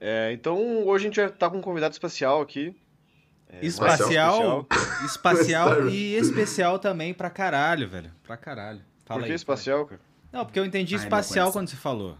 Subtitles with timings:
[0.00, 2.74] É, então hoje a gente vai estar com um convidado especial aqui.
[3.48, 4.66] É, espacial,
[5.04, 8.10] espacial e especial também pra caralho, velho.
[8.22, 8.80] Pra caralho.
[9.04, 10.00] Fala Por que aí, espacial, cara?
[10.32, 12.16] Não, porque eu entendi Ai, espacial quando você falou.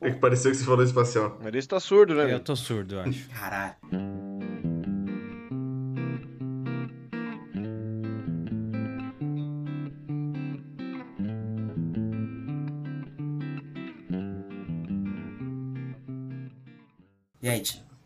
[0.00, 1.38] É que pareceu que você falou espacial.
[1.42, 2.32] Mas esse tá surdo, né?
[2.32, 3.28] Eu tô surdo, eu acho.
[3.30, 3.74] Caralho.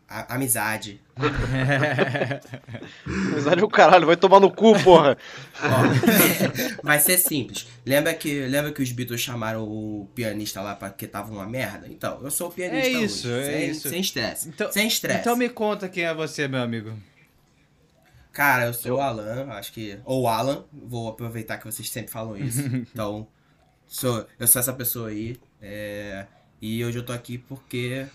[0.09, 0.99] A, amizade.
[3.05, 5.15] amizade é o caralho, vai tomar no cu, porra.
[5.61, 7.67] Ó, vai ser simples.
[7.85, 11.87] Lembra que, lembra que os Beatles chamaram o pianista lá porque tava uma merda?
[11.87, 12.87] Então, eu sou o pianista.
[12.87, 13.89] É isso, hoje, é sem, isso.
[13.89, 14.49] Sem estresse.
[14.49, 15.19] Então, sem estresse.
[15.19, 16.97] Então me conta quem é você, meu amigo.
[18.33, 19.99] Cara, eu sou o Alan, acho que.
[20.05, 22.65] Ou Alan, vou aproveitar que vocês sempre falam isso.
[22.65, 23.27] então,
[23.85, 25.37] sou, eu sou essa pessoa aí.
[25.61, 26.25] É,
[26.59, 28.07] e hoje eu tô aqui porque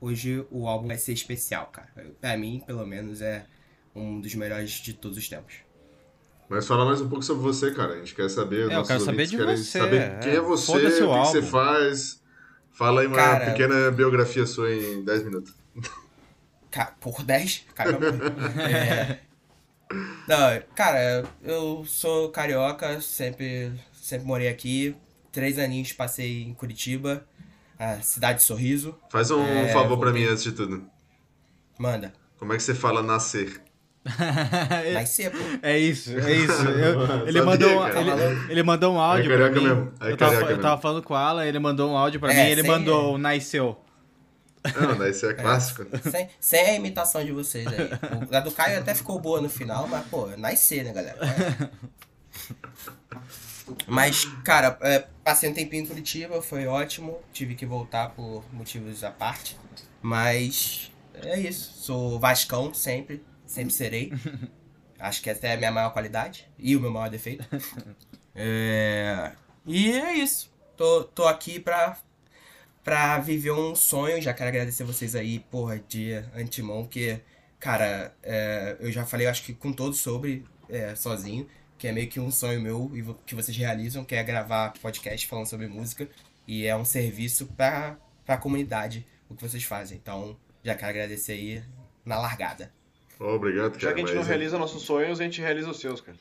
[0.00, 1.88] hoje o álbum vai ser especial, cara.
[2.20, 3.44] Pra mim, pelo menos, é
[3.94, 5.56] um dos melhores de todos os tempos.
[6.48, 7.94] Mas fala mais um pouco sobre você, cara.
[7.94, 8.70] A gente quer saber.
[8.70, 9.78] É, eu quero saber de você.
[9.78, 10.18] Saber é.
[10.18, 12.20] quem é você, o que, que você faz.
[12.72, 15.54] Fala aí uma cara, pequena biografia sua em 10 minutos.
[17.00, 17.66] Por 10?
[17.74, 18.06] Caramba.
[18.62, 19.18] é...
[20.26, 24.96] Não, cara, eu sou carioca, sempre, sempre morei aqui.
[25.32, 27.26] Três aninhos passei em Curitiba
[27.80, 28.94] a Cidade de Sorriso.
[29.08, 30.84] Faz um é, favor para mim antes de tudo.
[31.78, 32.12] Manda.
[32.38, 33.62] Como é que você fala nascer?
[34.94, 35.38] Nascer, pô.
[35.62, 36.68] É isso, é isso.
[36.68, 39.62] Eu, ele, mandou, ele, ele, mandou um áudio é pra mim.
[39.62, 39.92] Mesmo.
[40.00, 42.44] É eu, tava, eu tava falando com o Alan, ele mandou um áudio pra é,
[42.44, 43.78] mim ele mandou o Nasceu.
[44.74, 45.84] Não, Nasceu é clássico.
[46.10, 47.90] sem, sem, a imitação de vocês aí.
[48.32, 51.18] A do Caio até ficou boa no final, mas, pô, Nascer, né, galera?
[53.86, 57.18] Mas, cara, é, passei um tempinho em Curitiba, foi ótimo.
[57.32, 59.56] Tive que voltar por motivos à parte.
[60.02, 61.72] Mas é isso.
[61.74, 64.12] Sou Vascão sempre, sempre serei.
[64.98, 67.44] Acho que essa é a minha maior qualidade e o meu maior defeito.
[68.32, 69.32] É...
[69.66, 70.52] E é isso.
[70.76, 71.98] Tô, tô aqui pra,
[72.82, 74.22] pra viver um sonho.
[74.22, 77.20] Já quero agradecer vocês aí, porra, de antemão, porque,
[77.58, 81.46] cara, é, eu já falei, acho que com todos sobre, é, sozinho
[81.80, 85.26] que é meio que um sonho meu e que vocês realizam, que é gravar podcast
[85.26, 86.06] falando sobre música.
[86.46, 87.96] E é um serviço para
[88.28, 89.96] a comunidade o que vocês fazem.
[89.96, 91.62] Então, já quero agradecer aí
[92.04, 92.70] na largada.
[93.18, 93.80] Oh, obrigado, cara.
[93.80, 96.18] Já que a gente não é- realiza nossos sonhos, a gente realiza os seus, cara.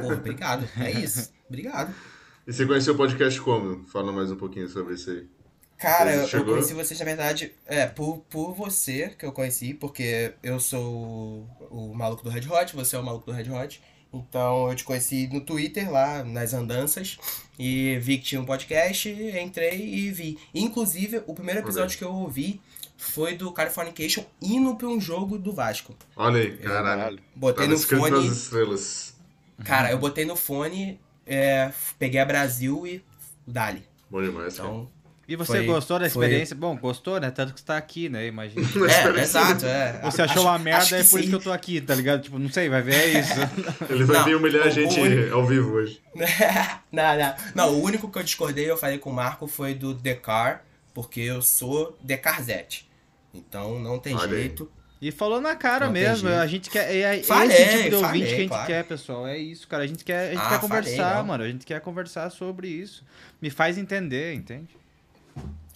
[0.00, 0.66] Pô, obrigado.
[0.80, 1.30] É isso.
[1.46, 1.94] Obrigado.
[2.46, 3.84] E você conheceu o podcast como?
[3.84, 5.28] Fala mais um pouquinho sobre isso aí.
[5.76, 10.32] Cara, eu, eu conheci vocês, na verdade, é, por, por você que eu conheci, porque
[10.42, 13.82] eu sou o, o maluco do Red Hot, você é o maluco do Red Hot.
[14.14, 17.18] Então eu te conheci no Twitter, lá nas andanças,
[17.58, 20.38] e vi que tinha um podcast, entrei e vi.
[20.54, 22.60] Inclusive, o primeiro episódio que eu ouvi
[22.96, 25.94] foi do Californication indo pra um jogo do Vasco.
[26.16, 27.18] Olha aí, caralho.
[27.34, 28.30] Botei no fone.
[29.64, 33.02] Cara, eu botei no fone, é, peguei a Brasil e
[33.46, 33.84] dali.
[34.10, 34.88] Bom demais, então,
[35.26, 36.54] e você foi, gostou da experiência?
[36.54, 36.60] Foi...
[36.60, 37.30] Bom, gostou, né?
[37.30, 38.26] Tanto que você tá aqui, né?
[38.26, 38.66] Imagina.
[38.90, 40.00] É, exato, é.
[40.02, 41.20] Você achou acho, uma merda, é por sim.
[41.20, 42.22] isso que eu tô aqui, tá ligado?
[42.22, 43.34] Tipo, não sei, vai ver, é isso.
[43.88, 45.34] Ele vai não, vir humilhar a gente único...
[45.34, 46.00] ao vivo hoje.
[46.92, 47.34] não, não.
[47.54, 51.20] Não, o único que eu discordei, eu falei com o Marco, foi do Decar, porque
[51.20, 52.88] eu sou Decarzete.
[53.32, 54.70] Então não tem Olha jeito.
[54.70, 54.84] Aí.
[55.08, 56.90] E falou na cara não mesmo, a gente quer.
[56.90, 58.66] É, é falei, esse tipo de ouvinte falei, que a gente claro.
[58.66, 59.26] quer, pessoal.
[59.26, 59.82] É isso, cara.
[59.82, 61.44] A gente quer, a gente ah, quer conversar, falei, mano.
[61.44, 63.04] A gente quer conversar sobre isso.
[63.42, 64.74] Me faz entender, entende?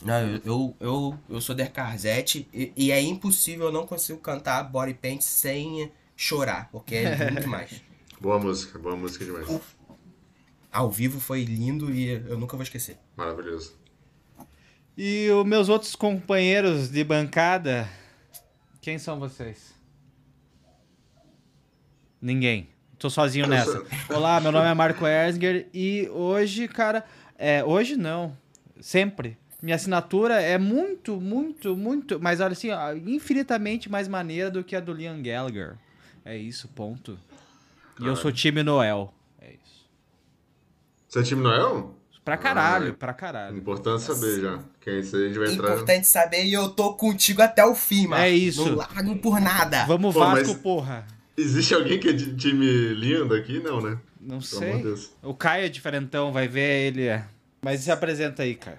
[0.03, 4.95] Não, eu, eu, eu sou Decarzete e, e é impossível eu não consigo cantar Body
[4.95, 7.83] Paint sem chorar, porque é muito mais.
[8.21, 9.49] boa música, boa música demais.
[10.71, 12.97] Ao vivo foi lindo e eu nunca vou esquecer.
[13.17, 13.77] Maravilhoso.
[14.97, 17.89] E os meus outros companheiros de bancada,
[18.81, 19.75] quem são vocês?
[22.21, 22.69] Ninguém.
[22.99, 23.85] Tô sozinho nessa.
[24.11, 27.05] Olá, meu nome é Marco Ersger e hoje, cara,
[27.37, 28.37] é, hoje não,
[28.81, 32.69] sempre minha assinatura é muito, muito, muito, mas olha assim,
[33.07, 35.77] infinitamente mais maneira do que a do Liam Gallagher.
[36.25, 37.19] É isso, ponto.
[38.01, 39.13] E eu sou time Noel.
[39.41, 39.89] É isso.
[41.09, 41.95] Você é time Noel?
[42.25, 43.57] Pra caralho, ah, pra caralho.
[43.57, 44.59] Importante saber já.
[44.81, 45.73] Quem é isso a gente vai entrar.
[45.73, 48.23] Importante saber e eu tô contigo até o fim, mano.
[48.23, 48.65] É isso.
[48.67, 49.87] Não largo por nada.
[49.87, 51.07] Vamos Pô, Vasco, porra.
[51.37, 53.61] Existe alguém que é de time lindo aqui?
[53.61, 53.99] Não, né?
[54.21, 54.85] Não sei.
[55.23, 57.07] O Caio é diferentão, vai ver ele.
[57.07, 57.25] É.
[57.63, 58.79] Mas se apresenta aí, Caio.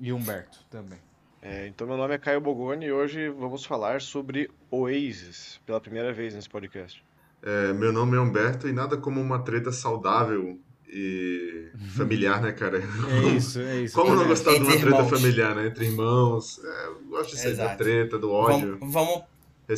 [0.00, 0.98] E Humberto também.
[1.42, 6.12] É, então, meu nome é Caio Bogoni e hoje vamos falar sobre Oasis, pela primeira
[6.12, 7.02] vez nesse podcast.
[7.42, 10.58] É, meu nome é Humberto e nada como uma treta saudável
[10.88, 12.78] e familiar, né, cara?
[12.78, 13.94] É isso, é isso.
[13.94, 15.10] Como não gostar de uma treta irmãos.
[15.10, 15.66] familiar, né?
[15.66, 16.60] Entre irmãos.
[16.64, 18.78] É, eu gosto de ser da treta, do ódio.
[18.80, 19.24] Vamos, vamos,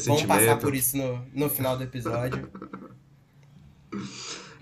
[0.06, 2.48] vamos passar por isso no, no final do episódio.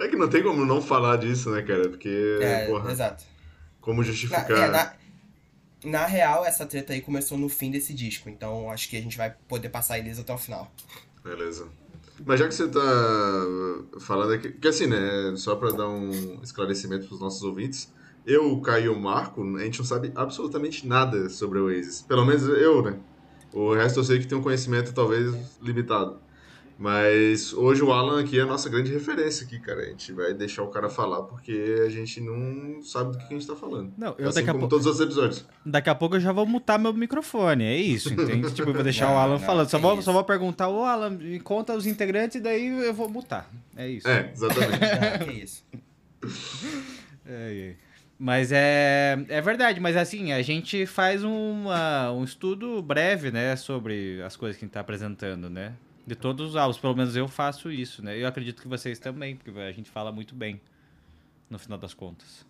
[0.00, 1.88] é que não tem como não falar disso, né, cara?
[1.88, 3.24] Porque, é, porra, exato.
[3.80, 4.48] Como justificar...
[4.48, 4.92] Na, é, na,
[5.84, 9.16] na, real, essa treta aí começou no fim desse disco, então acho que a gente
[9.16, 10.72] vai poder passar eles até o final.
[11.22, 11.68] Beleza.
[12.26, 12.80] Mas já que você está
[14.00, 17.92] falando aqui, que assim, né, só para dar um esclarecimento para os nossos ouvintes,
[18.26, 22.02] eu, Caio e o Marco, a gente não sabe absolutamente nada sobre o Oasis.
[22.02, 22.98] Pelo menos eu, né?
[23.52, 26.20] O resto eu sei que tem um conhecimento talvez limitado.
[26.78, 29.82] Mas hoje o Alan aqui é a nossa grande referência aqui, cara.
[29.82, 33.36] A gente vai deixar o cara falar porque a gente não sabe do que a
[33.36, 33.92] gente tá falando.
[33.98, 35.44] Não, eu assim daqui como a todos os episódios.
[35.66, 38.48] Daqui a pouco eu já vou mutar meu microfone, é isso, entende?
[38.54, 39.68] tipo, eu vou deixar não, o Alan não, falando.
[39.68, 43.08] Só vou, só vou perguntar, ô Alan, me conta os integrantes e daí eu vou
[43.08, 43.50] mutar.
[43.76, 44.06] É isso.
[44.06, 44.84] É, exatamente.
[44.84, 45.64] ah, que isso.
[47.30, 47.88] É, é.
[48.18, 54.22] Mas é, é verdade, mas assim, a gente faz uma, um estudo breve, né, sobre
[54.22, 55.74] as coisas que a gente tá apresentando, né?
[56.08, 58.18] De todos os álbuns, pelo menos eu faço isso, né?
[58.18, 60.58] Eu acredito que vocês também, porque a gente fala muito bem,
[61.50, 62.46] no final das contas.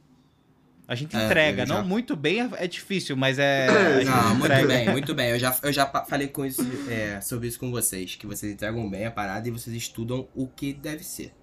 [0.86, 1.74] A gente é, entrega, já...
[1.74, 3.66] não muito bem é, é difícil, mas é.
[4.06, 5.30] não, muito bem, muito bem.
[5.30, 8.88] Eu já, eu já falei com isso, é, sobre isso com vocês, que vocês entregam
[8.88, 11.34] bem a parada e vocês estudam o que deve ser.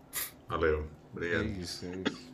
[0.47, 1.43] Valeu, obrigado.
[1.43, 2.31] É isso, é isso.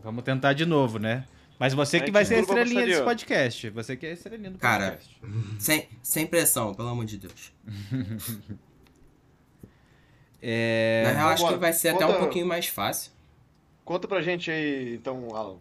[0.00, 1.26] Vamos tentar de novo, né?
[1.58, 3.68] Mas você que vai ser a estrelinha desse podcast.
[3.70, 5.18] Você que é a estrelinha do podcast.
[5.20, 7.52] Cara, sem, sem pressão, pelo amor de Deus.
[10.40, 11.02] É...
[11.04, 13.12] Na real, acho que vai ser conta, até um pouquinho mais fácil.
[13.84, 15.58] Conta pra gente aí, então, Alan.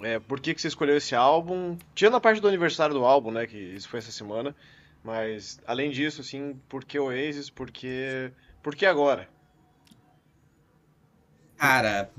[0.00, 1.76] É, por que, que você escolheu esse álbum?
[1.94, 3.46] Tirando a parte do aniversário do álbum, né?
[3.46, 4.54] Que isso foi essa semana.
[5.02, 7.50] Mas, além disso, assim, por que Oasis?
[7.50, 8.30] Por que,
[8.62, 9.28] por que agora?
[11.56, 12.10] Cara,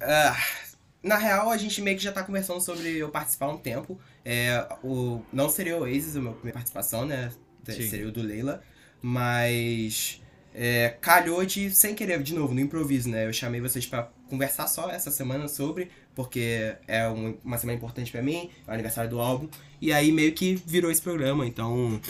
[0.00, 0.60] uh,
[1.02, 3.98] na real, a gente meio que já tá conversando sobre eu participar há um tempo.
[4.24, 7.30] É, o, não seria o Oasis a minha primeira participação, né?
[7.64, 7.88] Sim.
[7.88, 8.62] Seria o do Leila.
[9.02, 10.19] Mas
[10.54, 13.26] é, calhou de, sem querer, de novo, no improviso, né?
[13.26, 18.10] Eu chamei vocês para conversar só essa semana sobre, porque é um, uma semana importante
[18.10, 19.48] para mim, é o aniversário do álbum,
[19.80, 21.46] e aí meio que virou esse programa.
[21.46, 22.00] Então,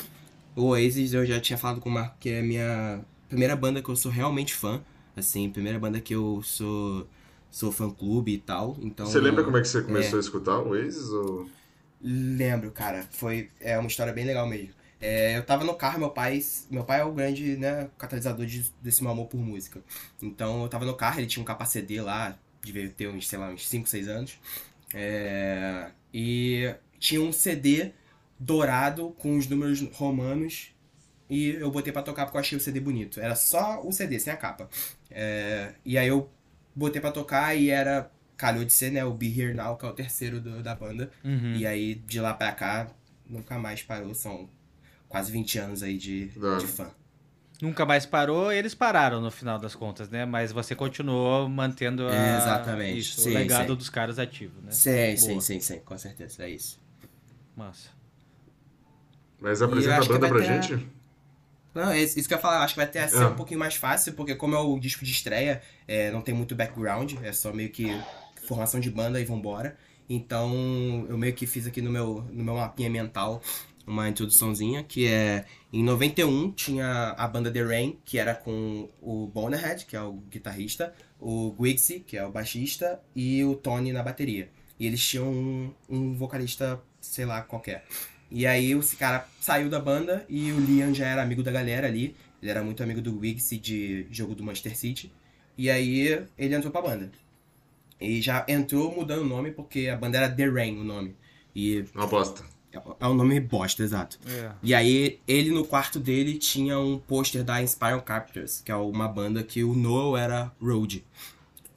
[0.57, 3.83] o Oasis eu já tinha falado com o Marco, que é a minha primeira banda
[3.83, 4.81] que eu sou realmente fã,
[5.17, 7.07] assim, primeira banda que eu sou
[7.51, 8.77] sou fã clube e tal.
[8.81, 10.21] Então, você lembra como é que você começou é...
[10.21, 11.49] a escutar o Oasis ou
[12.03, 13.07] Lembro, cara.
[13.11, 14.71] Foi é uma história bem legal mesmo.
[15.00, 16.43] É, eu tava no carro, meu pai.
[16.70, 19.81] Meu pai é o grande, né, catalisador de, desse meu amor por música.
[20.20, 23.49] Então eu tava no carro, ele tinha um capacete lá, devia ter uns, sei lá,
[23.49, 24.38] uns 5, 6 anos.
[24.93, 27.93] É, e tinha um CD
[28.38, 30.75] dourado com os números romanos.
[31.29, 33.20] E eu botei para tocar porque eu achei o CD bonito.
[33.20, 34.69] Era só o CD, sem a capa.
[35.11, 36.29] É, e aí eu
[36.75, 38.11] botei para tocar e era.
[38.37, 39.05] Calhou de ser, né?
[39.05, 41.11] O Be Here Now, que é o terceiro do, da banda.
[41.23, 41.55] Uhum.
[41.56, 42.91] E aí, de lá pra cá,
[43.29, 44.14] nunca mais parou.
[44.14, 44.49] São
[45.11, 46.91] quase 20 anos aí de, de fã.
[47.61, 50.25] Nunca mais parou, eles pararam no final das contas, né?
[50.25, 52.99] Mas você continuou mantendo a, é, exatamente.
[53.01, 53.77] Isso, sim, o legado sim.
[53.77, 54.71] dos caras ativo, né?
[54.71, 56.81] Sim, sim, sim, sim, com certeza, é isso.
[57.55, 57.91] Massa.
[59.39, 60.62] Mas apresenta a banda pra ter...
[60.62, 60.89] gente?
[61.75, 63.27] Não, é isso que eu ia falar, acho que vai ter ser é.
[63.27, 66.55] um pouquinho mais fácil, porque como é o disco de estreia, é, não tem muito
[66.55, 67.89] background, é só meio que
[68.47, 69.77] formação de banda e vambora.
[70.09, 73.41] Então, eu meio que fiz aqui no meu, no meu mapinha mental
[73.87, 79.27] uma introduçãozinha, que é em 91 tinha a banda The Rain, que era com o
[79.27, 84.03] Bonerhead, que é o guitarrista, o Gwixy, que é o baixista, e o Tony na
[84.03, 84.51] bateria.
[84.79, 87.84] E eles tinham um, um vocalista, sei lá, qualquer.
[88.31, 91.87] E aí esse cara saiu da banda e o Liam já era amigo da galera
[91.87, 92.17] ali.
[92.41, 95.13] Ele era muito amigo do Wiggsy de jogo do Manchester City.
[95.58, 97.10] E aí ele entrou pra banda.
[98.01, 101.15] E já entrou mudando o nome porque a banda era The Rain, o nome.
[101.55, 101.84] E...
[101.94, 102.43] Uma bosta.
[103.00, 104.19] É um nome bosta, exato.
[104.27, 104.53] É.
[104.62, 109.08] E aí, ele no quarto dele tinha um pôster da Inspiral Captors, que é uma
[109.08, 111.05] banda que o Noel era Road.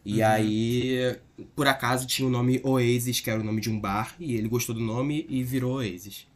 [0.05, 0.27] E uhum.
[0.27, 1.17] aí,
[1.55, 4.47] por acaso, tinha o nome Oasis, que era o nome de um bar, e ele
[4.47, 6.27] gostou do nome e virou Oasis.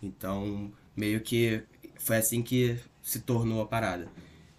[0.00, 1.62] Então, meio que
[1.98, 4.08] foi assim que se tornou a parada.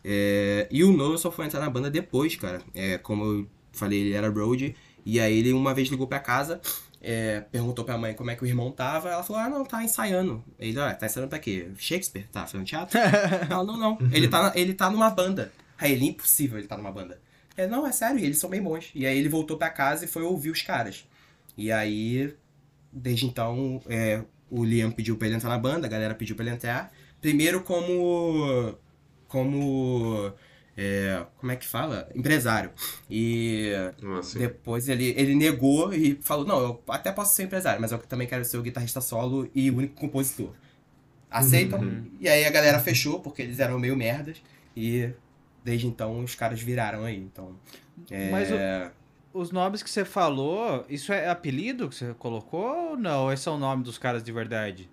[0.04, 2.62] É, e o Noel só foi entrar na banda depois, cara.
[2.74, 4.76] É, como eu falei, ele era Road.
[5.06, 6.60] E aí ele uma vez ligou pra casa
[7.02, 9.10] é, perguntou pra mãe como é que o irmão tava.
[9.10, 10.44] Ela falou: Ah, não, tá ensaiando.
[10.58, 11.70] Ele, ah, tá ensaiando pra quê?
[11.78, 12.28] Shakespeare?
[12.32, 13.00] Tá fazendo teatro?
[13.50, 13.98] não, não, não.
[14.12, 15.52] Ele tá, ele tá numa banda.
[15.78, 17.22] Aí ele, impossível ele tá numa banda.
[17.58, 18.92] Ele, não, é sério, eles são bem bons.
[18.94, 21.06] E aí ele voltou pra casa e foi ouvir os caras.
[21.58, 22.34] E aí,
[22.92, 26.46] desde então, é, o Liam pediu pra ele entrar na banda, a galera pediu pra
[26.46, 26.92] ele entrar.
[27.22, 28.76] Primeiro como.
[29.28, 30.34] como
[30.82, 32.10] é, como é que fala?
[32.16, 32.72] Empresário.
[33.10, 37.92] E Nossa, depois ele, ele negou e falou: Não, eu até posso ser empresário, mas
[37.92, 40.54] eu também quero ser o guitarrista solo e o único compositor.
[41.30, 42.06] Aceitam?
[42.18, 44.42] E aí a galera fechou, porque eles eram meio merdas.
[44.74, 45.12] E
[45.66, 47.18] desde então os caras viraram aí.
[47.18, 47.58] Então.
[48.10, 48.32] É...
[48.32, 48.50] Mas
[49.34, 53.34] Os nomes que você falou, isso é apelido que você colocou ou não?
[53.34, 54.90] Esse é o nome dos caras de verdade?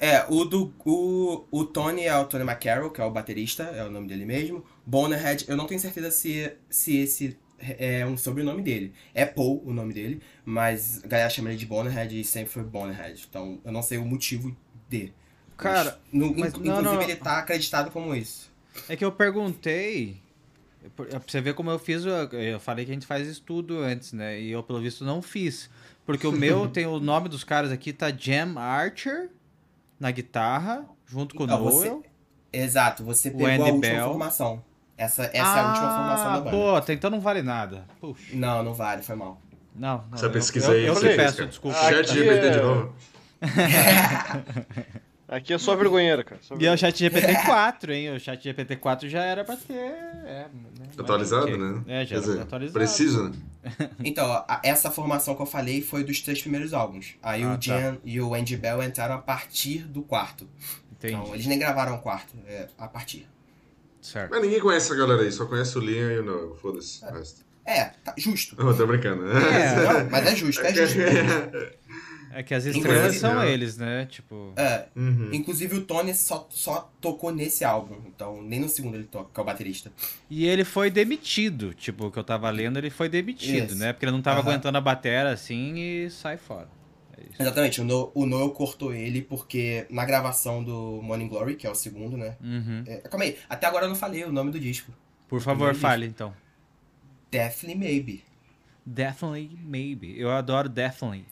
[0.00, 0.72] É, o do.
[0.84, 4.24] O, o Tony é o Tony McCarroll, que é o baterista, é o nome dele
[4.24, 4.64] mesmo.
[4.84, 8.92] Bonerhead, eu não tenho certeza se, se esse é um sobrenome dele.
[9.14, 12.62] É Paul o nome dele, mas a galera chama ele de Bonerhead e sempre foi
[12.64, 13.24] Bonerhead.
[13.28, 14.54] Então eu não sei o motivo
[14.88, 15.12] de.
[15.56, 18.52] Cara, Mas, no- mas- inclusive não, não, ele tá acreditado como isso.
[18.88, 20.16] É que eu perguntei.
[20.96, 22.02] Pra você ver como eu fiz.
[22.04, 24.38] Eu falei que a gente faz estudo antes, né?
[24.40, 25.70] E eu, pelo visto, não fiz.
[26.04, 29.30] Porque o meu tem o nome dos caras aqui, tá Jam Archer
[29.98, 32.02] na guitarra, junto com o Então, você- Noel.
[32.52, 34.08] Exato, você O pegou Andy a última Bell.
[34.08, 34.64] formação.
[34.96, 36.50] Essa, essa é a última formação da banda.
[36.86, 37.84] Pô, então não vale nada.
[38.00, 38.36] Puxa.
[38.36, 39.40] Não, não vale, foi mal.
[39.74, 40.14] Não, não.
[40.14, 41.76] Essa eu- pesquisa eu, aí, eu, você te fez, peço desculpa.
[41.76, 42.94] Ah, Chat aqui GPT é- de novo.
[45.26, 46.40] Aqui é só vergonheira, cara.
[46.42, 48.14] Só E é o chat GPT-4, hein?
[48.14, 49.72] O chat GPT-4 já era pra ter.
[49.74, 50.46] É,
[50.78, 50.88] né?
[50.98, 51.56] Atualizado, Ok.
[51.56, 51.82] né?
[51.86, 52.72] É, já Quer era dizer, atualizado.
[52.78, 53.32] Preciso, né?
[54.04, 57.14] Então, a- essa formação que eu falei foi dos três primeiros álbuns.
[57.22, 57.60] Aí Ah, o tá.
[57.60, 60.46] Jan e o Andy Bell entraram a partir do quarto.
[60.92, 61.14] Entendi.
[61.14, 63.26] Então, eles nem gravaram o quarto, é a partir.
[64.02, 64.30] Certo.
[64.30, 66.56] Mas ninguém conhece essa galera aí, só conhece o Liam e o Noel.
[66.60, 67.02] Foda-se.
[67.02, 67.42] o resto.
[67.66, 68.62] É, tá, justo.
[68.62, 69.26] Não, tô brincando.
[69.26, 70.02] É.
[70.04, 70.98] Não, mas é justo, é justo.
[72.34, 74.06] É que as estrelas Inclusive- são eles, né?
[74.06, 74.52] Tipo.
[74.56, 75.30] É, Uhum.
[75.32, 79.38] inclusive o Tony só, só tocou nesse álbum, então nem no segundo ele toca, que
[79.38, 79.92] é o baterista.
[80.28, 81.72] E ele foi demitido.
[81.74, 83.76] Tipo, o que eu tava lendo, ele foi demitido, Isso.
[83.78, 83.92] né?
[83.92, 84.48] Porque ele não tava Aham.
[84.50, 86.68] aguentando a batera assim e sai fora.
[87.16, 87.40] É isso.
[87.42, 91.70] Exatamente, o, no, o Noel cortou ele porque na gravação do Morning Glory, que é
[91.70, 92.36] o segundo, né?
[92.42, 92.82] Uhum.
[92.86, 94.90] É, calma aí, até agora eu não falei o nome do disco.
[95.28, 96.34] Por favor, fale então.
[97.30, 98.24] Deathly Maybe.
[98.86, 100.18] Definitely Maybe.
[100.18, 101.24] Eu adoro Definitely.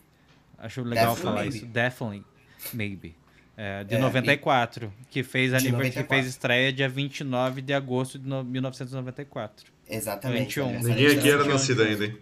[0.62, 1.56] Acho legal Definitely falar Maybe.
[1.56, 1.66] isso.
[1.66, 2.24] Definitely
[2.72, 3.16] Maybe.
[3.56, 6.08] É, de É, 94, que fez, De aniver- que 94.
[6.16, 9.66] fez estreia dia 29 de agosto de no- 1994.
[9.88, 10.40] Exatamente.
[10.60, 10.64] 21.
[10.64, 12.18] aniversário Ninguém aqui era nascido ainda, hein?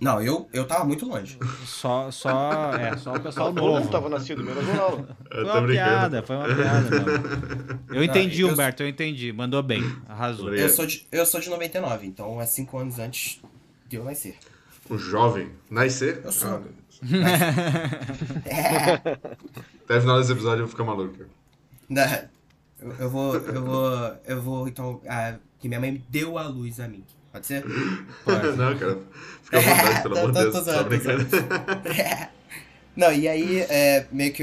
[0.00, 1.38] Não, eu, eu tava muito longe.
[1.66, 3.90] Só, só, é, só o pessoal Todo mundo novo.
[3.90, 4.90] tava nascido, menos o.
[5.30, 5.66] Foi uma brincando.
[5.72, 7.80] piada, foi uma piada, mano.
[7.92, 9.30] Eu entendi, eu- Humberto, eu entendi.
[9.30, 10.54] Mandou bem, arrasou.
[10.54, 13.42] Eu sou, de, eu sou de 99, então é 5 anos antes
[13.86, 14.38] de eu nascer.
[14.90, 15.50] Um jovem.
[15.70, 16.20] Nascer?
[16.24, 16.50] Eu sou.
[16.50, 16.62] Ah,
[19.84, 21.24] até o final desse episódio eu vou ficar maluco.
[22.80, 26.80] Eu, eu vou, eu vou, eu vou, então, ah, que minha mãe deu a luz
[26.80, 27.04] a mim.
[27.32, 27.62] Pode ser?
[28.24, 28.46] Pode.
[28.56, 28.98] Não, cara.
[29.42, 30.64] Fica à vontade, pelo Tô- amor de tô- Deus.
[30.64, 31.26] tô tô brincando.
[32.96, 34.42] Não, e aí, é, meio que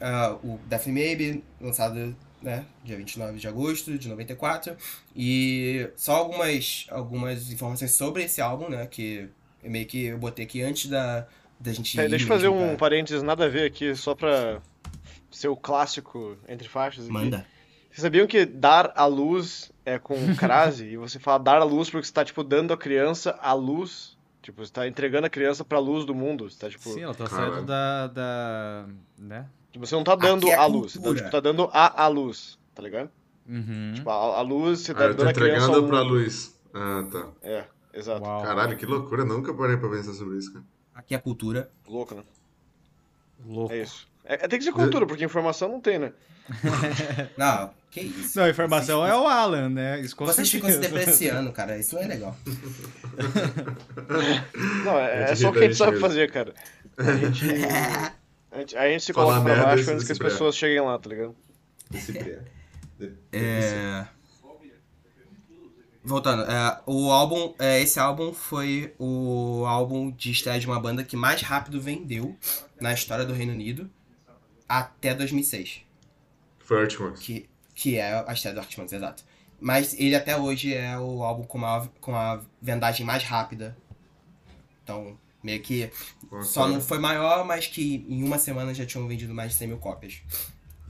[0.00, 4.76] ah, o Death Maybe, lançado, né, dia 29 de agosto de 94.
[5.16, 9.28] E só algumas, algumas informações sobre esse álbum, né, que
[9.62, 11.26] meio que eu botei aqui antes da,
[11.58, 14.14] da gente É, ir deixa eu fazer um pra- parênteses nada a ver aqui, só
[14.14, 14.60] pra
[15.30, 17.12] ser o clássico entre faixas aqui.
[17.12, 17.46] Manda.
[17.90, 20.84] Vocês sabiam que dar a luz é com crase?
[20.86, 24.16] e você fala dar a luz porque você tá, tipo, dando a criança a luz.
[24.42, 26.48] Tipo, você tá entregando a criança pra luz do mundo.
[26.48, 26.88] Você tá, tipo...
[26.90, 27.52] Sim, ela tá Caralho.
[27.54, 28.86] saindo da, da.
[29.18, 29.46] né?
[29.76, 32.08] Você não tá dando Aqui é a luz, você tá, tipo, tá dando a, a
[32.08, 33.10] luz, tá ligado?
[33.46, 33.92] Uhum.
[33.94, 36.58] Tipo, a, a luz, você Ah, tá eu tô dando a criança entregando pra luz.
[36.74, 37.28] Ah, tá.
[37.42, 37.64] É,
[37.98, 38.22] exato.
[38.22, 38.42] Uau.
[38.42, 39.24] Caralho, que loucura.
[39.24, 40.64] Nunca parei pra pensar sobre isso, cara.
[40.94, 41.70] Aqui é a cultura.
[41.86, 42.22] Louco, né?
[43.46, 43.72] Louco.
[43.72, 44.08] É isso.
[44.24, 46.12] É, é, tem que ser cultura, porque informação não tem, né?
[47.36, 48.38] Não, que isso.
[48.38, 50.00] Não, a informação é o Alan, né?
[50.00, 51.78] Isso Vocês ficam se depreciando, cara.
[51.78, 52.36] Isso não é legal.
[54.84, 56.54] Não, é, é só o que a gente sabe gente fazer, cara.
[56.96, 57.44] A gente,
[58.50, 60.98] a gente, a gente se Falar coloca pra baixo antes que as pessoas cheguem lá,
[60.98, 61.36] tá ligado?
[61.92, 62.40] Esse pé.
[63.30, 64.06] É...
[66.04, 71.04] Voltando, é, o álbum, é, esse álbum foi o álbum de estreia de uma banda
[71.04, 72.36] que mais rápido vendeu
[72.80, 73.90] na história do Reino Unido
[74.68, 75.82] até 2006,
[76.60, 77.22] Foi Artworks.
[77.22, 79.24] que, que é a estreia do Monkeys, exato.
[79.60, 83.76] Mas ele até hoje é o álbum com a, com a vendagem mais rápida.
[84.84, 85.90] Então, meio que
[86.44, 89.68] só não foi maior, mas que em uma semana já tinham vendido mais de 100
[89.68, 90.22] mil cópias.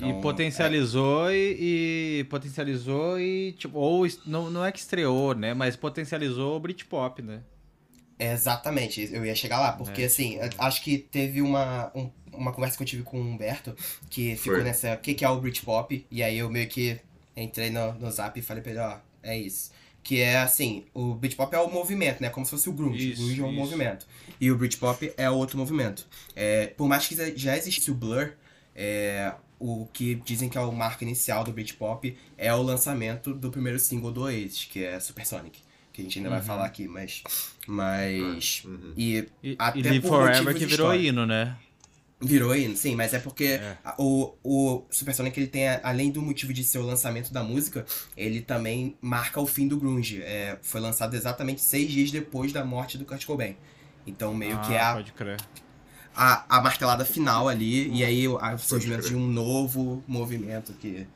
[0.00, 5.54] E Então, potencializou e, e potencializou e tipo ou não, não é que estreou, né,
[5.54, 7.42] mas potencializou o Britpop, né?
[8.18, 12.76] Exatamente, eu ia chegar lá, porque É, assim, acho que teve uma, um- uma conversa
[12.76, 13.76] que eu tive com o Humberto,
[14.10, 14.64] que ficou Foi.
[14.64, 16.98] nessa, o que, que é o Britpop, e aí eu meio que
[17.36, 19.70] entrei no, no zap e falei pra ele, ó, é isso.
[20.02, 22.28] Que é assim, o Britpop é o movimento, né?
[22.30, 23.12] Como se fosse o grunge.
[23.12, 23.56] Isso, o grunge é um isso.
[23.56, 24.06] movimento.
[24.40, 26.06] E o Britpop é outro movimento.
[26.34, 28.32] É, por mais que já existisse o Blur,
[28.74, 33.50] é, o que dizem que é o marco inicial do Britpop é o lançamento do
[33.50, 35.58] primeiro single do Oasis, que é Supersonic.
[35.92, 37.22] Que a gente ainda vai falar aqui, mas.
[37.66, 38.62] Mas.
[38.64, 38.92] Uhum.
[38.96, 41.56] E, E, até e Live por Forever que virou hino, né?
[42.20, 43.78] Virou hino, sim, mas é porque É.
[43.84, 47.44] a- o, o Supersonic, ele tem, a- além do motivo de ser o lançamento da
[47.44, 47.86] música,
[48.16, 50.20] ele também marca o fim do grunge.
[50.22, 53.56] É, foi lançado exatamente seis dias depois da morte do Kurt Cobain.
[54.04, 55.36] Então, meio que é Ah, a, pode crer.
[56.18, 61.06] A, a martelada final ali, e aí o surgimento de um novo movimento que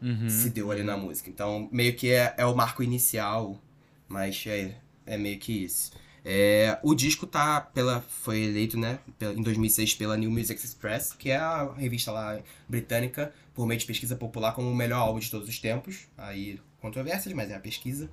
[0.00, 0.28] Uhum.
[0.28, 1.30] se deu ali na música.
[1.30, 3.58] Então, meio que é, é o marco inicial,
[4.06, 4.76] mas é,
[5.06, 5.90] é meio que isso.
[6.22, 11.12] É, o disco tá pela, foi eleito, né, pela- em 2006 pela New Music Express,
[11.14, 12.38] que é a revista lá
[12.68, 16.00] britânica, por meio de pesquisa popular, como o melhor álbum de todos os tempos.
[16.18, 18.10] Aí, controvérsias, mas é a pesquisa.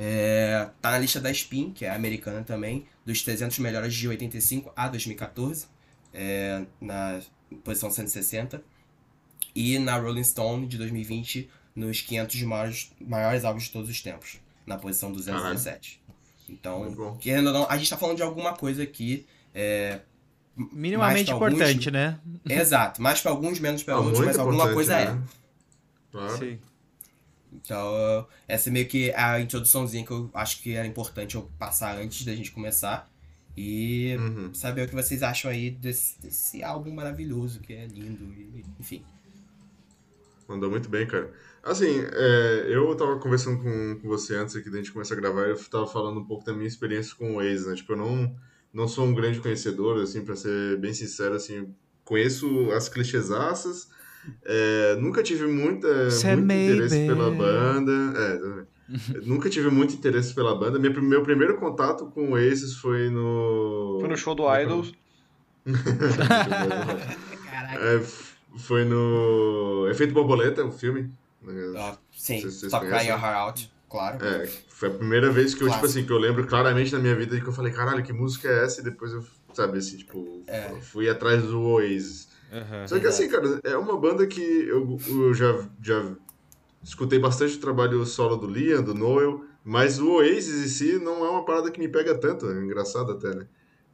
[0.00, 4.72] É, tá na lista da Spin, que é americana também, dos 300 melhores de 85
[4.76, 5.66] a 2014,
[6.14, 7.20] é, na
[7.64, 8.62] posição 160
[9.54, 14.38] e na Rolling Stone de 2020 nos 500 maiores, maiores álbuns de todos os tempos,
[14.64, 16.00] na posição 217.
[16.48, 20.00] Então, querendo ou não, a gente tá falando de alguma coisa aqui, é,
[20.56, 22.18] Minimamente pra alguns- importante, né?
[22.48, 25.12] exato, mais pra alguns, menos pra Ah, outros, mas alguma importante, coisa é.
[25.12, 25.22] né?
[26.12, 26.38] Claro.
[26.38, 26.58] Sim.
[27.52, 31.98] Então, essa é meio que a introduçãozinha que eu acho que era importante eu passar
[31.98, 33.10] antes da gente começar.
[33.56, 34.54] E Uhum.
[34.54, 39.04] saber o que vocês acham aí desse, desse álbum maravilhoso, que é lindo, e, enfim.
[40.46, 41.30] Mandou muito bem, cara.
[41.62, 45.42] Assim, é, eu tava conversando com, com você antes aqui da gente começar a gravar,
[45.42, 47.74] eu tava falando um pouco da minha experiência com o Waze, né?
[47.74, 48.36] Tipo, eu não,
[48.72, 51.74] não sou um grande conhecedor, assim, pra ser bem sincero, assim,
[52.04, 53.88] conheço as clichêsaças,
[54.44, 58.64] é, nunca tive muita, Cê é muito interesse pela banda, é,
[59.26, 60.78] nunca tive muito interesse pela banda.
[60.78, 63.98] Meu, meu primeiro contato com o Oasis foi no...
[64.00, 64.92] Foi no show do Idols.
[66.28, 67.18] Caraca.
[67.80, 68.00] É,
[68.56, 71.10] foi no Efeito Borboleta, o filme.
[71.42, 71.52] né?
[71.76, 73.10] Ó, sim, Stop Crying conhecem?
[73.10, 74.24] Your Heart Out, claro.
[74.24, 77.14] É, foi a primeira vez que eu, tipo assim, que eu lembro claramente na minha
[77.14, 78.80] vida que eu falei, caralho, que música é essa?
[78.80, 80.70] E depois eu, sabe, assim, tipo, É.
[80.80, 82.28] fui atrás do Oasis.
[82.52, 82.88] Aham.
[82.88, 86.16] Só que assim, cara, é uma banda que eu, eu já, já
[86.82, 91.24] escutei bastante o trabalho solo do Liam, do Noel, mas o Oasis em si não
[91.24, 93.46] é uma parada que me pega tanto, é engraçado até, né?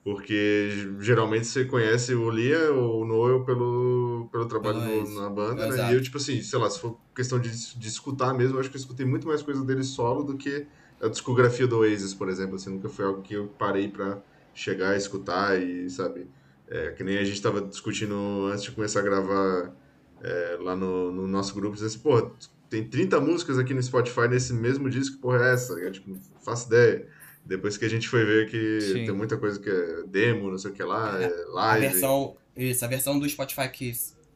[0.05, 0.69] Porque
[1.01, 5.75] geralmente você conhece o Liam ou o Noel pelo, pelo trabalho no- na banda, né?
[5.77, 5.93] Exato.
[5.93, 8.71] E eu, tipo assim, sei lá, se for questão de, de escutar mesmo, eu acho
[8.71, 10.67] que eu escutei muito mais coisa dele solo do que
[11.01, 12.57] a discografia do Oasis, por exemplo.
[12.57, 16.29] Assim, nunca foi algo que eu parei pra chegar a escutar e, sabe?
[16.69, 19.75] É, que nem a gente tava discutindo antes de começar a gravar
[20.23, 22.31] é, lá no, no nosso grupo, dizendo assim, porra,
[22.71, 25.75] tem 30 músicas aqui no Spotify nesse mesmo disco, porra é essa?
[25.75, 27.07] Eu, tipo, não faço ideia.
[27.45, 29.05] Depois que a gente foi ver que Sim.
[29.05, 31.89] tem muita coisa que é demo, não sei o que lá, é A live.
[31.89, 33.93] versão, isso, a versão do Spotify que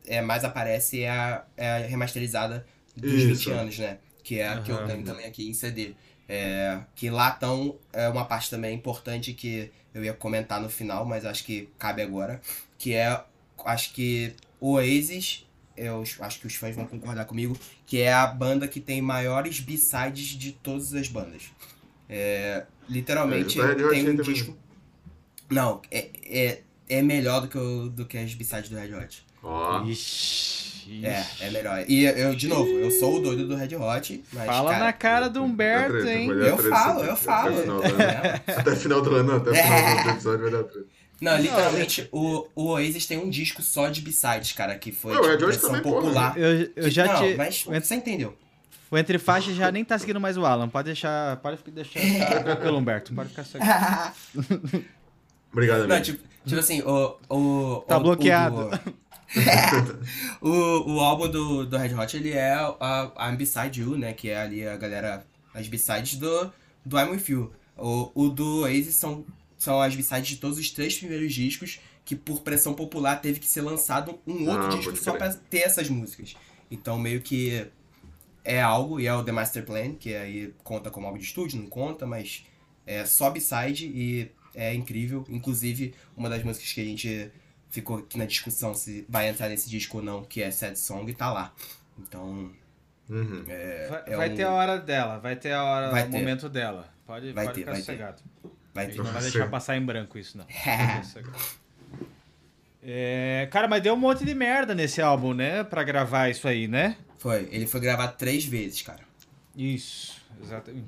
[0.07, 3.29] é, mais aparece é a, é a remasterizada dos Isso.
[3.29, 3.99] 20 anos, né?
[4.23, 5.95] Que é a que eu tenho também aqui em CD.
[6.29, 11.05] É, que lá estão é uma parte também importante que eu ia comentar no final,
[11.05, 12.41] mas acho que cabe agora.
[12.79, 13.21] Que é,
[13.64, 18.27] acho que o Oasis, eu acho que os fãs vão concordar comigo, que é a
[18.27, 21.45] banda que tem maiores B-sides de todas as bandas.
[22.09, 24.35] É, literalmente É, tem um também.
[24.35, 24.57] disco.
[25.51, 29.27] Não, é, é, é melhor do que, o, do que as B-sides do Red Hot.
[29.43, 31.42] Ó, Ixi, ixi.
[31.44, 31.85] é melhor.
[31.88, 34.46] E eu, de novo, eu sou o doido do Red Hot, mas.
[34.46, 36.29] Fala cara, na cara do Humberto, treta, hein?
[36.31, 37.48] Eu treta falo, eu falo.
[37.59, 37.98] Até o final do ano.
[37.98, 38.40] né?
[38.57, 40.87] Até o final do ano, não, até o final do episódio vai dar treta.
[41.20, 45.20] Não, literalmente, o, o Oasis tem um disco só de B-sides, cara, que foi Não,
[45.20, 46.01] o tipo, Red Hot versão também, porra.
[46.03, 46.38] popular.
[46.38, 47.35] Eu, eu Que- já não, te.
[47.37, 48.37] mas o Entre, você entendeu.
[48.88, 50.68] o Entre Faixas já nem tá seguindo mais o Alan.
[50.68, 51.37] Pode deixar.
[51.38, 52.01] Pode deixar
[52.62, 53.12] pelo Humberto.
[53.12, 53.59] Pode ficar só.
[55.53, 56.05] Obrigado, Não, amigo.
[56.05, 57.16] tipo, tipo assim, o.
[57.29, 58.70] o Tá o- bloqueado.
[58.87, 58.92] O,
[60.41, 64.12] o, o álbum do, do Red Hot, ele é a, a I'm Beside You, né?
[64.12, 65.27] Que é ali a galera.
[65.55, 66.53] As B-sides do,
[66.85, 67.53] do I'm With You.
[67.77, 69.25] O, o do Oasis são,
[69.57, 73.47] são as B-sides de todos os três primeiros discos, que por pressão popular teve que
[73.47, 76.37] ser lançado um outro Ah, disco só pra ter essas músicas.
[76.71, 77.67] Então meio que
[78.45, 81.61] é algo, e é o The Master Plan, que aí conta como álbum de estúdio,
[81.61, 82.45] não conta, mas
[82.87, 85.25] é só B-side e é incrível.
[85.29, 87.31] Inclusive, uma das músicas que a gente
[87.71, 91.13] ficou aqui na discussão se vai entrar nesse disco ou não, que é Sad Song,
[91.15, 91.53] tá lá.
[91.99, 92.51] Então,
[93.09, 93.43] Uhum.
[93.45, 93.57] Vai,
[94.07, 96.19] é vai um- ter a hora dela, vai ter a hora, Vai o ter.
[96.19, 96.89] momento dela.
[97.07, 97.85] Pode, Vai pode ter, ficar vai ter.
[97.87, 98.23] sossegado.
[98.75, 98.97] vai A ter.
[98.99, 100.45] não vai deixar passar em branco isso, não.
[102.83, 105.65] É, cara, mas deu um monte de merda nesse álbum, né?
[105.65, 106.97] Pra gravar isso aí, né?
[107.19, 107.49] Foi.
[107.51, 109.01] Ele foi gravado três vezes, cara.
[109.57, 110.87] Isso, exatamente.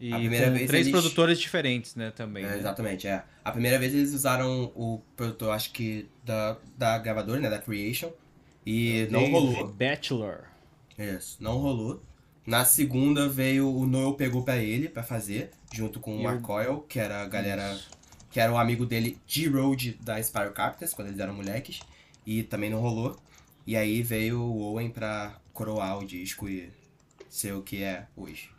[0.00, 2.44] E A primeira vez três eles- produtores diferentes, né, também.
[2.44, 2.58] É, né?
[2.58, 3.24] exatamente, é.
[3.44, 8.10] A primeira vez eles usaram o produtor, acho que da, da gravadora, né, da Creation.
[8.64, 9.68] E não rolou.
[9.72, 10.44] Bachelor.
[10.96, 12.02] Isso, não rolou.
[12.46, 16.40] Na segunda veio o Noel pegou pra ele pra fazer, junto com o E Mark
[16.40, 17.78] o- Coyle, que era a galera.
[18.30, 21.80] que era o amigo dele, G-Road, da Spyro Captors, quando eles eram moleques.
[22.26, 23.16] E também não rolou.
[23.66, 26.70] E aí veio o Owen pra coroar o disco e
[27.28, 28.50] ser o que é hoje.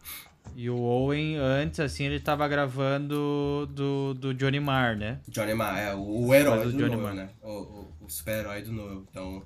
[0.55, 5.19] E o Owen, antes, assim, ele tava gravando do, do Johnny Marr, né?
[5.27, 7.15] Johnny Marr, é o, o herói Faz o do Johnny Noel, Marr.
[7.15, 7.29] né?
[7.41, 9.03] O, o, o super-herói do Noel.
[9.09, 9.43] Então,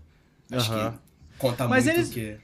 [0.51, 0.91] acho Aham.
[0.91, 2.37] que conta Mas muito eles- que...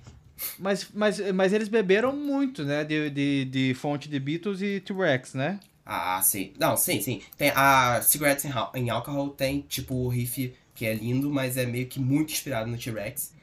[0.58, 2.84] Mas, mas, mas eles beberam muito, né?
[2.86, 5.60] De, de, de fonte de Beatles e T-Rex, né?
[5.86, 6.54] Ah, sim.
[6.58, 7.22] Não, sim, sim.
[7.38, 11.88] Tem a Cigarettes in, Alcohol tem, tipo, o riff que é lindo, mas é meio
[11.88, 13.34] que muito inspirado no T-Rex.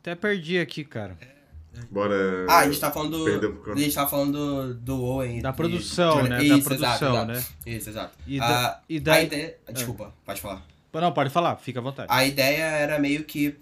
[0.00, 1.16] Até perdi aqui, cara.
[1.90, 2.46] Bora.
[2.48, 3.72] Ah, a gente tá falando do.
[3.72, 5.40] A gente tá falando do, do Owen.
[5.40, 6.44] Da e produção, Johnny- né?
[6.44, 7.32] Isso, da exato, produção, exato.
[7.32, 7.44] né?
[7.66, 8.18] Isso, exato.
[8.26, 9.26] E, Ah, da, e A daí...
[9.26, 9.58] ideia.
[9.72, 10.66] Desculpa, pode falar.
[10.92, 12.08] Não, pode falar, fica à vontade.
[12.10, 13.56] A ideia era meio que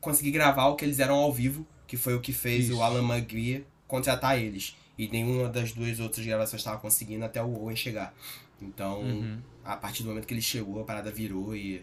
[0.00, 2.78] conseguir gravar o que eles eram ao vivo, que foi o que fez Isso.
[2.78, 4.76] o Alan McGree contratar eles.
[4.98, 8.12] E nenhuma das duas outras gravações estava conseguindo até o Owen chegar.
[8.60, 9.38] Então, Uhum.
[9.64, 11.82] a partir do momento que ele chegou, a parada virou e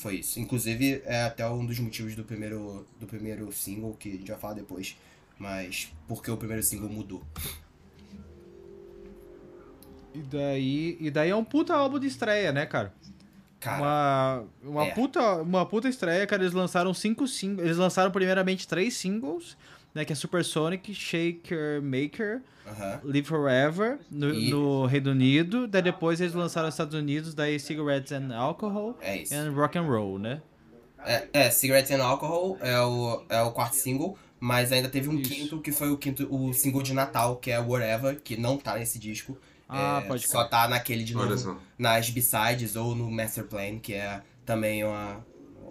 [0.00, 0.40] foi isso.
[0.40, 4.40] Inclusive, é até um dos motivos do primeiro, do primeiro single, que a gente vai
[4.40, 4.96] falar depois.
[5.38, 7.22] Mas porque o primeiro single mudou.
[10.14, 12.92] E daí, e daí é um puta álbum de estreia, né, cara?
[13.60, 14.90] Cara, uma uma, é.
[14.90, 16.42] puta, uma puta estreia, cara.
[16.42, 17.66] Eles lançaram cinco singles.
[17.66, 19.56] Eles lançaram primeiramente três singles,
[19.94, 20.04] né?
[20.04, 23.00] Que é Supersonic, Shaker Maker, aham.
[23.04, 25.66] Live Forever, no, E- no Reino Unido.
[25.66, 29.82] Daí depois eles lançaram nos Estados Unidos, daí Cigarettes and Alcohol é and Rock and
[29.86, 30.40] Roll, né?
[31.04, 35.18] É, é, Cigarettes and Alcohol é o, é o quarto single, mas ainda teve um
[35.18, 35.30] Isso.
[35.30, 38.76] quinto, que foi o quinto, o single de Natal, que é Whatever, que não tá
[38.76, 39.36] nesse disco.
[39.66, 41.56] Ah, É, pode Só tá naquele de Olha novo, só.
[41.78, 45.24] nas B-sides ou no Master Plan, que é também uma,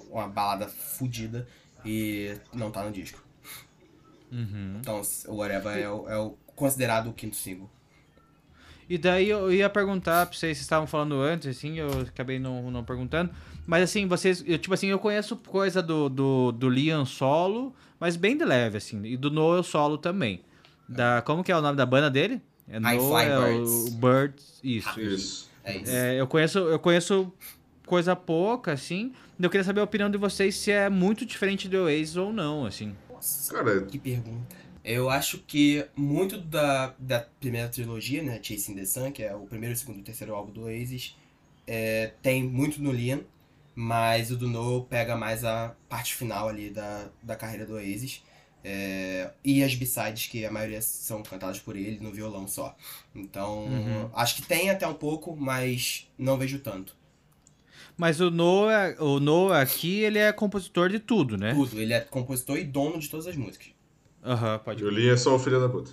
[0.10, 1.46] uma balada fodida
[1.86, 3.22] e não tá no disco.
[4.32, 4.78] Uhum.
[4.80, 7.70] Então, o Whatever é o, é o considerado o quinto single.
[8.90, 12.72] E daí eu ia perguntar pra vocês, vocês estavam falando antes, assim, eu acabei não,
[12.72, 13.30] não perguntando.
[13.68, 18.16] Mas assim, vocês, eu, tipo assim, eu conheço coisa do, do, do Liam solo, mas
[18.16, 19.06] bem de leve, assim.
[19.06, 20.42] E do Noel solo também.
[20.88, 22.42] Da, como que é o nome da banda dele?
[22.68, 23.90] É Fly Birds.
[23.90, 24.60] Birds.
[24.64, 25.16] Isso, isso.
[25.16, 25.50] Isso.
[25.64, 25.92] É isso.
[25.92, 27.32] É, eu conheço, eu conheço
[27.86, 29.14] coisa pouca, assim.
[29.40, 32.66] Eu queria saber a opinião de vocês se é muito diferente do Oasis ou não,
[32.66, 32.96] assim.
[33.20, 34.56] Nossa, Cara, que pergunta.
[34.84, 39.46] Eu acho que muito da, da primeira trilogia, né, Chasing the Sun, que é o
[39.46, 41.16] primeiro, segundo e terceiro álbum do Oasis,
[41.68, 43.22] é, tem muito no Liam,
[43.76, 48.24] mas o do Noel pega mais a parte final ali da, da carreira do Oasis.
[48.64, 52.76] É, e as b-sides, que a maioria são cantadas por ele no violão só.
[53.14, 54.10] Então, Uhum.
[54.14, 56.96] acho que tem até um pouco, mas não vejo tanto.
[57.98, 61.54] Mas o Noah, o Noah aqui, ele é compositor de tudo, né?
[61.54, 63.68] Tudo, ele é compositor e dono de todas as músicas.
[64.26, 65.92] Aham, pode o Lee é só o filho da puta.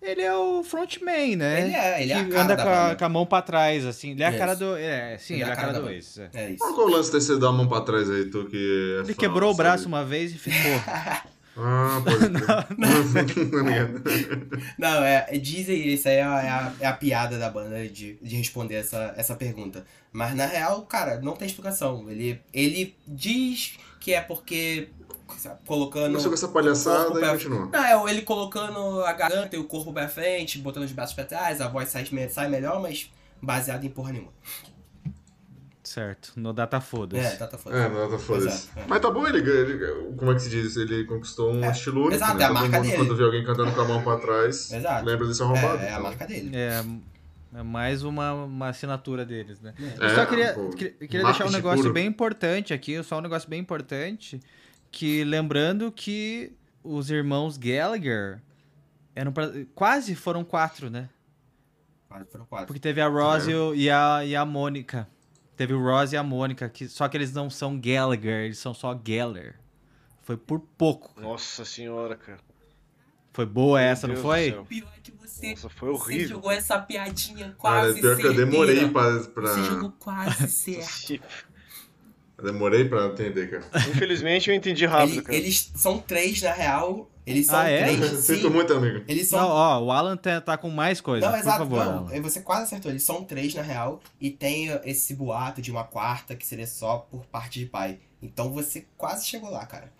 [0.00, 1.62] Ele é o frontman, né?
[1.62, 3.84] Ele é, ele é a cara anda da com a, com a mão pra trás,
[3.84, 4.12] assim.
[4.12, 4.38] Ele é a Isso.
[4.38, 4.76] cara do.
[4.76, 5.92] É, sim, ele, é a cara, do banda.
[5.92, 6.18] Oasis.
[6.18, 6.30] é.
[6.34, 6.58] É isso.
[6.58, 8.56] Qual é o lance de você dar a mão pra trás aí, tu que
[8.96, 9.64] é Ele fã, quebrou o sabe?
[9.68, 10.58] braço uma vez e ficou.
[11.58, 12.28] Ah, pode.
[12.78, 13.04] Não,
[13.64, 14.00] não.
[14.78, 18.14] Não, é, dizem isso aí é a, é a, é a piada da banda de,
[18.22, 19.84] de responder essa, essa pergunta.
[20.12, 22.08] Mas na real, cara, não tem explicação.
[22.08, 24.88] Ele, ele diz que é porque
[25.66, 26.06] colocando.
[26.12, 27.66] Começou com essa palhaçada e pra- continua.
[27.72, 31.24] Não, é ele colocando a garganta e o corpo pra frente, botando os braços pra
[31.24, 33.10] trás, a voz sai, sai melhor, mas
[33.42, 34.32] baseado em porra nenhuma.
[35.88, 36.32] Certo.
[36.36, 37.24] No data foda-se.
[37.26, 37.76] É, tá, tá foda.
[37.76, 38.68] É, não, tá foda-se.
[38.76, 38.84] É.
[38.86, 40.76] Mas tá bom, ele, ele- Como é que se diz?
[40.76, 42.14] Ele conquistou um É, estilo único.
[42.16, 42.42] exato, né?
[42.42, 42.96] é a Todo marca mundo, dele.
[42.96, 45.04] quando vê alguém cantando com a mão pra trás, Exato.
[45.06, 45.78] lembra desse arrombado.
[45.78, 46.02] É, é a então.
[46.02, 46.50] marca dele.
[46.56, 46.84] É,
[47.58, 49.74] é mais uma, uma assinatura deles, né?
[49.98, 51.92] Eu É, só queria, pô, queria, queria deixar um negócio puro.
[51.94, 54.40] bem importante aqui, só um negócio bem importante,
[54.90, 56.52] que lembrando que
[56.84, 58.40] os irmãos Gallagher
[59.14, 61.08] eram pra- quase foram quatro, né?
[62.08, 62.66] Quatro foram quatro.
[62.68, 63.74] Porque teve a Rose É.
[63.74, 65.06] e a, e a Mônica.
[65.58, 68.72] Teve o Rose e a Mônica, que, só que eles não são Gallagher, eles são
[68.72, 69.56] só Geller.
[70.22, 71.20] Foi por pouco.
[71.20, 72.38] Nossa senhora, cara.
[73.32, 74.52] Foi boa Meu essa, Deus não foi?
[74.68, 76.28] Pior que você, Nossa, foi você horrível.
[76.28, 79.20] jogou essa piadinha Cara, quase pior que eu demorei pra.
[79.24, 79.48] pra...
[79.48, 81.20] Você jogou quase certo.
[82.38, 83.64] Eu demorei pra entender, cara.
[83.90, 85.36] Infelizmente eu entendi rápido, Ele- cara.
[85.36, 87.10] eles são três, na real.
[87.28, 87.82] Eles são Ah, é?
[87.94, 88.10] três.
[88.24, 88.50] Sinto sim.
[88.50, 89.04] muito, amigo.
[89.08, 89.48] Eles Não, são.
[89.48, 91.84] ó, o Alan tá, tá com mais coisa, Não, por exato, favor.
[91.84, 92.08] não.
[92.08, 92.22] Alan.
[92.22, 92.90] Você quase acertou.
[92.90, 94.00] Eles são três, na real.
[94.20, 97.98] E tem esse boato de uma quarta que seria só por parte de pai.
[98.22, 99.92] Então você quase chegou lá, cara.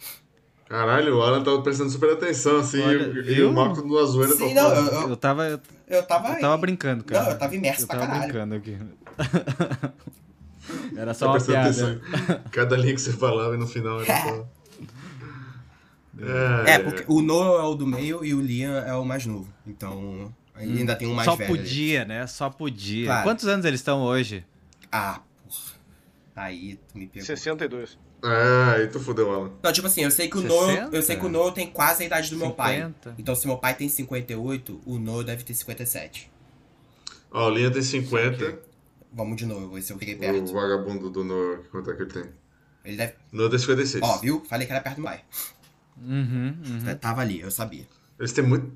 [0.68, 4.34] Caralho, o Alan tava prestando super atenção, assim, Olha, e, e o Marco no zoeira
[4.36, 6.34] Sim, não, eu, eu, Eu tava, eu eu tava.
[6.38, 7.24] tava brincando, cara.
[7.24, 8.32] Não, eu tava imerso Eu pra tava caralho.
[8.32, 8.76] brincando aqui.
[10.96, 11.70] Era Tava só uma prestando piada.
[11.70, 14.46] atenção Cada linha que você falava e no final era só.
[16.66, 19.52] É, porque o Noah é o do meio e o Liam é o mais novo.
[19.66, 21.52] Então, ainda tem um mais Só velho.
[21.52, 21.58] ali.
[21.60, 22.26] podia, né?
[22.26, 23.06] Só podia.
[23.06, 23.22] Claro.
[23.24, 24.44] Quantos anos eles estão hoje?
[24.90, 25.62] Ah, porra.
[26.36, 27.26] Aí tu me pegou.
[27.26, 27.98] 62.
[28.24, 29.52] É, aí tu fudeu, Alan.
[29.62, 30.54] Não, tipo assim, eu sei que o 60?
[30.54, 32.76] Noah, eu sei que o Noah tem quase a idade do meu pai.
[32.78, 33.14] 50?
[33.16, 36.28] Então, se meu pai tem 58, o Noah deve ter 57.
[37.30, 38.44] Ó, o Linha tem 50.
[38.44, 38.58] Ok.
[39.12, 40.52] Vamos de novo, ver se eu O perto.
[40.52, 42.24] vagabundo do Noah, quanto é que ele tem?
[42.84, 43.12] Ele deve.
[43.30, 44.02] Noah tem 56.
[44.02, 44.44] Ó, viu?
[44.48, 45.20] Falei que era perto do pai.
[46.02, 46.94] Uhum, uhum.
[47.00, 47.86] Tava ali, eu sabia.
[48.18, 48.70] Eles têm muito.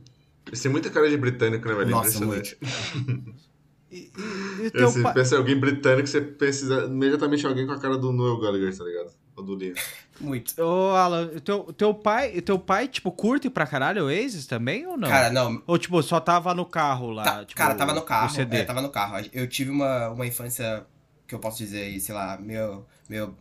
[0.47, 1.91] Eles têm muita cara de britânico, né, velho?
[1.91, 2.59] Nossa, Impressionante.
[3.93, 5.13] E, e- e o teu Você pai...
[5.13, 8.75] pensa em alguém britânico, você pensa imediatamente em alguém com a cara do Noel Gallagher,
[8.75, 9.11] tá ligado?
[9.37, 9.75] Ou do Liam.
[10.19, 10.55] Muito.
[10.63, 14.07] Ô, Alan, o teu, o teu pai, o teu pai, tipo, curte pra caralho o
[14.07, 15.09] Oasis também ou não?
[15.11, 15.63] Cara, não.
[15.67, 17.23] Ou, tipo, só tava no carro lá?
[17.23, 18.31] tá- tipo, cara, tava no o carro.
[18.31, 18.57] CD.
[18.57, 19.27] É, tava no carro.
[19.31, 20.87] Eu tive uma, uma infância
[21.29, 23.37] que eu posso dizer aí, sei lá, meio, meio,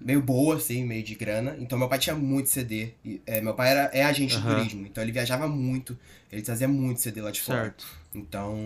[0.00, 1.56] meio boa, assim, meio de grana.
[1.58, 2.90] Então meu pai tinha muito CD.
[3.04, 4.56] E, é, meu pai era, é agente de Aham.
[4.56, 5.98] turismo, então ele viajava muito.
[6.30, 7.62] Ele trazia muito CD lá de fora.
[7.62, 7.86] Certo.
[8.14, 8.56] Então,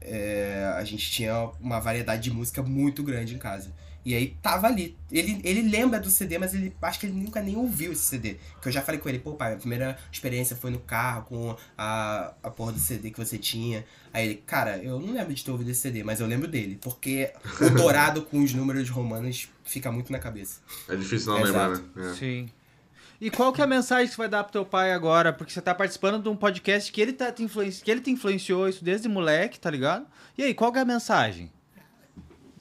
[0.00, 3.72] é, a gente tinha uma variedade de música muito grande em casa.
[4.04, 4.96] E aí tava ali.
[5.10, 8.36] Ele, ele lembra do CD, mas ele acho que ele nunca nem ouviu esse CD.
[8.60, 11.56] Que eu já falei com ele, pô, pai, a primeira experiência foi no carro com
[11.78, 13.84] a, a porra do CD que você tinha.
[14.12, 16.78] Aí ele, cara, eu não lembro de ter ouvido esse CD, mas eu lembro dele.
[16.80, 20.60] Porque o dourado com os números romanos fica muito na cabeça.
[20.88, 21.82] É difícil não Exato.
[21.82, 22.10] lembrar, né?
[22.10, 22.14] É.
[22.14, 22.48] Sim.
[23.20, 25.32] E qual que é a mensagem que você vai dar pro teu pai agora?
[25.32, 27.82] Porque você tá participando de um podcast que ele, tá te influenci...
[27.82, 30.06] que ele te influenciou isso desde moleque, tá ligado?
[30.36, 31.50] E aí, qual que é a mensagem?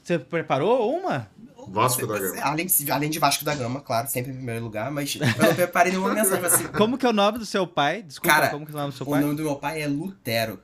[0.03, 1.27] Você preparou uma?
[1.69, 2.41] Vasco da Gama.
[2.41, 5.55] Além de, além de Vasco da Gama, claro, sempre em primeiro lugar, mas eu não
[5.55, 6.67] preparei nenhuma mensagem assim.
[6.67, 8.03] Como que é o nome do seu pai?
[8.03, 9.21] Desculpa, Cara, como que é o nome do seu O pai?
[9.21, 10.59] nome do meu pai é Lutero.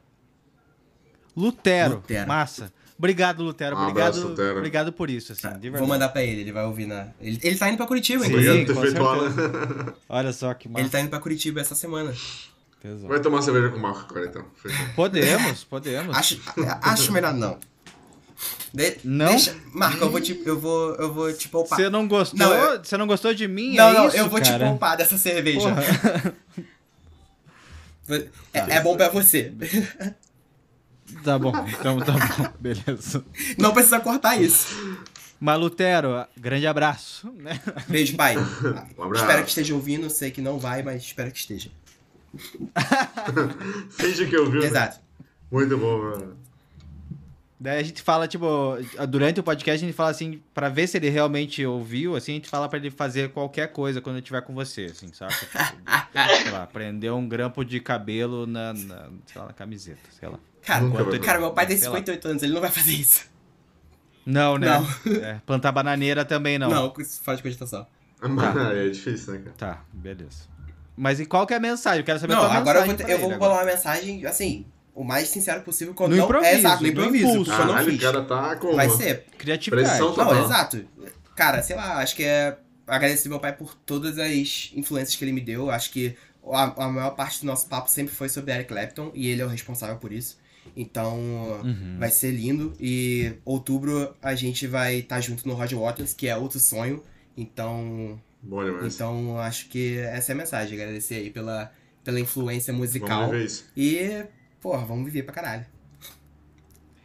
[1.35, 1.95] Lutero.
[1.95, 2.27] Lutero.
[2.27, 2.73] Massa.
[2.97, 3.77] Obrigado, Lutero.
[3.77, 4.57] Um Obrigado, abraço, Lutero.
[4.57, 5.77] obrigado por isso, assim, de verdade.
[5.79, 7.07] Vou mandar pra ele, ele vai ouvir na.
[7.21, 8.29] Ele, ele tá indo pra Curitiba, Sim.
[8.31, 8.51] inclusive.
[8.71, 9.93] Obrigado por ter feito Alan.
[10.09, 10.81] Olha só que massa.
[10.81, 12.13] Ele tá indo pra Curitiba essa semana.
[13.07, 14.43] Vai tomar cerveja com o Marco agora, então.
[14.55, 14.85] Fechou.
[14.95, 16.15] Podemos, podemos.
[16.17, 16.41] Acho,
[16.81, 17.57] acho melhor não.
[18.73, 19.27] De- Não?
[19.29, 21.77] Deixa, Marco, eu vou te, eu vou, eu vou te poupar.
[21.79, 22.37] Você não gostou?
[22.39, 23.75] Não, eu- Você não gostou de mim?
[23.75, 24.65] não, é não, isso, eu vou cara?
[24.65, 25.69] te poupar dessa cerveja.
[28.53, 29.53] É, é bom pra você.
[31.23, 33.25] Tá bom, então tá bom, beleza.
[33.57, 34.67] Não precisa cortar isso.
[35.39, 37.59] Mas, Lutero, grande abraço, né?
[37.87, 38.35] Beijo, pai.
[38.97, 39.23] Um abraço.
[39.25, 40.07] Espero que esteja ouvindo.
[40.09, 41.71] Sei que não vai, mas espero que esteja.
[43.89, 44.59] Finge que eu vi.
[44.59, 44.99] Exato.
[45.51, 46.37] Muito bom, mano.
[47.61, 48.47] Daí a gente fala, tipo,
[49.09, 52.35] durante o podcast a gente fala assim, pra ver se ele realmente ouviu, assim, a
[52.35, 55.33] gente fala pra ele fazer qualquer coisa quando ele estiver com você, assim, sabe?
[55.33, 55.57] Tipo,
[56.43, 60.39] sei lá, prender um grampo de cabelo na, na, sei lá, na camiseta, sei lá.
[60.61, 61.97] Cara, Nunca cara, meu pai tem Sei lá.
[61.97, 63.25] 58 anos, ele não vai fazer isso.
[64.25, 64.67] Não, né?
[64.67, 65.13] Não.
[65.23, 66.69] É, plantar bananeira também não.
[66.69, 66.93] Não,
[67.23, 67.85] fora de cogitação.
[68.21, 69.55] Aí é difícil, né, cara?
[69.57, 70.47] Tá, beleza.
[70.95, 71.99] Mas e qual que é a mensagem?
[71.99, 73.39] Eu quero saber Não, qual a agora eu vou, mensagem te- eu pra vou ele
[73.39, 74.65] bolar uma mensagem, assim,
[74.99, 76.25] o mais sincero possível quando No não.
[76.25, 77.27] improviso, é exato, no no improviso.
[77.29, 77.51] impulso.
[77.51, 78.01] porque eu não fiz.
[78.01, 78.75] cara tá como?
[78.75, 79.25] Vai ser.
[79.37, 79.87] Criatividade.
[79.87, 80.45] Pressão Não, total.
[80.45, 80.85] exato.
[81.35, 85.31] Cara, sei lá, acho que é agradecer meu pai por todas as influências que ele
[85.31, 85.69] me deu.
[85.71, 86.15] Acho que
[86.51, 89.45] a, a maior parte do nosso papo sempre foi sobre Eric Clapton e ele é
[89.45, 90.37] o responsável por isso.
[90.75, 91.17] Então,
[91.63, 91.95] Uhum.
[91.97, 92.73] vai ser lindo.
[92.79, 97.01] E outubro a gente vai estar junto no Roger Waters, que é outro sonho.
[97.37, 98.93] Então, Bom demais.
[98.95, 100.79] então acho que essa é a mensagem.
[100.79, 101.71] Agradecer aí pela,
[102.03, 103.21] pela influência musical.
[103.27, 103.65] Vamos ver isso.
[103.77, 104.23] E,
[104.61, 105.65] porra, vamos viver pra caralho.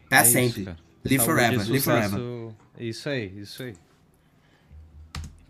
[0.08, 0.64] Pra É isso, sempre.
[0.64, 0.76] cara.
[1.04, 2.20] live Saúde, forever, live forever.
[2.78, 3.74] Isso aí, isso aí.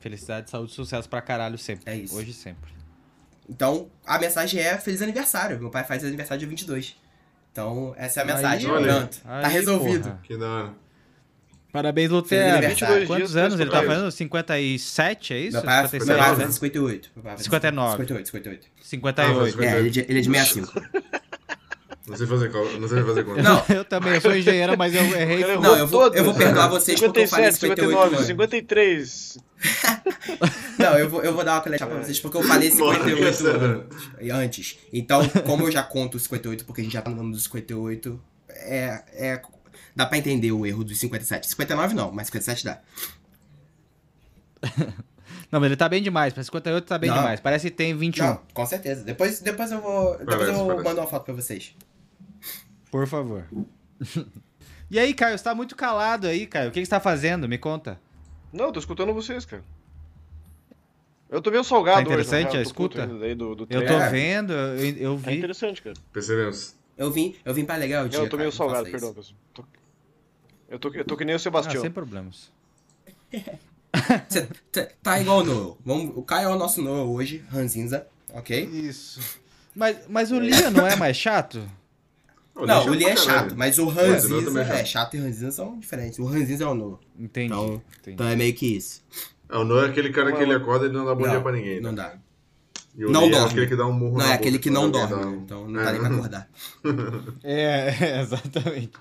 [0.00, 1.90] Felicidade, saúde e sucesso pra caralho sempre.
[1.90, 2.14] É isso.
[2.16, 2.72] Hoje e sempre.
[3.48, 5.58] Então, a mensagem é feliz aniversário.
[5.58, 6.96] Meu pai faz aniversário dia 22.
[7.52, 8.70] Então, essa é a mensagem.
[8.70, 8.92] olha.
[8.96, 9.20] Pronto.
[9.22, 10.04] tá resolvido.
[10.04, 10.20] porra.
[10.22, 10.74] Que da hora.
[11.72, 12.52] Parabéns, Lutero.
[12.58, 12.94] aniversário.
[13.00, 14.10] 22 Quantos dias anos ele tá fazendo?
[14.10, 15.52] 57, é isso?
[15.56, 16.36] Meu pai, 57, meu pai né?
[16.44, 17.10] faz 58.
[17.16, 17.90] Meu pai faz 59.
[17.92, 18.66] 58, 58.
[18.82, 19.58] 58.
[19.60, 20.72] Ah, É, ele é de, ele é de 65.
[22.06, 23.42] Não sei fazer, qual- não sei fazer conta.
[23.42, 23.64] Não.
[23.74, 25.40] eu também, eu sou engenheiro, mas eu errei.
[25.40, 28.26] Cara, Não, eu vou, eu vou perdoar vocês porque eu falei 57, 58 59, anos.
[28.26, 29.38] 53.
[30.78, 33.26] Não, eu vou, eu vou dar uma colete pra vocês porque eu falei Bora, 58
[33.28, 33.84] essa- anos
[34.30, 34.78] antes.
[34.92, 37.44] Então, como eu já conto os 58 porque a gente já tá no nome dos
[37.44, 39.42] 58, é, é,
[39.96, 41.48] dá pra entender o erro dos 57.
[41.48, 42.80] 59 não, mas 57 dá.
[45.50, 46.32] Não, mas ele tá bem demais.
[46.32, 47.16] Pra 58 tá bem Não.
[47.16, 47.40] demais.
[47.40, 48.26] Parece que tem 21.
[48.26, 49.04] Não, com certeza.
[49.04, 50.84] Depois, depois eu vou, depois Parece, eu parece.
[50.84, 51.74] mando uma foto pra vocês.
[52.94, 53.44] Por favor.
[54.88, 56.68] e aí, Caio, você tá muito calado aí, Caio.
[56.68, 57.48] O que que você tá fazendo?
[57.48, 58.00] Me conta.
[58.52, 59.64] Não, tô escutando vocês, cara.
[61.28, 63.04] Eu tô meio salgado Tá interessante hoje, a escuta?
[63.04, 64.10] do, do Eu tô É.
[64.10, 65.38] vendo, eu, eu É vi.
[65.38, 65.96] interessante, cara.
[66.12, 66.76] Percebemos.
[66.96, 69.16] Eu vim, eu vim pra legal o dia, eu tô meio cara, salgado, perdão, isso.
[69.16, 69.38] pessoal.
[69.54, 69.64] Tô-
[70.68, 71.82] Eu tô, eu tô que nem o Ah, Sebastião.
[71.82, 72.52] sem problemas.
[74.28, 75.78] Cê tá- tá igual o Noel.
[75.84, 78.64] Vamos, o Caio é o nosso Noel hoje, Ranzinza, ok?
[78.66, 79.18] Isso.
[79.74, 81.60] Mas, mas o Lia não é mais chato?
[82.56, 84.76] Não, deixa o Lee é chato, mas o Ranzinza também é chato.
[84.78, 86.18] é chato e o Ranzinza são diferentes.
[86.20, 87.00] O Ranzinza é o Noel.
[87.18, 87.46] Entendi.
[87.46, 87.66] Então,
[87.98, 88.14] entendi.
[88.14, 89.02] então é meio que isso.
[89.48, 91.40] É, o Noah é aquele cara que ele acorda e ele não dá bom dia
[91.40, 91.80] pra ninguém.
[91.80, 91.96] Não né?
[91.96, 92.14] dá.
[92.96, 93.48] E o Não Lee é dorme.
[93.50, 95.68] aquele que dá um murro Não, na é aquele que não dorme, dá um- então
[95.68, 95.84] não É.
[95.84, 96.48] dá nem pra acordar.
[97.42, 98.92] É, exatamente.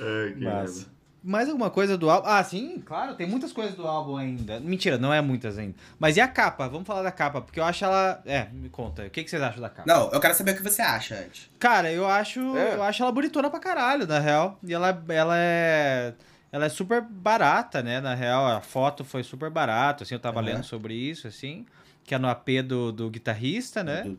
[0.00, 0.86] É, que Massa.
[1.28, 2.26] Mais alguma coisa do álbum?
[2.26, 4.58] Ah, sim, claro, tem muitas coisas do álbum ainda.
[4.60, 5.74] Mentira, não é muitas ainda.
[5.98, 6.66] Mas e a capa?
[6.68, 8.22] Vamos falar da capa, porque eu acho ela.
[8.24, 9.02] É, me conta.
[9.04, 9.84] O que, que vocês acham da capa?
[9.86, 11.50] Não, eu quero saber o que você acha antes.
[11.58, 12.40] Cara, eu acho.
[12.56, 12.74] É.
[12.76, 14.58] Eu acho ela bonitona pra caralho, na real.
[14.64, 16.14] E ela, ela é.
[16.50, 18.00] Ela é super barata, né?
[18.00, 20.46] Na real, a foto foi super barata, assim, eu tava Uhum.
[20.46, 21.66] lendo sobre isso, assim.
[22.04, 24.02] Que é no AP do, do guitarrista, né?
[24.04, 24.18] Do-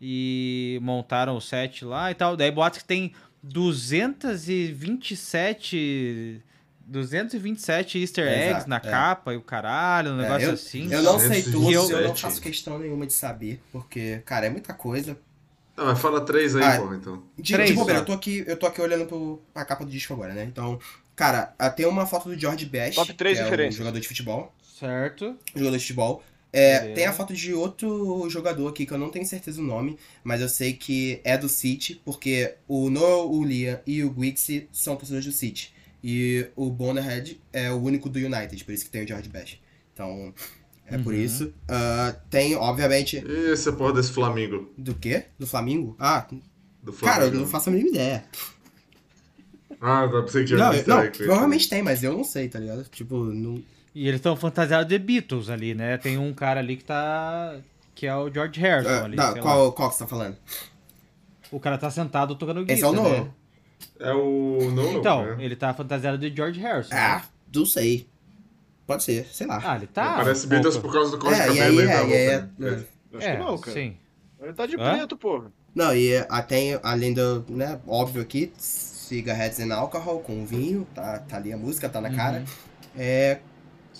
[0.00, 2.36] E montaram o set lá e tal.
[2.36, 3.12] Daí boatos que tem
[3.44, 6.42] 227.
[6.86, 8.80] 227 easter eggs Exato, na é.
[8.80, 10.92] capa e o caralho, um É, negócio eu, assim.
[10.92, 12.08] eu não sei tudo, eu, 227.
[12.08, 15.16] não faço questão nenhuma de saber, porque, cara, é muita coisa.
[15.76, 17.22] Não, mas fala três aí, Ah, porra, então.
[17.38, 19.90] De, Três de bobeira, eu tô aqui, eu tô aqui olhando pro, pra capa do
[19.90, 20.44] disco agora, né?
[20.44, 20.78] Então,
[21.16, 24.06] cara, ah, tem uma foto do George Best, Top três que é um jogador de
[24.06, 24.54] futebol.
[24.78, 25.36] Certo.
[25.54, 26.22] Jogador de futebol.
[26.56, 29.98] É, tem a foto de outro jogador aqui que eu não tenho certeza o nome,
[30.22, 34.68] mas eu sei que é do City, porque o Noel, o Liam e o Gwixi
[34.72, 35.74] são torcedores do City.
[36.02, 39.60] E o Bonnerhead é o único do United, por isso que tem o George Best.
[39.92, 40.32] Então,
[40.86, 41.20] é por Uhum.
[41.20, 41.52] isso.
[41.66, 44.70] Ah, tem, obviamente, E essa porra desse Flamengo?
[44.78, 45.24] do quê?
[45.36, 45.96] Do Flamengo?
[45.98, 46.24] Ah,
[46.82, 47.20] Do Flamengo.
[47.20, 48.24] cara, eu não faço a mínima ideia.
[49.80, 52.84] Ah, tá, pensei que Não, não provavelmente tem, mas eu não sei, tá ligado?
[52.90, 53.62] Tipo, não.
[53.94, 55.96] E eles estão fantasiados de Beatles ali, né?
[55.98, 57.56] Tem um cara ali que tá.
[57.94, 59.16] que é o George Harrison Ah, ali.
[59.16, 59.38] tá, lá.
[59.40, 60.36] qual, qual que você tá falando?
[61.52, 62.74] O cara tá sentado tocando guitarra.
[62.74, 63.24] Esse é o Noel.
[63.24, 63.30] Né?
[64.00, 65.36] É o Nolan, Então, né?
[65.44, 66.92] ele tá fantasiado de George Harrison.
[66.94, 67.22] Ah, né?
[67.54, 68.08] não sei.
[68.86, 69.60] Pode ser, sei lá.
[69.64, 70.14] Ah, ele tá.
[70.16, 70.88] Parece um Beatles pouco.
[70.88, 72.26] por causa do corte É, de e cabelo aí, e da é, roupa, e aí,
[72.28, 72.48] né?
[73.12, 73.72] é, Acho É, que não, cara.
[73.72, 73.96] sim.
[74.42, 74.90] Ele tá de Hã?
[74.96, 75.52] preto, porra.
[75.74, 81.36] Não, e até, além do, né, óbvio aqui, cigarettes and alcohol com vinho, tá, tá
[81.36, 82.16] ali a música, tá na Uhum.
[82.16, 82.44] cara.
[82.96, 83.38] É,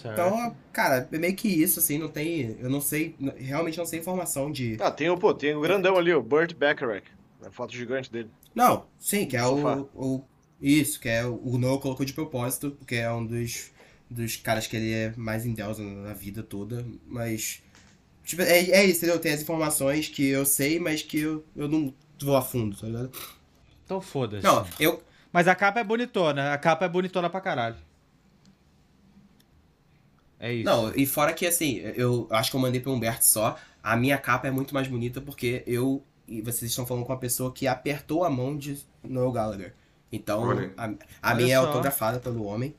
[0.04, 0.20] Certo.
[0.20, 4.00] então, cara, é meio que isso, assim, não tem, eu não sei, realmente não sei
[4.00, 4.76] informação de...
[4.78, 7.06] Ah, tem o, pô, tem o grandão ali, o Burt Bacharach.
[7.42, 8.28] A foto gigante dele.
[8.54, 10.22] Não, sim, que é o, o,
[10.60, 13.72] isso, que é o, o Noah colocou de propósito, porque é um dos,
[14.10, 17.62] dos caras que ele é mais endeusa na vida toda, mas,
[18.24, 19.18] tipo, é, é isso, entendeu?
[19.18, 22.86] Tem as informações que eu sei, mas que eu, eu não vou a fundo, tá
[22.86, 23.10] ligado?
[23.86, 24.44] Então foda-se.
[24.44, 26.52] Não, eu, Mas a capa é bonitona.
[26.52, 27.76] A capa é bonitona pra caralho.
[30.40, 30.64] É isso.
[30.64, 33.57] Não, e fora que assim, eu acho que eu mandei pro Humberto só.
[33.83, 36.03] A minha capa é muito mais bonita porque eu.
[36.27, 39.75] E vocês estão falando com uma pessoa que apertou a mão de Noel Gallagher.
[40.11, 40.73] Então, Olha.
[40.77, 41.66] a, a Olha minha é só.
[41.66, 42.75] autografada pelo homem.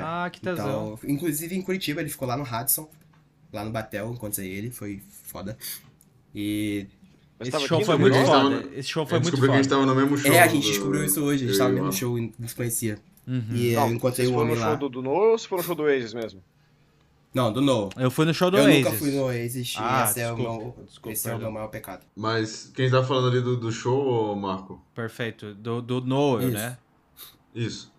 [0.00, 0.94] Ah, que tesão.
[0.94, 2.88] Então, inclusive em Curitiba, ele ficou lá no Hudson,
[3.52, 5.56] lá no Batel, encontrei ele, foi foda.
[6.34, 6.86] E.
[7.38, 8.68] Mas Esse show aqui foi muito a gente foda.
[8.74, 9.80] Esse show Eu foi muito descobri que a gente foda.
[9.82, 10.32] tava no mesmo show.
[10.32, 12.18] é, a gente do- descobriu isso hoje, a gente eu tava no o mesmo show
[12.18, 12.98] e não se conhecia.
[13.26, 13.44] Uhum.
[13.52, 14.68] E Não, eu encontrei vocês o foram homem no lá.
[14.70, 16.42] show do, do Noel ou se foram no show do Oasis mesmo?
[17.34, 17.90] Não, do Noel.
[17.98, 18.84] Eu fui no show do Eu Oasis.
[18.84, 21.38] nunca fui no Oasis e Ah, esse, é o, desculpa, meu, desculpa, esse é o
[21.38, 22.06] meu maior pecado.
[22.16, 24.80] Mas quem tá falando ali do, do show, ô, Marco?
[24.94, 25.54] Perfeito.
[25.54, 26.52] Do, do Noel, Isso.
[26.58, 26.78] né?
[27.54, 27.92] Isso.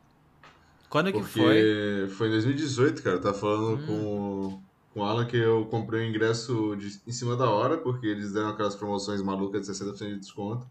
[0.89, 2.07] Quando que Porque foi?
[2.15, 3.19] foi em 2018, cara.
[3.19, 3.85] Tá falando Hum.
[3.85, 4.61] com,
[4.93, 8.31] com o Alan que eu comprei o ingresso de- em cima da hora, porque eles
[8.33, 10.65] deram aquelas promoções malucas de 60% de desconto.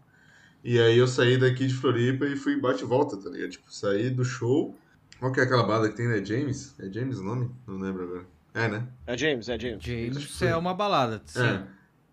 [0.69, 3.51] E aí eu saí daqui de Floripa e fui bate e volta, tá ligado?
[3.51, 4.77] Tipo, saí do show.
[5.17, 6.21] Qual que é aquela banda que tem, né?
[6.25, 6.75] James?
[6.77, 7.49] É James o nome?
[7.65, 8.25] Não lembro agora.
[8.53, 8.85] É, né?
[9.05, 9.81] É James, é James.
[9.81, 11.39] Que James é uma balada, sim.
[11.41, 11.63] É.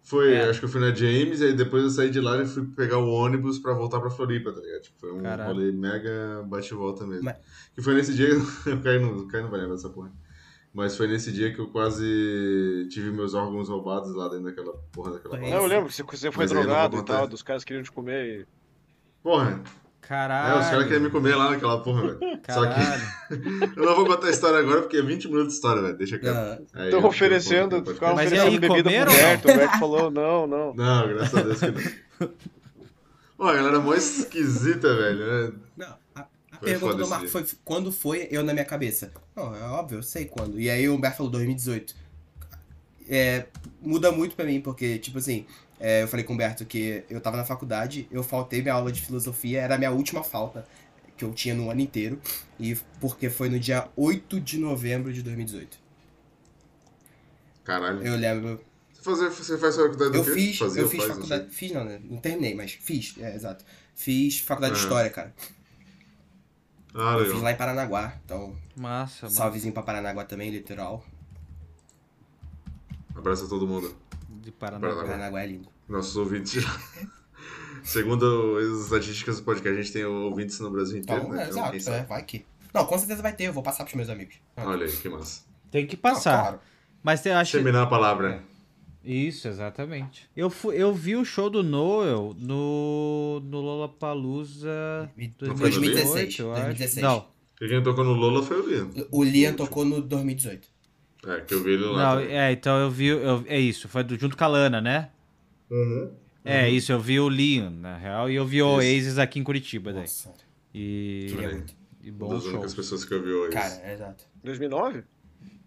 [0.03, 0.49] Foi, É.
[0.49, 2.99] acho que eu fui na James, aí depois eu saí de lá e fui pegar
[2.99, 4.83] o ônibus pra voltar pra Floripa, tá ligado?
[4.83, 5.53] Tipo, foi um Caralho.
[5.53, 7.25] rolê mega bate e volta mesmo.
[7.25, 7.37] Mas-
[7.75, 8.29] Que foi nesse dia,
[8.67, 10.13] eu caí no, caí no vai lembrar dessa porra.
[10.75, 15.13] Mas foi nesse dia que eu quase tive meus órgãos roubados lá dentro daquela porra
[15.13, 15.57] daquela É Não, banda.
[15.63, 18.41] eu lembro que você- você foi Mas drogado e tal, dos caras queriam te comer
[18.41, 18.47] e...
[19.23, 19.63] Porra,
[20.01, 20.57] Caralho.
[20.57, 22.19] é, os caras queriam me comer lá naquela porra, velho.
[22.51, 22.81] Só que
[23.79, 25.97] eu não vou contar a história agora porque é 20 minutos de história, velho.
[25.97, 26.37] Deixa quieto.
[26.75, 29.13] Ah, Estão oferecendo, ficavam Mas oferecendo aí, bebida pro comeram?
[29.13, 29.49] Humberto.
[29.49, 30.75] O Humberto falou, não, não.
[30.75, 31.71] Não, graças a Deus que
[32.21, 32.29] não.
[33.39, 35.27] Pô, a galera é mó esquisita, velho.
[35.27, 35.53] né?
[35.77, 35.95] Não,
[36.55, 39.13] a, Foi pergunta do Marco foi quando foi eu na minha cabeça.
[39.35, 40.61] Não, é óbvio, eu sei quando.
[40.61, 41.95] E aí o Humberto falou 2018.
[43.09, 43.47] É,
[43.83, 45.47] muda muito pra mim, porque, tipo assim,
[45.79, 48.91] é, eu falei com o Humberto que eu tava na faculdade, eu faltei minha aula
[48.91, 50.67] de filosofia, era a minha última falta
[51.17, 52.21] que eu tinha no ano inteiro,
[52.59, 55.79] e porque foi no dia 8 de novembro de 2018.
[57.65, 58.03] Caralho.
[58.03, 58.61] Eu lembro.
[58.93, 60.31] Você, fazer, você faz faculdade do Eu quê?
[60.33, 61.51] fiz, Fazia eu fiz faz, faculdade.
[61.55, 62.01] Fiz não, né?
[62.03, 63.65] Não terminei, mas fiz, é, exato.
[63.95, 64.83] Fiz faculdade de Ah.
[64.83, 65.35] história, cara.
[66.95, 69.37] Ah, Eu fiz lá em Paranaguá, então Massa, massa.
[69.37, 71.05] salvezinho pra Paranaguá também, literal.
[73.17, 73.95] Abraço a todo mundo.
[74.29, 74.89] De Paraná.
[74.89, 75.03] Paraná.
[75.09, 75.69] Paranaguá é lindo.
[75.89, 76.65] Nossos ouvintes.
[77.83, 81.45] Segundo as estatísticas do podcast, a gente tem ouvintes no Brasil inteiro, Então, né?
[81.45, 82.47] é, Então, exato, é, vai que.
[82.73, 84.37] Não, com certeza vai ter, eu vou passar pros meus amigos.
[84.57, 85.43] Ah, Olha aí, que massa.
[85.71, 86.41] Tem que ah, passar.
[86.41, 86.61] claro.
[87.03, 87.57] Mas eu acho que...
[87.59, 88.43] Terminar a palavra.
[89.05, 90.29] Isso, exatamente.
[90.37, 96.63] Eu, fui, eu vi o show do Noel no, no Lollapalooza 2016, eu acho.
[96.65, 97.03] 2016.
[97.03, 97.27] Não,
[97.61, 98.91] E quem tocou no Lola foi o Liam.
[99.11, 100.69] O Liam tocou no 2018.
[101.27, 102.15] É, que eu vi ele lá.
[102.17, 105.11] não, é, então eu vi, eu, é isso, foi do- junto com a Lana, né?
[105.71, 106.11] Uhum.
[106.45, 109.43] É, isso, eu vi o Liam, na real, e eu vi o Oasis aqui em
[109.43, 110.03] Curitiba, daí.
[110.03, 110.35] Nossa,
[110.75, 111.55] E, queria Olha aí.
[111.55, 111.75] muito.
[112.03, 112.53] e Uma bom das show.
[112.53, 113.53] únicas pessoas que eu vi hoje.
[113.53, 114.25] Cara, é exato.
[114.45, 115.05] 2009?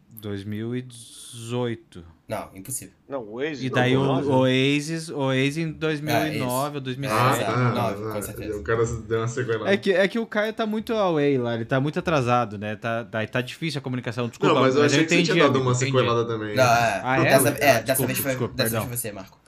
[0.10, 2.03] 2018.
[2.28, 2.93] Não, impossível.
[3.08, 3.66] Não, o Waze.
[3.66, 7.41] E daí o não, não, Oasis, Oasis em 2009 ou Ah, 2007.
[7.41, 7.53] exato.
[7.53, 7.70] tá.
[7.72, 8.58] nove, com ah, certeza.
[8.58, 9.70] O cara deu uma sequela.
[9.72, 12.76] É que, é que o Caio tá muito away lá, ele tá muito atrasado, né?
[12.76, 14.53] Tá, tá, tá difícil a comunicação, desculpa.
[14.55, 15.86] não, mas eu achei que você entendi, tinha dado uma entendi.
[15.86, 16.53] sequelada também.
[16.55, 17.24] Não, é, Ah, é?
[17.24, 19.39] dessa, Ah, é, dessa desculpa, vez foi, desculpa, dessa vez foi você, Marco.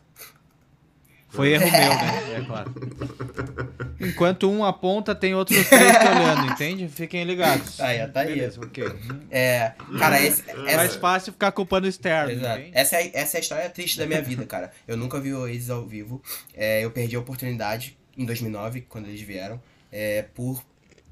[1.28, 2.34] Foi erro meu, né?
[2.40, 2.74] É claro.
[4.00, 6.88] Enquanto um aponta, tem outros três te olhando, entende?
[6.88, 7.80] Fiquem ligados.
[7.82, 8.36] Aí, ó, tá aí.
[8.36, 8.84] Beleza, ok.
[9.30, 12.60] É, cara, esse, É essa, mais fácil ficar culpando o externo, Exato.
[12.60, 12.72] entende?
[12.78, 14.72] Essa é, essa é a história triste da minha vida, cara.
[14.88, 16.22] Eu nunca vi o Oasis ao vivo.
[16.54, 20.64] É, eu perdi a oportunidade em 2009, quando eles vieram, é, por,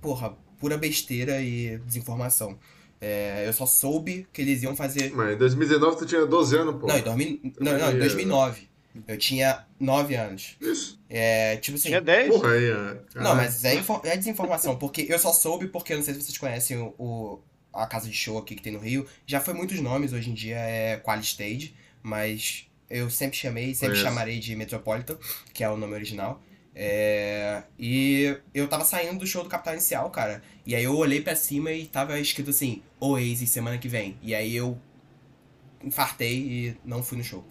[0.01, 2.57] porra, pura besteira e desinformação.
[2.99, 5.11] É, eu só soube que eles iam fazer...
[5.13, 6.87] Mas em 2019 tu tinha 12 anos, pô.
[6.87, 8.67] Não, em, 2000 não, não, em 2009.
[9.07, 10.55] Eu tinha 9 anos.
[10.61, 10.99] Isso.
[11.09, 11.89] É, tipo assim...
[11.89, 12.29] Tinha 10?
[12.29, 13.01] Porra aí, é.
[13.21, 16.37] Não, mas é, é desinformação, porque eu só soube porque, eu não sei se vocês
[16.37, 17.39] conhecem o, o-
[17.73, 19.05] a casa de show aqui que tem no Rio.
[19.25, 23.89] Já foi muitos nomes, hoje em dia é Quali Stage, mas eu sempre chamei, sempre
[23.95, 24.03] Conheço.
[24.03, 25.17] chamarei de Metropolitan,
[25.53, 26.41] que é o nome original.
[26.79, 30.43] É, e eu tava saindo do show do Capital Inicial, cara.
[30.65, 34.17] E aí eu olhei pra cima e tava escrito assim, Oasis semana que vem.
[34.21, 34.77] E aí eu
[35.83, 37.45] infartei e não fui no show.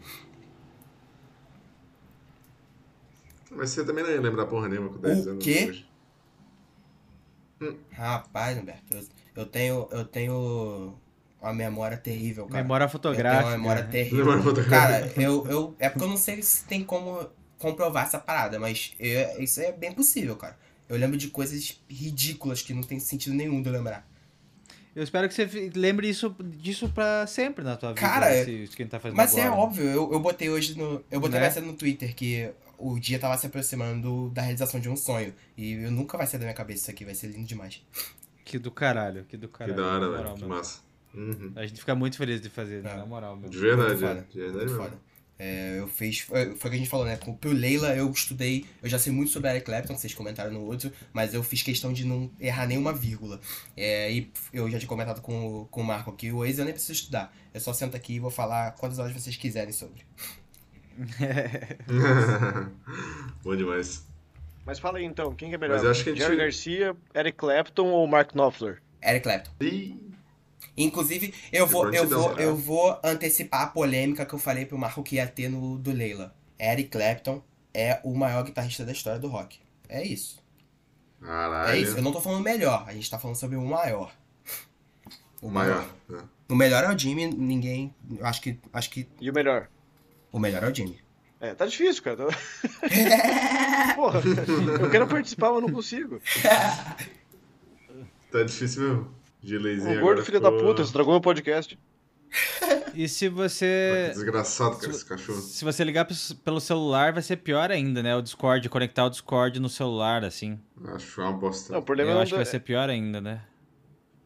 [3.51, 5.45] Mas você também não ia lembrar porra nenhuma com 10 O anos.
[5.45, 5.67] quê?
[5.71, 5.87] hoje.
[7.93, 9.03] Rapaz, Humberto, eu,
[9.37, 9.89] eu tenho.
[9.91, 10.95] Eu tenho
[11.41, 12.63] uma memória terrível, cara.
[12.63, 13.47] Memória Eu tenho fotográfica.
[13.49, 13.89] uma memória né?
[13.91, 14.19] terrível.
[14.19, 15.09] Memória fotográfica.
[15.11, 15.77] Cara, eu, eu.
[15.79, 17.27] É porque eu não sei se tem como
[17.59, 20.59] comprovar essa parada, mas eu- isso é bem possível, cara.
[20.89, 24.07] Eu lembro de coisas ridículas que não tem sentido nenhum de eu lembrar.
[24.95, 28.01] Eu espero que você lembre isso, disso pra sempre na tua vida.
[28.01, 29.61] Cara, esse, isso que a gente tá fazendo Mas é agora.
[29.61, 31.03] óbvio, eu, eu botei hoje no.
[31.11, 31.47] Eu botei Né?
[31.47, 35.33] essa no Twitter que o dia tava se aproximando da realização de um sonho.
[35.57, 37.83] E eu nunca vai sair da minha cabeça isso aqui, vai ser lindo demais.
[38.45, 39.77] Que do caralho, que do Que caralho.
[39.77, 40.35] da hora, velho.
[40.37, 40.81] Que massa.
[41.15, 41.53] Uhum.
[41.57, 42.97] A gente fica muito feliz de fazer, É.
[42.97, 43.49] na moral, meu.
[43.51, 44.09] De verdade, Muito é.
[44.09, 44.27] foda.
[44.31, 45.07] De verdade Muito foda.
[45.39, 46.21] É, eu fiz.
[46.21, 47.17] Foi o que a gente falou, né?
[47.41, 48.65] Pro Leila eu estudei.
[48.83, 51.93] Eu já sei muito sobre Eric Clapton, vocês comentaram no outro, mas eu fiz questão
[51.93, 53.39] de não errar nenhuma vírgula.
[53.77, 56.65] É, e eu já tinha comentado com, o- com o Marco aqui, o Waze eu
[56.65, 57.35] nem preciso estudar.
[57.53, 60.01] Eu só sento aqui e vou falar quantas horas vocês quiserem sobre.
[63.43, 64.07] Bom demais.
[64.65, 65.75] Mas fala aí então, quem que é melhor?
[65.75, 68.83] Mas eu acho que a gente- Jerry Garcia, Eric Clapton ou Mark Knopfler?
[69.03, 69.51] Eric Clapton.
[69.61, 70.07] Ih,
[70.79, 75.03] Inclusive, eu vou, eu, vou, eu vou antecipar a polêmica que eu falei pro Marco
[75.03, 76.35] que ia ter no do Leila.
[76.61, 77.43] Eric Clapton
[77.73, 79.59] é o maior guitarrista da história do rock.
[79.89, 80.39] É isso.
[81.23, 81.71] Caralho.
[81.73, 81.97] É isso.
[81.97, 84.13] Eu não tô falando melhor, a gente tá falando sobre o maior.
[85.41, 85.87] O maior.
[86.09, 86.23] né?
[86.49, 87.95] O melhor é o Jimmy, ninguém.
[88.19, 88.59] eu Acho que.
[88.73, 89.69] Acho que E o melhor?
[90.39, 90.99] O melhor é o Jimmy.
[91.41, 92.27] É, tá difícil, cara.
[93.95, 94.21] Porra,
[94.81, 96.21] eu quero participar, mas não consigo.
[98.31, 99.17] Tá difícil mesmo.
[99.43, 101.79] De O gordo filho da puta, estragou meu podcast.
[102.95, 104.11] E se você.
[104.13, 105.39] Desgraçado, cara, esse cachorro.
[105.41, 106.07] Se você ligar
[106.45, 108.17] pelo celular, vai ser pior ainda, né?
[108.17, 110.59] O Discord, conectar o Discord no celular, assim.
[110.87, 111.73] Acho uma bosta.
[111.73, 113.43] Não, o problema Eu não acho que vai ser pior ainda, né?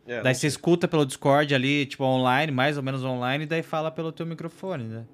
[0.07, 3.63] É, Daí você escuta pelo Discord ali, tipo, online, mais ou menos online, e daí
[3.63, 5.05] fala pelo teu microfone, né?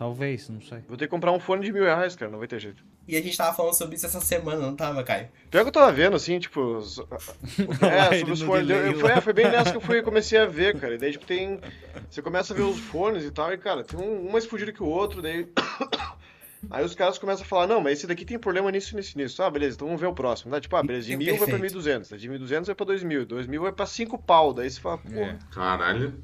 [0.00, 0.78] Talvez, não sei.
[0.88, 2.82] Vou ter que comprar um fone de mil reais, cara, não vai ter jeito.
[3.06, 5.28] E a gente tava falando sobre isso essa semana, não tava, Caio?
[5.50, 6.58] Pior que eu tava vendo, assim, tipo.
[6.78, 6.98] os-
[7.82, 8.70] É, sobre os fones.
[8.70, 10.94] Eu, foi, é, foi bem nessa que eu fui, comecei a ver, cara.
[10.94, 11.60] E daí, tipo, tem.
[12.08, 14.72] Você começa a ver os fones e tal, e, cara, tem um, um mais fudido
[14.72, 15.46] que o outro, daí.
[16.70, 19.42] Aí os caras começam a falar, não, mas esse daqui tem problema nisso, nisso, nisso.
[19.42, 20.50] Ah, beleza, então vamos ver o próximo.
[20.52, 20.60] Né?
[20.60, 21.78] Tipo, ah, beleza, de mil vai pra Perfeito.
[21.78, 24.52] 1.200, de 1.200 vai pra 2.000, 2.000 vai pra 5 pau.
[24.52, 25.08] Daí você fala, pô.
[25.20, 26.22] É, Caralho.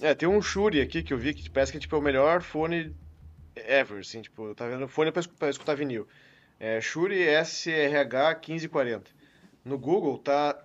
[0.00, 0.10] É.
[0.10, 2.42] É, tem um Shure aqui que eu vi que parece que tipo, é o melhor
[2.42, 2.94] fone
[3.54, 4.86] ever, assim, tipo, tá vendo?
[4.88, 6.06] Fone pra, pra escutar vinil.
[6.58, 9.10] É Shure SRH 1540.
[9.64, 10.58] No Google tá.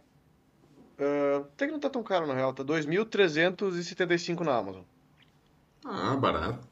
[1.00, 4.84] ah, até que não tá tão caro na real, tá 2.375 na Amazon.
[5.86, 6.68] Ah, barato.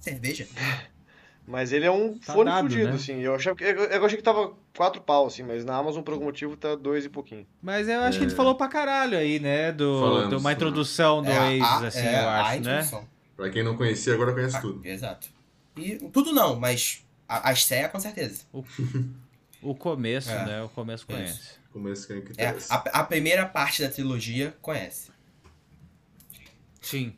[0.00, 0.46] Cerveja?
[1.46, 2.94] Mas ele é um Tá fone dado, fudido, né?
[2.94, 3.20] assim.
[3.20, 6.14] Eu, achava, que- eu, eu achei que tava quatro pau, assim, mas na Amazon, por
[6.14, 7.44] algum motivo, tá dois e pouquinho.
[7.60, 9.72] Mas eu acho que a gente falou pra caralho aí, né?
[9.72, 12.88] Do, Falamos, de uma introdução do É, assim, é, eu acho, né?
[13.36, 14.86] Pra quem não conhecia, agora conhece Ah, tudo.
[14.86, 15.28] Exato.
[15.76, 18.42] E tudo não, mas a, a estreia com certeza.
[19.60, 20.46] O começo, É.
[20.46, 20.62] né?
[20.62, 21.12] O começo Isso.
[21.12, 21.58] conhece.
[21.72, 22.72] Começo quem que É, interessa.
[22.74, 25.10] a, a primeira parte da trilogia conhece.
[26.80, 27.14] Sim.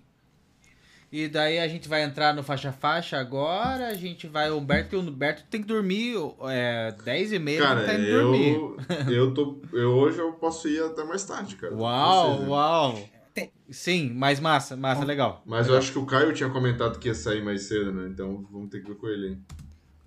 [1.12, 4.48] E daí a gente vai entrar no faixa-faixa agora, a gente vai...
[4.50, 6.14] O Humberto, o Humberto tem que dormir
[6.48, 8.54] é, 10 e meia, Cara, tá indo dormir.
[8.54, 8.76] eu,
[9.12, 9.60] eu tô.
[9.72, 11.74] Eu, hoje eu posso ir até mais tarde, cara.
[11.74, 12.48] Uau, Você, né?
[12.48, 13.08] uau.
[13.34, 15.42] Tem- Sim, mas massa, massa, legal.
[15.44, 18.08] Mas eu acho que o Caio tinha comentado que ia sair mais cedo, né?
[18.08, 19.38] Então vamos ter que ver com ele, hein?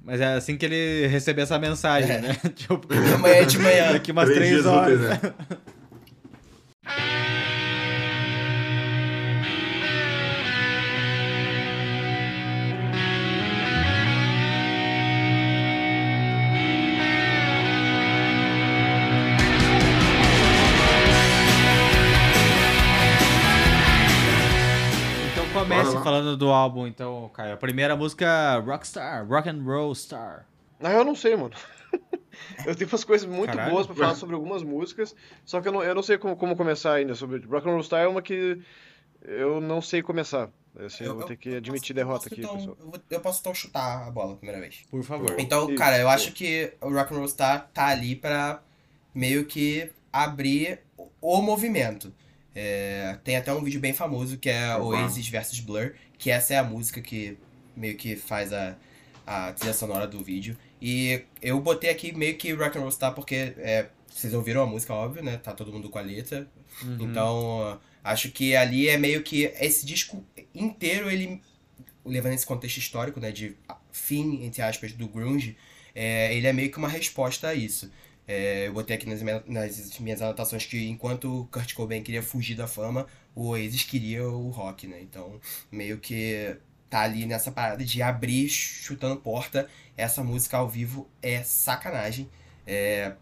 [0.05, 2.21] Mas é assim que ele receber essa mensagem, É.
[2.21, 2.33] né?
[2.55, 2.79] tipo,
[3.15, 3.91] Amanhã de manhã.
[3.93, 4.99] daqui umas Três 3 dias horas.
[5.01, 5.33] úteis, né?
[26.03, 27.53] falando do álbum, então, Caio.
[27.53, 30.45] A primeira música, Rockstar, Rock and Roll Star.
[30.79, 31.53] Na real, eu não sei, mano.
[32.65, 33.71] eu tenho umas coisas muito Caralho.
[33.71, 36.55] boas pra falar sobre algumas músicas, só que eu não, eu não sei como, como
[36.55, 37.15] começar ainda.
[37.15, 38.61] Sobre Rock and Roll Star é uma que
[39.21, 40.49] eu não sei começar.
[40.75, 42.77] Assim, eu, vou ter que admitir eu derrota posso, aqui, então, pessoal.
[42.79, 44.83] Eu, vou- eu posso então chutar a bola a primeira vez.
[44.89, 45.35] Por favor.
[45.37, 48.59] Então, Isso, cara, eu acho que o Rock and Roll Star tá ali pra
[49.13, 50.79] meio que abrir
[51.21, 52.11] o movimento.
[52.55, 54.75] É, tem até um vídeo bem famoso que é.
[54.77, 57.37] Oasis versus Blur, que essa é a música que
[57.75, 58.75] meio que faz a,
[59.25, 60.57] a trilha sonora do vídeo.
[60.81, 64.65] E eu botei aqui meio que Rock and Roll Star porque é, vocês ouviram a
[64.65, 65.37] música, óbvio, né?
[65.37, 66.47] Tá todo mundo com a letra.
[66.83, 66.97] Uhum.
[67.01, 70.23] Então, acho que ali é meio que esse disco
[70.53, 71.41] inteiro, ele
[72.05, 73.55] levando esse contexto histórico, né, de
[73.91, 75.57] fim, entre aspas, do grunge,
[75.95, 77.91] é, ele é meio que uma resposta a isso.
[78.27, 82.23] É, eu botei aqui nas, minhas- nas minhas anotações que enquanto o Kurt Cobain queria
[82.23, 85.01] fugir da fama, o Oasis queria o rock, né?
[85.01, 85.39] Então,
[85.71, 86.55] meio que
[86.89, 89.67] tá ali nessa parada de abrir chutando porta.
[89.97, 92.29] Essa música ao vivo é sacanagem.
[92.65, 93.13] É,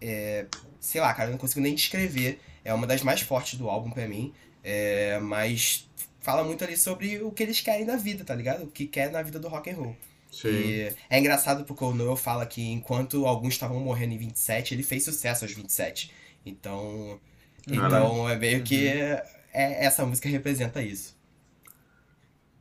[0.00, 0.46] é,
[0.80, 2.40] sei lá, cara, eu não consigo nem descrever.
[2.64, 4.32] É uma das mais fortes do álbum pra mim.
[4.62, 5.88] É, mas
[6.20, 8.64] fala muito ali sobre o que eles querem na vida, tá ligado?
[8.64, 9.96] O que quer na vida do rock and roll.
[10.42, 10.48] Sim.
[10.48, 14.82] E é engraçado porque o Noel fala que enquanto alguns estavam morrendo em 27, ele
[14.82, 16.10] fez sucesso aos 27.
[16.44, 17.18] Então,
[17.66, 21.16] então é meio que é, essa música representa isso.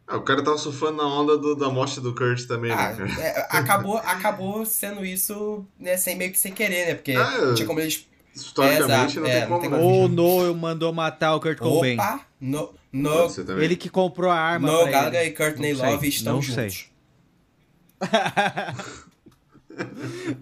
[0.08, 2.96] Ah, o cara tava surfando na onda do- da morte do Kurt também, Ah, né,
[3.08, 3.22] cara?
[3.22, 6.94] é, acabou, acabou sendo isso, né, sem meio que sem querer, né?
[6.96, 8.08] Porque Ah, tinha como eles.
[8.36, 9.78] Historicamente exato, não é, tem não como, tem né?
[9.78, 9.90] como.
[9.90, 11.96] Ou o Noel mandou matar o Kurt Cobain.
[11.96, 12.20] Opa!
[12.40, 13.28] No, no.
[13.62, 15.30] Ele que comprou a arma Noel pra Gallagher ele.
[15.30, 16.90] e Courtney sei, Love estão não juntos.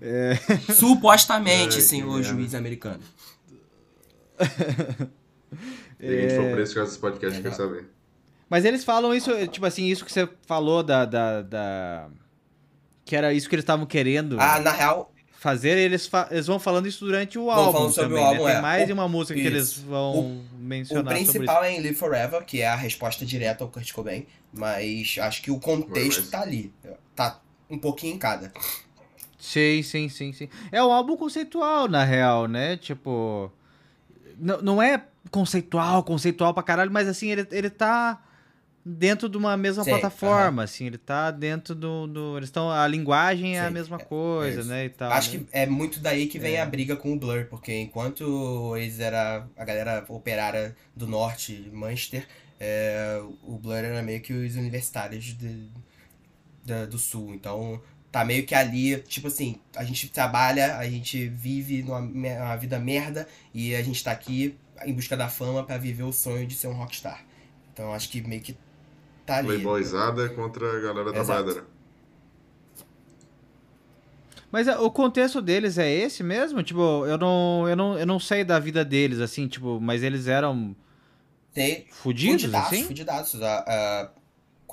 [0.01, 0.36] É.
[0.74, 3.01] Supostamente, Ai, senhor que juiz americano.
[5.99, 6.36] E a gente É.
[6.36, 7.86] for preso por causa desse podcast, quer saber.
[8.49, 11.06] Mas eles falam isso, tipo assim, isso que você falou da.
[11.06, 12.08] da, da-
[13.06, 16.60] Que era isso que eles estavam querendo Ah, na real, fazer, eles, fa- eles vão
[16.60, 17.72] falando isso durante o Vão álbum.
[17.74, 18.49] falando sobre também, o álbum, né?
[18.51, 18.62] Tem é.
[18.62, 19.49] mais O- de uma música que isso.
[19.56, 21.32] eles vão o mencionar sobre isso.
[21.34, 25.41] principal é em Live Forever, que é a resposta direta ao Kurt Cobain, mas acho
[25.41, 26.72] que o contexto Mas- tá ali.
[27.16, 27.39] Tá
[27.70, 28.51] um pouquinho em cada.
[29.38, 30.47] Sim, sim, sim, sim.
[30.72, 32.78] É um álbum conceitual, na real, né?
[32.78, 33.51] Tipo.
[34.38, 38.22] Não, não é conceitual, conceitual pra caralho, mas assim, ele, ele tá
[38.86, 42.07] dentro de uma mesma Sim, plataforma, assim, ele tá dentro do.
[42.07, 42.70] do eles estão.
[42.72, 44.86] A linguagem é a Sim, mesma é- coisa, é né?
[44.86, 45.39] E tal, Acho né?
[45.39, 46.61] que é muito daí que vem É.
[46.61, 52.26] a briga com o Blur, porque enquanto eles era a galera operária do norte, Manchester,
[52.59, 55.70] é, o Blur era meio que os universitários de-
[56.66, 57.34] da- do sul.
[57.34, 62.55] Então tá meio que ali, tipo assim, a gente trabalha, a gente vive numa uma
[62.57, 64.55] vida merda e a gente tá aqui
[64.86, 67.24] em busca da fama pra viver o sonho de ser um rockstar.
[67.74, 68.55] Então acho que meio que
[69.26, 69.47] tá ali.
[69.47, 71.26] Playboyzada contra a galera Exato.
[71.26, 71.66] trabalhadora.
[74.51, 76.61] Mas é, o contexto deles é esse mesmo?
[76.61, 80.28] Tipo, eu não, eu não, eu não sei da vida deles, assim, tipo, mas eles
[80.28, 80.76] eram
[81.53, 82.84] Tem fudidos, fudidaços, assim?
[82.84, 83.41] fudidaços.
[83.41, 84.11] A- a-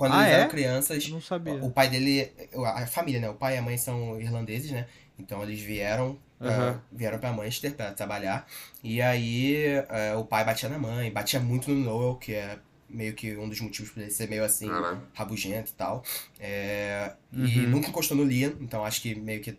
[0.01, 0.39] quando Ah, eles é?
[0.41, 1.53] eram crianças, Eu não sabia.
[1.63, 2.31] O pai dele,
[2.65, 3.29] a família, né?
[3.29, 4.87] O pai e a mãe são irlandeses, né?
[5.19, 8.47] Então eles vieram, eh, vieram para Manchester para trabalhar.
[8.83, 9.55] E aí
[9.89, 12.57] eh, o pai batia na mãe, batia muito no Noel, que é
[12.89, 14.69] meio que um dos motivos pra ele ser meio assim,
[15.13, 16.03] rabugento e tal.
[16.39, 17.71] É, E Uhum.
[17.71, 19.57] nunca encostou no Liam, então acho que meio que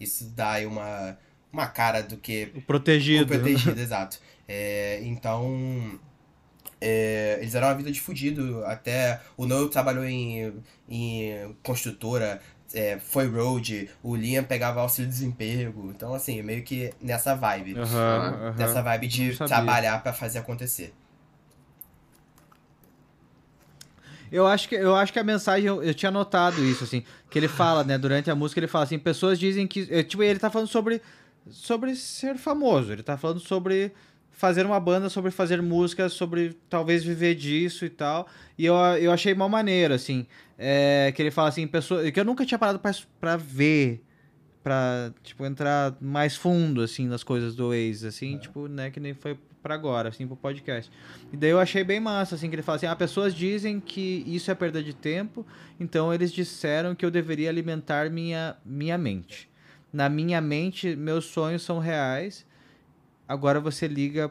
[0.00, 1.18] isso dá aí uma,
[1.52, 3.24] uma cara do que O protegido.
[3.24, 4.18] o protegido, exato.
[4.48, 5.98] É, então,
[6.80, 8.64] É, eles eram uma vida de fudido.
[8.64, 10.52] Até o Noel trabalhou em,
[10.88, 12.40] em construtora,
[12.74, 15.90] é, foi road, o Liam pegava auxílio-desemprego.
[15.94, 17.78] Então, assim, meio que nessa vibe.
[17.78, 18.54] Aham, aham.
[18.58, 20.92] Nessa vibe de trabalhar pra fazer acontecer.
[24.32, 27.38] Eu acho que, eu acho que a mensagem, eu, eu tinha notado isso, assim, que
[27.38, 30.40] ele fala, né, durante a música, ele fala assim, pessoas dizem que, é, tipo, ele
[30.40, 31.00] tá falando sobre,
[31.48, 33.92] sobre ser famoso, ele tá falando sobre
[34.34, 38.28] fazer uma banda, sobre fazer música, sobre talvez viver disso e tal,
[38.58, 40.26] e eu, eu achei mal maneiro, assim,
[40.58, 44.02] é, que ele fala assim, pessoa, que eu nunca tinha parado pra, pra ver,
[44.62, 49.14] pra, tipo, entrar mais fundo, assim, nas coisas do Waze, assim, tipo, né, que nem
[49.14, 50.92] foi pra agora, assim, pro podcast.
[51.32, 54.22] E daí eu achei bem massa, assim, que ele fala assim, ah, pessoas dizem que
[54.26, 55.46] isso é perda de tempo,
[55.78, 59.48] então eles disseram que eu deveria alimentar minha, minha mente.
[59.92, 62.44] Na minha mente, meus sonhos são reais,
[63.28, 64.30] agora você liga...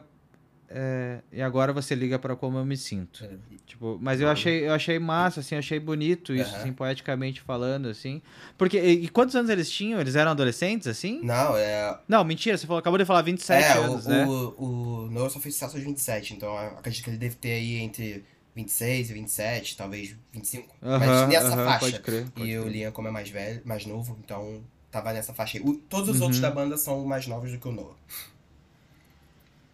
[0.68, 3.24] é, e agora você liga pra como eu me sinto.
[3.66, 6.60] Tipo, mas eu achei, eu achei massa, assim, eu achei bonito isso, Aham.
[6.60, 8.20] assim, poeticamente falando, assim.
[8.58, 10.00] Porque, e, e quantos anos eles tinham?
[10.00, 11.20] Eles eram adolescentes, assim?
[11.22, 11.98] Não, é.
[12.08, 14.26] Não, mentira, você falou, acabou de falar 27 é, anos, o, né?
[14.26, 17.76] o, o Noel só fez sucesso aos 27, então acredito que ele deve ter aí
[17.76, 18.24] entre
[18.54, 20.74] 26 e 27, talvez 25.
[20.82, 21.78] mas Aham, nessa aham, faixa.
[21.80, 22.30] Pode crer.
[22.30, 22.68] pode E o.
[22.68, 25.64] Liam, como é mais velho, mais novo, então tava nessa faixa aí.
[25.64, 26.22] O- todos os Uhum.
[26.24, 27.96] outros da banda são mais novos do que o Noah.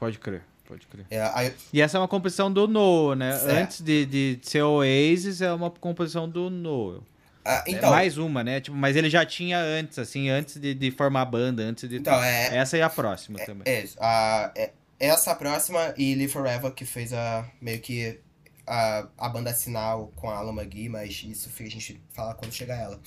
[0.00, 1.04] Pode crer, pode crer.
[1.10, 3.36] É, aí- E essa é uma composição do Noah, né?
[3.36, 3.50] Certo.
[3.50, 7.00] Antes de, de ser Oasis, é uma composição do Noah.
[7.44, 8.60] ah, é então, mais uma, né?
[8.62, 11.96] Tipo, mas ele já tinha antes, assim, antes de, de formar a banda, antes de.
[11.98, 13.62] então é, Essa e a próxima também.
[13.72, 18.18] é, a, é essa próxima e Live Forever que fez a meio que
[18.66, 22.76] a, a banda sinal com a Alan McGee, mas isso a gente fala quando chegar
[22.76, 22.98] ela.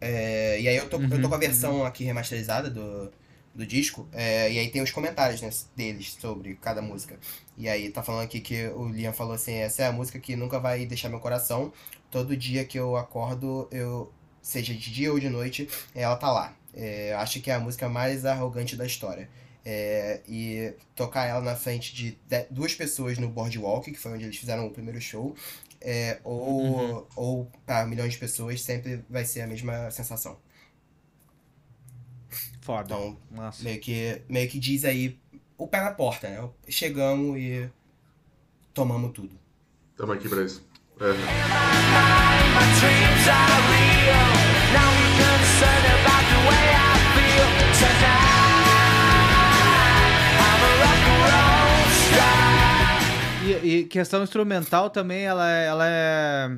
[0.00, 3.12] É, e aí eu tô, eu tô com a Uhum, versão aqui remasterizada do,
[3.54, 7.18] do disco, é, e aí tem os comentários né, deles sobre cada música.
[7.56, 10.34] E aí tá falando aqui que o Liam falou assim, essa é a música que
[10.36, 11.72] nunca vai deixar meu coração.
[12.10, 16.56] Todo dia que eu acordo, eu seja de dia ou de noite, ela tá lá.
[16.74, 19.28] É, acho que é a música mais arrogante da história.
[19.64, 22.18] É, e tocar ela na frente de
[22.50, 25.36] duas pessoas no Boardwalk, que foi onde eles fizeram o primeiro show,
[25.80, 27.04] é, ou, Uhum.
[27.14, 30.36] ou para milhões de pessoas, sempre vai ser a mesma sensação.
[32.62, 32.84] Foda.
[32.94, 33.62] Então, Nossa.
[33.64, 35.18] meio que, meio que diz aí
[35.58, 36.48] o pé na porta, né?
[36.68, 37.68] Chegamos e
[38.72, 39.36] tomamos tudo.
[39.96, 40.64] Tamo aqui pra isso.
[41.00, 41.04] É.
[41.04, 41.14] My
[42.78, 44.32] dreams are real.
[44.72, 47.50] Now I'm concerned about the way I feel
[47.80, 48.70] tonight.
[50.38, 53.64] I'm a rock and roll star.
[53.64, 56.48] E, e questão instrumental também, ela, é- ela é.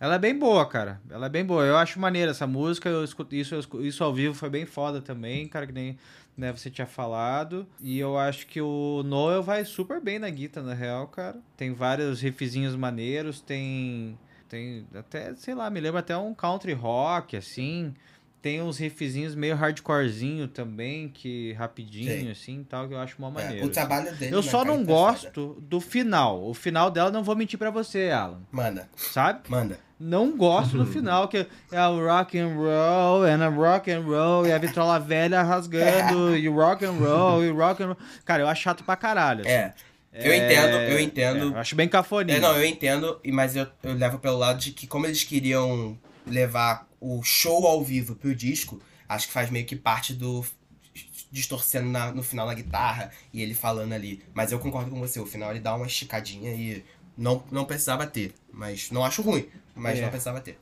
[0.00, 0.98] Ela é bem boa, cara.
[1.10, 1.62] Ela é bem boa.
[1.64, 2.88] Eu acho maneira essa música.
[2.88, 5.98] Eu escuto isso, eu escuto- isso ao vivo foi bem foda também, cara, que nem
[6.36, 7.66] né, você tinha falado.
[7.82, 11.38] E eu acho que o Noel vai super bem na guitarra, na real, cara.
[11.56, 14.18] Tem vários riffzinhos maneiros, tem.
[14.48, 17.94] Tem até, sei lá, me lembra até um country rock, assim.
[18.42, 22.30] Tem uns riffzinhos meio hardcorezinho também, que rapidinho, Sim.
[22.30, 23.56] assim, tal, que eu acho mó É, maneiro.
[23.58, 23.72] o assim.
[23.72, 24.34] trabalho dele.
[24.34, 24.86] Eu só não foda.
[24.86, 26.42] gosto do final.
[26.48, 28.40] O final dela, não vou mentir pra você, Alan.
[28.50, 29.40] Manda, Sabe?
[29.48, 29.78] manda.
[29.98, 34.46] Não gosto do final, que é o rock and roll, and a rock and roll,
[34.46, 37.96] e a vitrola velha rasgando, e o rock and roll, e o rock and roll.
[38.24, 39.40] Cara, eu acho chato pra caralho.
[39.42, 39.50] assim.
[39.50, 39.74] É.
[40.12, 41.38] Eu entendo, eu entendo.
[41.38, 42.38] É, eu acho bem cafoninho.
[42.38, 45.22] É, não, eu entendo, e- mas eu, eu levo pelo lado de que como eles
[45.22, 45.96] queriam
[46.26, 50.44] levar o show ao vivo pro disco, acho que faz meio que parte do
[51.32, 54.22] distorcendo na- no final na guitarra e ele falando ali.
[54.34, 56.84] Mas eu concordo com você, o final ele dá uma esticadinha e
[57.16, 58.34] não, não precisava ter.
[58.52, 60.02] Mas não acho ruim, mas É.
[60.02, 60.58] não precisava ter.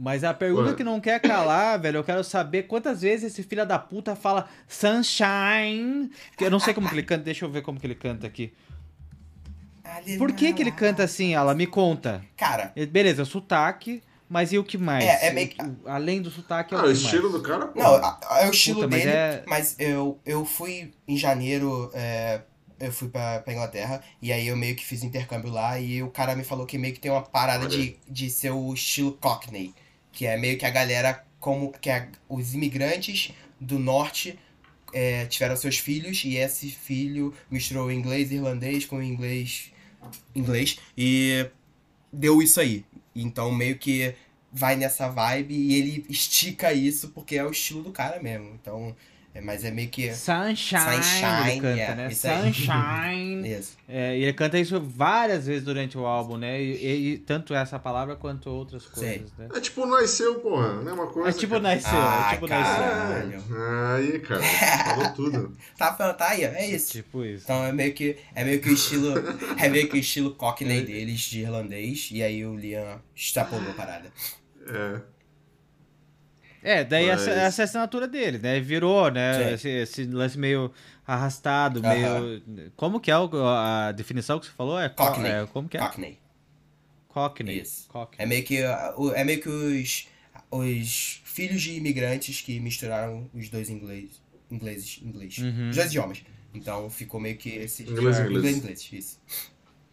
[0.00, 0.76] Mas a pergunta Ué.
[0.76, 4.48] que não quer calar, velho, eu quero saber quantas vezes esse filho da puta fala
[4.68, 6.10] Sunshine.
[6.36, 8.26] Que eu não sei como que ele canta, deixa eu ver como que ele canta
[8.26, 8.52] aqui.
[10.18, 11.54] Por que que ele canta assim, Alan?
[11.54, 12.24] Me conta.
[12.36, 15.04] Cara, Ele- Beleza, sotaque, mas e o que mais?
[15.04, 15.50] É, é meio
[15.84, 17.42] O- Além do sotaque, é Ah, o o que estilo mais?
[17.42, 17.78] do cara, pô.
[17.78, 21.16] Não, a- a- é o estilo Puta, mas dele, é- mas eu, eu fui em
[21.16, 22.40] janeiro, é,
[22.80, 26.10] eu fui pra, pra Inglaterra, e aí eu meio que fiz intercâmbio lá, e o
[26.10, 29.74] cara me falou que meio que tem uma parada de, de ser o estilo Cockney,
[30.12, 34.38] que é meio que a galera, como que é, os imigrantes do norte
[34.92, 39.70] é, tiveram seus filhos, e esse filho misturou o inglês irlandês com o inglês
[40.34, 41.46] inglês, e
[42.12, 42.84] deu isso aí.
[43.14, 44.14] Então meio que
[44.52, 48.50] vai nessa vibe e ele estica isso porque é o estilo do cara mesmo.
[48.60, 48.94] Então
[49.40, 50.12] Mas é meio que.
[50.12, 52.10] Sunshine, Sunshine, ele canta, é, né?
[52.10, 53.48] Sunshine.
[53.58, 53.78] Isso.
[53.88, 56.60] É, e ele canta isso várias vezes durante o álbum, né?
[56.60, 59.48] E, e- e tanto essa palavra quanto outras coisas, né?
[59.54, 60.74] É tipo nasceu, porra.
[60.82, 61.30] Mesma coisa.
[61.30, 61.74] É tipo cara.
[61.74, 62.62] nasceu, Ah, é tipo cara.
[62.62, 63.42] nasceu.
[63.42, 63.96] Caralho.
[63.96, 64.42] Aí, cara,
[64.84, 65.56] falou tudo.
[65.78, 66.92] Tá, tá aí, ó, é isso.
[66.92, 67.44] Tipo isso.
[67.44, 69.14] Então é meio que é meio que o estilo
[69.56, 73.74] é meio que o estilo Cockney deles de irlandês e aí o Liam extrapolou a
[73.74, 74.12] parada.
[74.66, 75.00] É.
[76.62, 78.58] É, daí Mas- essa, essa é a assinatura dele, né?
[78.60, 79.52] Virou, né?
[79.54, 80.72] Esse, esse lance meio
[81.06, 82.20] arrastado, Aham.
[82.46, 82.72] meio.
[82.76, 84.78] Como que é o- a definição que você falou?
[84.78, 85.28] É co- Cockney.
[85.30, 85.80] é, como que é?
[85.80, 86.18] Cockney.
[87.08, 87.60] Cockney.
[87.60, 87.88] Isso.
[87.88, 88.22] Cockney.
[88.24, 90.08] É meio que uh, é meio que os
[90.50, 95.68] os filhos de imigrantes que misturaram os dois inglês, ingleses, inglês, Uhum.
[95.70, 96.22] os dois idiomas.
[96.54, 98.30] Então ficou meio que esse Inglês, inglês.
[98.30, 99.20] inglês, inglês, isso.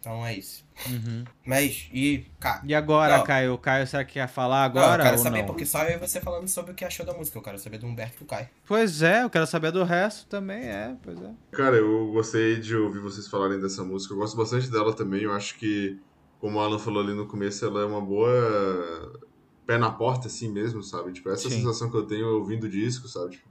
[0.05, 0.63] Então é isso.
[0.87, 1.23] Uhum.
[1.43, 3.23] Mas e cara, E agora, Não.
[3.23, 3.57] Caio?
[3.57, 5.45] Caio, será que quer falar não, agora eu quero ou saber não?
[5.47, 7.79] porque só eu e você falando sobre o que achou da música, eu quero saber
[7.79, 8.47] do Humberto e do Caio.
[8.67, 11.31] Pois é, eu quero saber do resto também, é, pois é.
[11.53, 14.13] Cara, eu gostei de ouvir vocês falarem dessa música.
[14.13, 15.23] Eu gosto bastante dela também.
[15.23, 15.99] Eu acho que,
[16.39, 19.19] como o Alan falou ali no começo, ela é uma boa
[19.65, 21.13] pé na porta, assim mesmo, sabe?
[21.13, 21.61] Tipo, essa Sim.
[21.61, 23.31] sensação que eu tenho ouvindo o disco, sabe?
[23.31, 23.49] Tipo,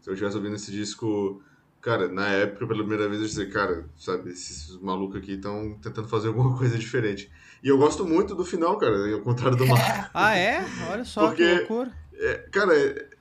[0.00, 1.42] se eu estivesse ouvindo esse disco,
[1.80, 6.08] cara, na época, pela primeira vez, eu disse, cara, sabe, esses malucos aqui estão tentando
[6.08, 7.30] fazer alguma coisa diferente.
[7.62, 10.10] E eu gosto muito do final, cara, ao contrário do Marco.
[10.14, 10.64] Ah, é?
[10.90, 11.92] Olha só que Porque- loucura.
[12.20, 12.72] É, cara,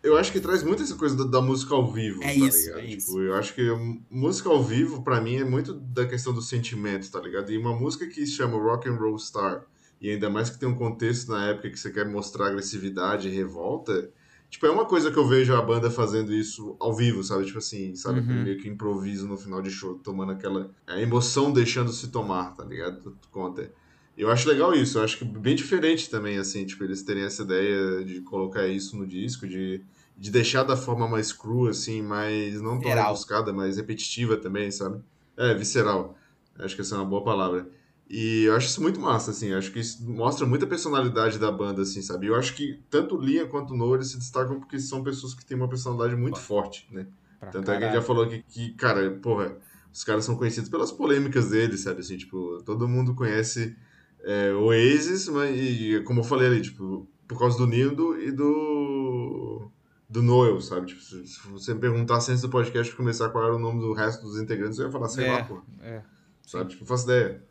[0.01, 2.57] eu acho que traz muito essa coisa da, da música ao vivo, É tá isso,
[2.65, 2.79] ligado?
[2.79, 3.07] é isso.
[3.09, 3.61] Tipo, eu acho que
[4.09, 7.51] música ao vivo, pra mim, é muito da questão do sentimento, tá ligado?
[7.51, 9.65] E uma música que se chama Rock and Roll Star,
[10.01, 13.31] e ainda mais que tem um contexto na época que você quer mostrar agressividade e
[13.31, 14.09] revolta,
[14.49, 17.45] tipo, é uma coisa que eu vejo a banda fazendo isso ao vivo, sabe?
[17.45, 18.19] Tipo assim, sabe?
[18.19, 18.43] Uhum.
[18.43, 20.71] Meio que improviso no final de show, tomando aquela...
[20.85, 23.17] A emoção deixando se tomar, tá ligado?
[23.31, 23.71] Conta.
[24.17, 27.43] Eu acho legal isso, eu acho que bem diferente também, assim, tipo, eles terem essa
[27.43, 29.83] ideia de colocar isso no disco, de,
[30.17, 34.99] de deixar da forma mais crua, assim, mais, não tão rebuscada, mas repetitiva também, sabe?
[35.37, 36.17] É, visceral.
[36.57, 37.69] Acho que essa é uma boa palavra.
[38.09, 41.81] E eu acho isso muito massa, assim, acho que isso mostra muita personalidade da banda,
[41.81, 42.27] assim, sabe?
[42.27, 45.45] Eu acho que tanto o Liam quanto o Noah se destacam porque são pessoas que
[45.45, 47.07] têm uma personalidade muito forte, né?
[47.39, 48.01] Pra Tanto é que a gente caralho.
[48.01, 49.57] já falou aqui que, cara, porra,
[49.91, 51.99] os caras são conhecidos pelas polêmicas deles, sabe?
[51.99, 53.75] Assim, tipo, todo mundo conhece
[54.23, 59.69] é, Oasis, mas, e, como eu falei ali, tipo, por causa do Nildo e do.
[60.09, 60.87] do Noel, sabe?
[60.87, 63.91] Tipo, se, se você me perguntasse antes do podcast começar qual era o nome do
[63.93, 65.61] resto dos integrantes, eu ia falar, sei É, lá, pô.
[65.81, 66.01] é.
[66.45, 66.69] Sabe?
[66.71, 67.43] Tipo, faço ideia.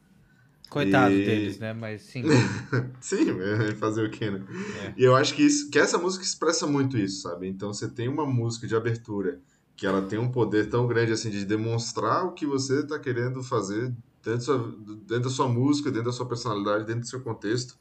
[0.70, 1.72] Coitado E- deles, né?
[1.72, 2.22] Mas sim.
[3.00, 4.44] Sim, é, fazer o quê, né?
[4.84, 4.94] É.
[4.96, 7.46] E eu acho que, isso, que essa música expressa muito isso, sabe?
[7.48, 9.40] Então você tem uma música de abertura
[9.76, 13.42] que ela tem um poder tão grande assim de demonstrar o que você está querendo
[13.42, 13.94] fazer
[14.24, 17.76] dentro da, sua, dentro da sua música, dentro da sua personalidade, dentro do seu contexto.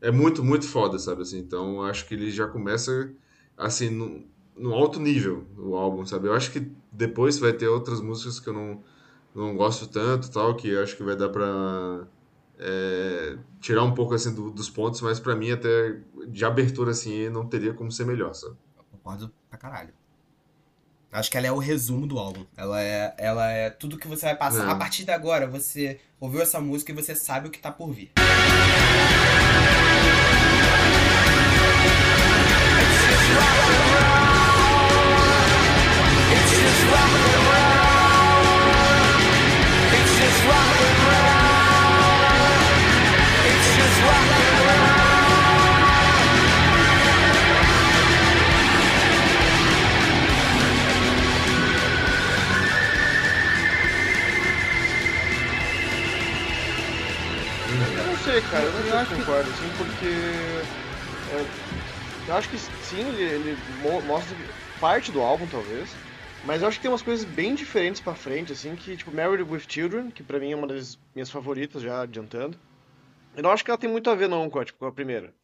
[0.00, 1.22] É muito, muito foda, sabe?
[1.22, 3.10] Assim, então eu acho que ele já começa
[3.56, 4.24] assim no,
[4.56, 6.28] no alto nível o álbum, sabe?
[6.28, 8.84] Eu acho que depois vai ter outras músicas que eu não,
[9.34, 12.06] não gosto tanto, tal, que eu acho que vai dar pra
[12.58, 15.96] é, tirar um pouco assim do- dos pontos, mas pra mim até
[16.26, 18.56] de abertura assim não teria como ser melhor, sabe?
[18.76, 19.94] Eu concordo pra caralho.
[21.10, 22.44] Acho que ela é o resumo do álbum.
[22.54, 24.68] Ela é, ela é tudo que você vai passar.
[24.68, 24.70] É.
[24.70, 27.90] A partir de agora, você ouviu essa música e você sabe o que tá por
[27.92, 28.12] vir.
[37.34, 37.47] Eu não
[58.46, 60.68] sei, cara, eu não sei se que- concordo, assim, porque.
[61.26, 61.50] é,
[62.26, 64.36] eu acho que sim, ele, ele mo- mostra
[64.78, 66.00] parte do álbum, talvez.
[66.42, 69.44] Mas eu acho que tem umas coisas bem diferentes pra frente, assim, que, tipo, Married
[69.50, 72.60] with Children, que pra mim é uma das minhas favoritas, já adiantando.
[73.34, 74.92] Eu não acho que ela tem muito a ver, não, com a, tipo, com a
[74.92, 75.34] primeira.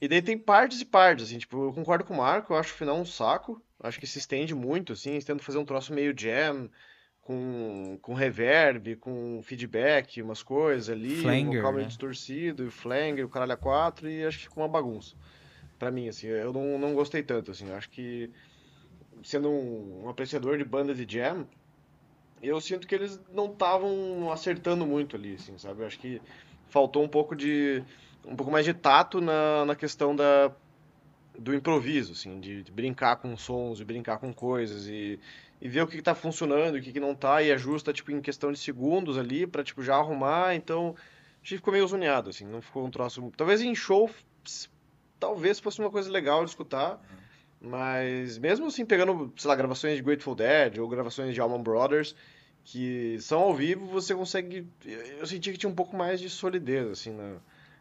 [0.00, 2.74] E daí tem partes e partes, assim, tipo, eu concordo com o Marco, eu acho
[2.74, 3.62] o final um saco.
[3.80, 6.70] Acho que se estende muito, assim, eles tentam fazer um troço meio jam,
[7.30, 11.88] com, com reverb, com feedback, umas coisas ali, um Flanger, vocal meio né?
[11.88, 15.14] distorcido, e o flanger, o caralho a quatro, e acho que ficou uma bagunça.
[15.78, 18.32] Pra mim, assim, eu não, não gostei tanto, assim, acho que,
[19.22, 21.46] sendo um, um apreciador de bandas de jam,
[22.42, 25.82] eu sinto que eles não estavam acertando muito ali, assim, sabe?
[25.82, 26.20] Eu acho que
[26.68, 27.80] faltou um pouco de,
[28.26, 30.50] um pouco mais de tato na, na questão da,
[31.38, 35.20] do improviso, assim, de, de brincar com sons, de brincar com coisas e,
[35.60, 38.10] e ver o que, que tá funcionando, o que, que não tá, e ajusta, tipo,
[38.10, 40.94] em questão de segundos ali pra, tipo, já arrumar, então,
[41.42, 43.30] acho que ficou meio zoneado, assim, não ficou um troço...
[43.36, 44.08] Talvez em show,
[45.18, 47.00] talvez fosse uma coisa legal de escutar,
[47.62, 52.14] Mas mesmo assim, pegando, sei lá, gravações de Grateful Dead ou gravações de Allman Brothers,
[52.64, 54.66] que são ao vivo, você consegue.
[55.18, 57.36] Eu senti que tinha um pouco mais de solidez, assim, na,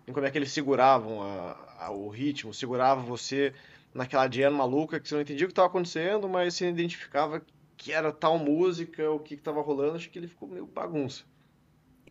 [0.06, 3.54] em como é que eles seguravam a- a- o ritmo, seguravam você
[3.94, 7.42] naquela jam maluca que você não entendia o que estava acontecendo, mas você identificava
[7.80, 11.26] que era tal música, o que estava rolando, acho que ele ficou meio bagunça.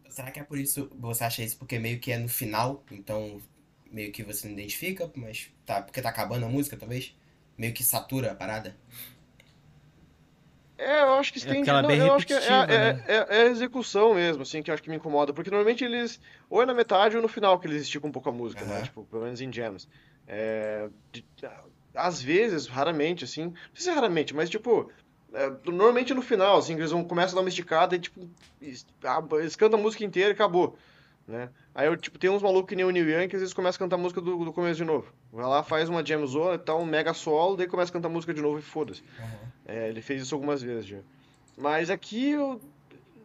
[0.08, 3.40] Será que é por isso, você acha isso porque meio que é no final, então
[3.90, 7.14] meio que você não identifica, mas tá, porque tá acabando a música, talvez?
[7.56, 8.76] Meio que satura a parada?
[10.76, 11.56] É, eu acho que isso É tem.
[11.56, 12.46] porque ela é não, bem eu acho que é, é-
[12.78, 13.02] né?
[13.06, 15.32] é- é a execução mesmo, assim, que eu acho que me incomoda.
[15.34, 16.20] Porque normalmente eles.
[16.48, 18.80] Ou é na metade ou no final que eles esticam um pouco a música, né?
[18.80, 18.82] Aham.
[18.82, 19.88] Tipo, pelo menos em jams.
[20.26, 21.26] É, de-
[21.94, 23.46] às vezes, raramente, assim.
[23.46, 24.90] Não sei se é raramente, mas tipo.
[25.32, 28.28] É, normalmente no final, assim, eles vão, começam a dar uma esticada e, tipo,
[28.60, 28.86] es-
[29.38, 30.76] eles cantam a música inteira e acabou.
[31.26, 31.50] Né?
[31.74, 33.76] Aí eu, tipo, tem uns malucos que nem o Neil Young que às vezes começa
[33.76, 35.12] a cantar a música do, do começo de novo.
[35.30, 38.08] Vai lá, faz uma jam zona e tal, um mega solo, daí começa a cantar
[38.08, 39.02] a música de novo e foda-se.
[39.66, 40.98] É, ele fez isso algumas vezes já.
[41.56, 42.58] Mas aqui eu,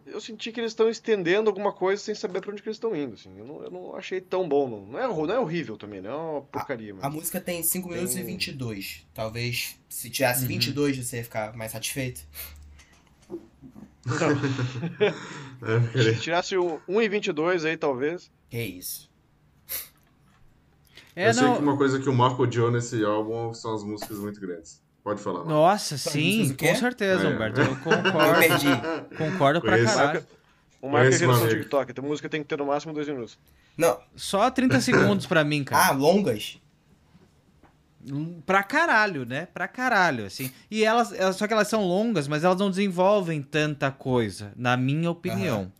[0.05, 2.95] eu senti que eles estão estendendo alguma coisa sem saber pra onde que eles estão
[2.95, 3.37] indo, assim.
[3.37, 4.85] Eu não, eu não achei tão bom, não.
[4.85, 7.13] Não é, não é horrível também, não é uma porcaria, A mas...
[7.13, 9.07] música tem 5 minutos e Tem- 22.
[9.13, 12.21] Talvez se tivesse 22 você ia ficar mais satisfeito.
[15.65, 18.29] É, Se tirasse o 1 e 22 aí, talvez.
[18.49, 19.09] Que isso.
[21.15, 21.55] É, eu sei não.
[21.55, 24.81] que uma coisa que o Marco odiou nesse álbum são as músicas muito grandes.
[25.03, 25.51] Pode falar, Marco.
[25.51, 27.27] Nossa, Só sim, com certeza, É.
[27.29, 27.59] Humberto.
[27.61, 28.39] Eu Eu concordo.
[28.39, 28.67] perdi.
[29.17, 29.95] concordo pra Conheço.
[29.95, 30.25] caralho.
[30.81, 31.47] O marca é geração.
[31.49, 31.93] TikTok.
[31.97, 33.37] A música tem que ter no máximo dois minutos.
[33.77, 33.99] Não.
[34.15, 35.87] Só 30 segundos pra mim, cara.
[35.87, 36.59] Ah, longas?
[38.45, 39.47] Pra caralho, né?
[39.53, 40.51] Pra caralho, assim.
[40.69, 44.75] E elas, elas- só que elas são longas, mas elas não desenvolvem tanta coisa, na
[44.75, 45.71] minha opinião.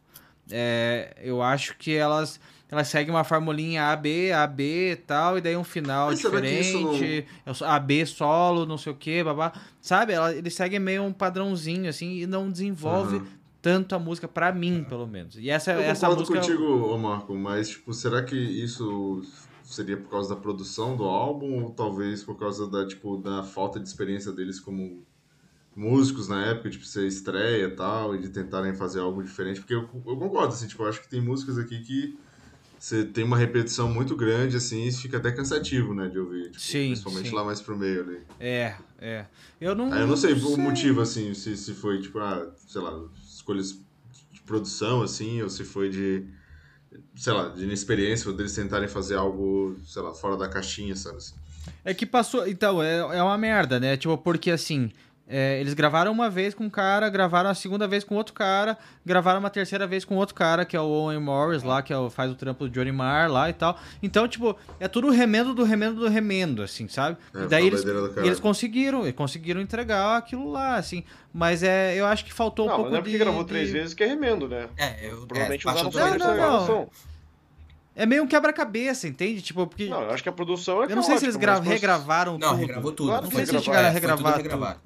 [0.49, 2.39] É, eu acho que elas,
[2.74, 6.24] elas seguem uma formulinha A, B, A, B e tal, e daí um final Mas
[6.24, 7.26] não- diferente,
[7.65, 9.53] A, B solo, não sei o que, babá.
[9.80, 10.13] Sabe?
[10.13, 13.26] Ela, eles seguem meio um padrãozinho, assim, e não desenvolve Aham.
[13.61, 15.38] tanto a música, pra mim, pelo menos.
[15.38, 16.39] E essa, Eu essa música...
[16.39, 19.21] contigo, ô Marco, mas tipo, será que isso
[19.63, 23.80] seria por causa da produção do álbum ou talvez por causa da, tipo, da falta
[23.80, 25.05] de experiência deles como
[25.76, 29.59] músicos na época, tipo, ser estreia e tal, e de tentarem fazer algo diferente?
[29.59, 32.17] Porque eu, eu concordo, assim, tipo, eu acho que tem músicas aqui que
[32.84, 36.48] você tem uma repetição muito grande, assim, e fica até cansativo, né, de ouvir.
[36.48, 37.36] Tipo, Sim, Principalmente sim.
[37.36, 38.20] lá mais pro meio ali.
[38.38, 39.26] É, é.
[39.62, 42.82] Eu não, Aí eu não sei o motivo, assim, se, se foi, tipo, ah, sei
[42.82, 43.80] lá, escolhas
[44.34, 46.26] de produção, assim, ou se foi de,
[47.16, 51.16] sei lá, de inexperiência, ou deles tentarem fazer algo, sei lá, fora da caixinha, sabe?
[51.16, 51.36] assim.
[51.86, 52.46] É que passou.
[52.46, 53.96] Então, é, é uma merda, né?
[53.96, 54.92] Tipo, porque assim.
[55.28, 58.78] É, eles gravaram uma vez com um cara, gravaram a segunda vez com outro cara,
[59.05, 61.97] gravaram uma terceira vez com outro cara, que é o Owen Morris lá, que é
[61.97, 63.80] o, faz o trampo do Johnny Marr lá e tal.
[64.01, 67.17] Então, tipo, é tudo remendo do remendo do remendo, assim, sabe?
[67.34, 71.03] É, e daí eles, e eles conseguiram, eles conseguiram entregar aquilo lá, assim.
[71.34, 73.43] Mas é, eu acho que faltou um não, pouco mas não é porque de, gravou
[73.43, 74.67] de- três vezes que é remendo, né?
[74.78, 75.26] É, eu.
[75.26, 76.89] Provavelmente é, usaram só Não, não, não.
[77.95, 79.41] É meio um quebra-cabeça, entende?
[79.41, 79.86] Tipo, porque.
[79.88, 82.49] Não, eu acho que a produção é eu não sei se eles gra- regravaram Não,
[82.49, 82.59] tudo.
[82.59, 83.07] regravou tudo.
[83.09, 84.80] Claro Não sei se eles chegaram a É, tudo regravar regravado.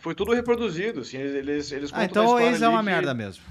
[0.00, 2.78] Foi tudo reproduzido, assim, eles, eles, eles Ah, então uma o história ex é uma
[2.78, 3.42] que- merda mesmo.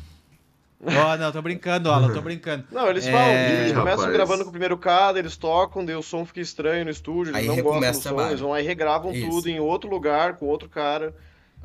[0.79, 2.63] Ó, não, tô brincando, Alan, tô brincando.
[2.71, 4.13] Não, eles É, falam, eles começam rapaz.
[4.13, 7.41] gravando com o primeiro cara, eles tocam, daí o som fica estranho no estúdio, eles
[7.41, 9.27] Aí não gostam do som, eles vão aí regravam Isso.
[9.27, 11.15] tudo em outro lugar, com outro cara.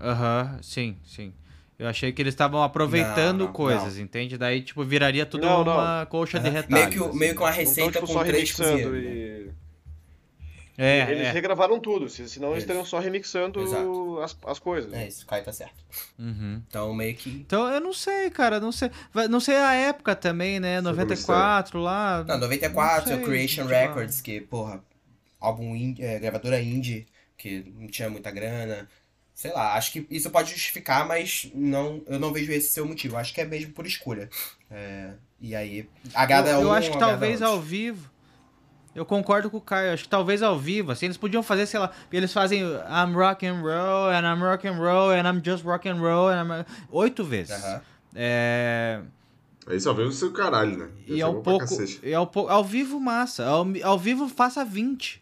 [0.00, 1.32] Aham, sim, sim.
[1.78, 4.38] Eu achei que eles estavam aproveitando Não, não, coisas, entende?
[4.38, 5.74] Daí, tipo, viraria tudo Não, não.
[5.74, 6.94] uma colcha de retalhos.
[6.96, 8.92] Meio que, meio que uma Não receita tipo, com só três cozinheiros.
[8.92, 8.98] né?
[9.00, 9.50] e...
[10.78, 11.32] É, Eles é.
[11.32, 14.20] regravaram tudo, se- senão eles estariam só remixando Exato.
[14.20, 14.92] as, as coisas.
[14.92, 15.74] É isso, o Caio tá certo.
[16.18, 16.62] Uhum.
[16.66, 17.28] Então meio que.
[17.30, 18.90] Então, eu não sei, cara, não sei.
[19.28, 20.76] Não sei a época também, né?
[20.76, 22.24] Sei como 94 lá.
[22.24, 24.82] Não, 94, Não sei, o Creation Records, que, porra,
[25.40, 27.06] álbum indie, é, gravadora indie,
[27.36, 28.88] que não tinha muita grana.
[29.34, 32.86] Sei lá, acho que isso pode justificar, mas não, eu não vejo esse ser o
[32.86, 33.16] motivo.
[33.16, 34.28] Acho que é mesmo por escolha.
[34.70, 35.10] É,
[35.40, 37.50] e aí, agrada eu, eu um, acho que talvez outros.
[37.50, 38.11] ao vivo.
[38.94, 41.80] Eu concordo com o Caio, acho que talvez ao vivo, assim, eles podiam fazer, sei
[41.80, 45.64] lá, eles fazem I'm rock and roll, and I'm rock and roll, and I'm just
[45.64, 46.64] rock and roll, and I'm...
[46.90, 47.62] oito vezes.
[47.62, 47.80] Aham.
[48.14, 49.00] É,
[49.66, 50.88] Aí só veio o seu caralho, né?
[51.06, 51.66] E Já ao jogou pra pouco.
[51.68, 52.00] cacete.
[52.02, 53.46] E ao, ao vivo, massa.
[53.46, 55.21] Ao, ao vivo, faça 20.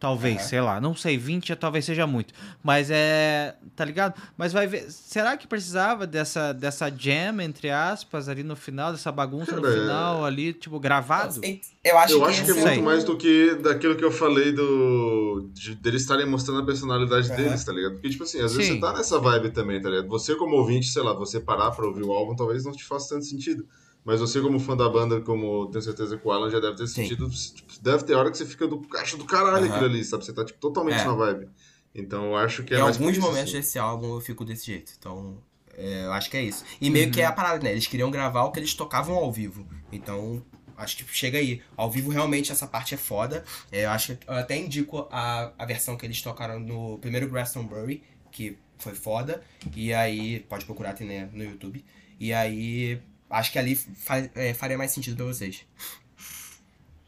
[0.00, 0.48] Talvez, Aham.
[0.48, 0.80] sei lá.
[0.80, 2.32] Não sei, 20 talvez seja muito.
[2.64, 3.54] Mas é.
[3.76, 4.18] Tá ligado?
[4.36, 4.90] Mas vai ver.
[4.90, 9.72] Será que precisava dessa, dessa jam, entre aspas, ali no final, dessa bagunça no é-
[9.72, 11.40] final, ali, tipo, gravado?
[11.84, 12.72] Eu acho Eu que acho que é esse sei.
[12.76, 15.50] muito mais do que daquilo que eu falei do.
[15.52, 17.36] De, deles estarem mostrando a personalidade Aham.
[17.36, 17.92] deles, tá ligado?
[17.92, 18.74] Porque, tipo assim, às vezes Sim.
[18.76, 20.08] você tá nessa vibe também, tá ligado?
[20.08, 23.10] Você, como ouvinte, sei lá, você parar pra ouvir o álbum talvez não te faça
[23.14, 23.66] tanto sentido.
[24.04, 26.86] Mas você, como fã da banda, como tenho certeza que o Alan já deve ter
[26.86, 27.28] sentido.
[27.28, 29.74] tipo, deve ter hora que você fica do caixa do caralho Aham.
[29.74, 30.24] aquilo ali, sabe?
[30.24, 31.04] Você tá tipo, totalmente É.
[31.04, 31.48] na vibe.
[31.94, 33.52] Então eu acho que é em alguns momentos assim.
[33.58, 34.92] desse álbum eu fico desse jeito.
[34.98, 35.38] Então,
[35.76, 36.64] é, eu acho que é isso.
[36.80, 37.72] E meio que é a parada, né?
[37.72, 39.66] Eles queriam gravar o que eles tocavam ao vivo.
[39.92, 40.42] Então,
[40.76, 41.60] acho que chega aí.
[41.76, 43.44] Ao vivo, realmente, essa parte é foda.
[43.70, 47.28] É, eu acho que eu até indico a, a versão que eles tocaram no primeiro
[47.28, 49.42] Glastonbury, que foi foda.
[49.74, 51.84] E aí, pode procurar tem né, no YouTube.
[52.18, 55.64] E aí, acho que ali fa- é, faria mais sentido pra vocês.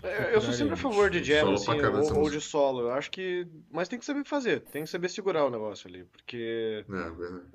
[0.03, 2.81] É, Eu sou sempre a favor de jam, Solo assim, ou, ou de solo.
[2.81, 3.47] Eu acho que.
[3.71, 7.47] Mas tem que saber fazer, tem que saber segurar o negócio ali, porque É, verdade.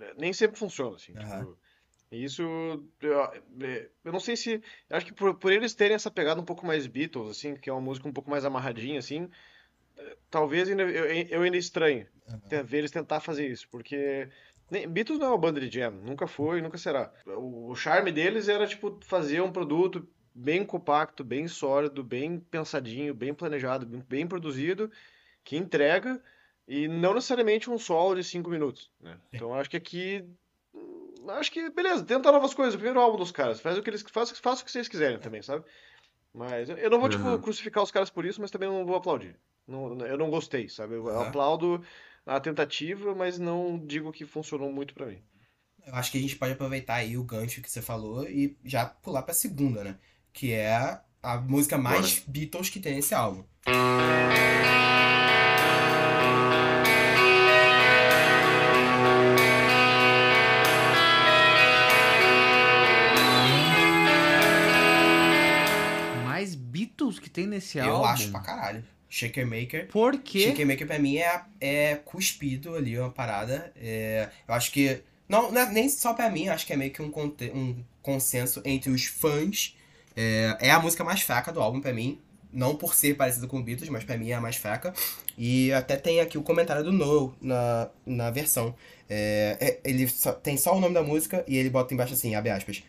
[0.00, 1.14] é, nem sempre funciona, assim.
[1.16, 1.38] Aham.
[1.40, 1.58] tipo,
[2.12, 2.42] isso.
[3.00, 4.62] Eu, eu não sei se.
[4.88, 7.68] Eu acho que por, por eles terem essa pegada um pouco mais Beatles, assim, que
[7.70, 9.28] é uma música um pouco mais amarradinha, assim,
[10.30, 12.06] talvez ainda, eu, eu ainda estranhe
[12.64, 14.28] ver eles tentar fazer isso, porque.
[14.70, 17.12] Beatles não é uma banda de jam, nunca foi, nunca será.
[17.26, 23.34] O, charme deles era, tipo, fazer um produto bem compacto, bem sólido, bem pensadinho, bem
[23.34, 24.90] planejado, bem, produzido,
[25.44, 26.22] que entrega,
[26.66, 29.18] e não necessariamente um solo de cinco minutos, né?
[29.32, 30.24] Então eu acho que aqui.
[31.28, 32.74] Acho que, beleza, tenta novas coisas.
[32.74, 35.18] O primeiro álbum dos caras, faz o que eles faz, faz o que vocês quiserem
[35.18, 35.64] também, sabe?
[36.32, 37.38] Mas eu- não vou, tipo, Uhum.
[37.38, 39.36] crucificar os caras por isso, mas também não vou aplaudir.
[39.66, 40.94] Não, eu não gostei, sabe?
[40.94, 41.28] Eu Aham.
[41.28, 41.84] aplaudo
[42.26, 45.22] a tentativa, mas não digo que funcionou muito pra mim.
[45.84, 48.86] Eu acho que a gente pode aproveitar aí o gancho que você falou e já
[48.86, 49.96] pular pra segunda, né?
[50.32, 53.44] Que é a música mais Beatles que tem nesse álbum.
[66.24, 68.04] Mais Beatles que tem nesse Eu álbum.
[68.06, 68.84] acho pra caralho.
[69.14, 69.88] Shaker Maker.
[69.88, 70.44] Por quê?
[70.48, 73.70] Shaker Maker pra mim é, é cuspido ali, uma parada.
[73.76, 75.00] É, eu acho que.
[75.28, 77.12] Não, não é nem só pra mim, acho que é meio que um,
[77.54, 79.76] um consenso entre os fãs.
[80.16, 82.18] É, é a música mais fraca do álbum pra mim.
[82.50, 84.94] Não por ser parecida com Beatles, mas pra mim é a mais fraca.
[85.36, 88.74] E até tem aqui o comentário do Noel na, na versão.
[89.10, 92.34] É, é- ele só- tem só o nome da música e ele bota embaixo assim,
[92.34, 92.82] abre aspas.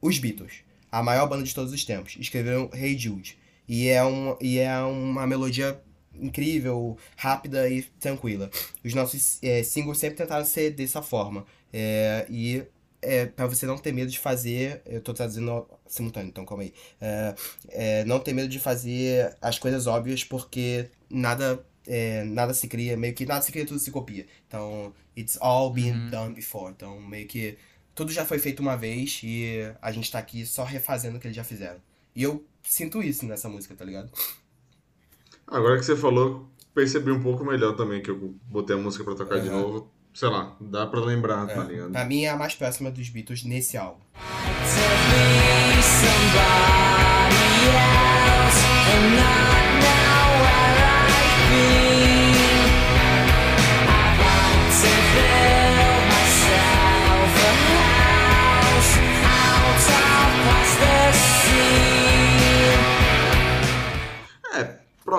[0.00, 3.36] Os Beatles, a maior banda de todos os tempos, escreveram Hey Jude.
[3.68, 5.80] E é, um, e é uma melodia
[6.14, 8.50] incrível, rápida e tranquila.
[8.84, 11.44] Os nossos é, singles sempre tentaram ser dessa forma.
[11.72, 12.64] É, e
[13.00, 16.74] é, para você não ter medo de fazer, eu tô traduzindo simultâneo, então calma aí.
[17.00, 17.34] É,
[17.68, 22.96] é, não ter medo de fazer as coisas óbvias, porque nada é, nada se cria,
[22.96, 24.26] meio que nada se cria, tudo se copia.
[24.46, 26.70] Então, it's all been done before.
[26.70, 27.56] Então, meio que
[27.94, 31.26] tudo já foi feito uma vez e a gente tá aqui só refazendo o que
[31.26, 31.80] eles já fizeram.
[32.18, 34.10] E eu sinto isso nessa música, tá ligado?
[35.46, 39.14] Agora que você falou, percebi um pouco melhor também que eu botei a música pra
[39.14, 39.60] tocar de Aham.
[39.60, 39.92] novo.
[40.12, 41.92] Sei lá, dá pra lembrar, tá É, ligado?
[41.92, 44.00] pra mim é a mais próxima dos Beatles nesse álbum.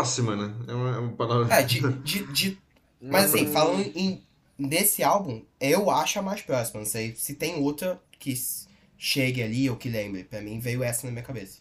[0.09, 0.53] Próxima, né?
[0.67, 1.53] É uma, é uma palavra.
[1.53, 2.57] É, de, de, de-
[3.01, 4.23] Mas assim, falando em
[4.57, 6.79] nesse álbum, eu acho a mais próxima.
[6.81, 8.33] Não sei se tem outra que
[8.97, 10.25] chegue ali ou que lembre.
[10.25, 11.59] Pra mim veio essa na minha cabeça.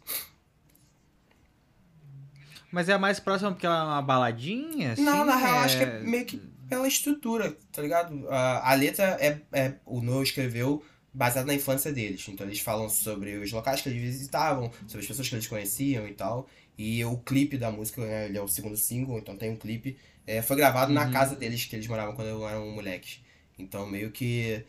[2.72, 4.92] Mas é a mais próxima porque ela é uma baladinha?
[4.92, 5.64] Assim, Não, na real, é...
[5.64, 6.38] acho que é meio que
[6.68, 8.28] pela estrutura, tá ligado?
[8.28, 9.74] A, a letra é, é.
[9.86, 10.84] O Noel escreveu
[11.14, 12.26] baseado na infância deles.
[12.28, 16.07] Então eles falam sobre os locais que eles visitavam, sobre as pessoas que eles conheciam
[16.07, 16.46] e tal.
[16.79, 19.99] E o clipe da música, né, ele é o segundo single, então tem um clipe.
[20.26, 21.12] é, foi gravado na Uhum.
[21.12, 23.20] casa deles que eles moravam quando eram moleques.
[23.59, 24.64] Então meio que.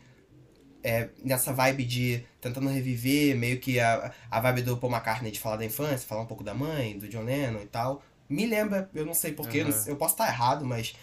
[0.82, 5.38] É, nessa vibe de tentando reviver, meio que a, a vibe do Paul McCartney de
[5.40, 8.02] falar da infância, falar um pouco da mãe, do John Lennon e tal.
[8.28, 9.84] Me lembra, eu não sei porquê, Aham.
[9.88, 10.94] eu posso estar errado, mas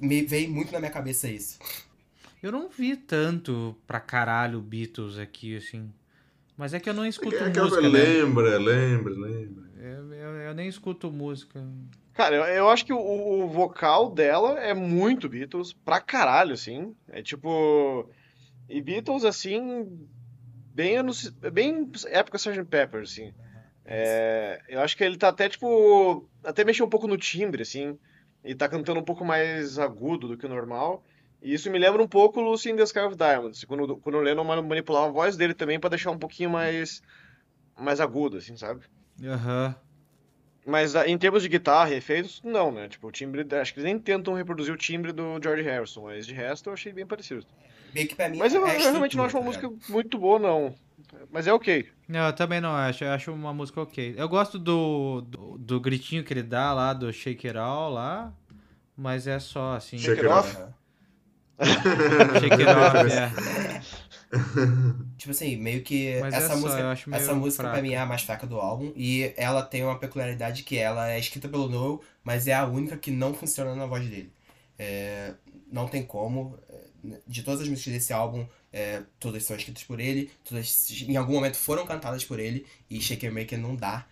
[0.00, 1.58] me veio muito na minha cabeça isso.
[2.42, 5.92] Eu não vi tanto pra caralho Beatles aqui, assim.
[6.56, 7.98] Mas é que eu não escuto É que música, né?
[8.14, 9.64] lembra, lembra, lembra.
[10.54, 11.60] Eu, nem escuto música.
[12.12, 16.94] Cara, eu, eu acho que o, o vocal dela é muito Beatles, pra caralho, assim.
[17.08, 18.08] É tipo.
[18.68, 20.08] E Beatles, assim.
[20.72, 21.28] Bem anos.
[21.52, 22.64] Bem época Sgt.
[22.64, 23.34] Pepper, assim.
[23.84, 26.28] É, eu acho que ele tá até, tipo.
[26.44, 27.98] Até mexeu um pouco no timbre, assim.
[28.44, 31.04] E tá cantando um pouco mais agudo do que o normal.
[31.42, 33.64] E isso me lembra um pouco Lucy in the Sky of Diamonds.
[33.64, 37.02] Quando, quando o Lennon manipulava a voz dele também pra deixar um pouquinho mais.
[37.76, 38.84] Mais agudo, assim, sabe?
[39.22, 39.74] Aham.
[40.66, 42.88] Mas ah, em termos de guitarra e efeitos, não, né?
[42.88, 43.46] Tipo, o timbre.
[43.56, 46.74] Acho que eles nem tentam reproduzir o timbre do George Harrison, mas de resto eu
[46.74, 47.44] achei bem parecido.
[47.94, 50.18] Meio que pra mim Mas eu, é eu realmente não acho uma tá música muito
[50.18, 50.74] boa, não.
[51.30, 51.88] Mas é ok.
[52.08, 53.04] Não, eu também não acho.
[53.04, 54.14] Eu acho uma música ok.
[54.16, 58.32] Eu gosto do, do, do gritinho que ele dá lá, do Shake It All lá.
[58.96, 59.98] Mas é só assim.
[59.98, 60.56] Shake It off.
[62.40, 63.80] Shake It Off, é.
[65.16, 67.82] Tipo assim, meio que Mas essa é só, música, eu acho meio essa música pra
[67.82, 71.18] mim é a mais fraca do álbum e ela tem uma peculiaridade que ela é
[71.18, 74.32] escrita pelo Noel, mas é a única que não funciona na voz dele.
[74.78, 75.34] É,
[75.70, 76.58] não tem como.
[76.68, 81.16] é, De todas as músicas desse álbum, é, todas são escritas por ele, todas em
[81.16, 84.06] algum momento foram cantadas por ele e Shaker Maker não dá,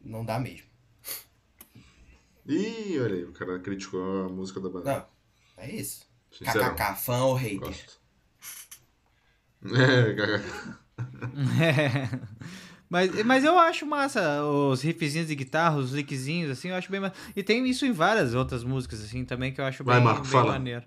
[0.00, 0.66] não dá mesmo.
[2.46, 4.92] Ih, olha aí, o cara criticou a música da banda.
[4.92, 6.08] Não, é isso.
[6.30, 7.58] KKK, fã ou hater.
[7.60, 7.97] Gosto.
[9.64, 10.14] É,
[12.88, 17.00] mas, mas eu acho massa os riffzinhos de guitarra, os lickzinhos, assim, eu acho bem
[17.00, 17.14] massa.
[17.34, 20.22] E tem isso em várias outras músicas, assim, também, que eu acho Vai, bem, Marco,
[20.22, 20.52] bem fala.
[20.52, 20.84] maneiro.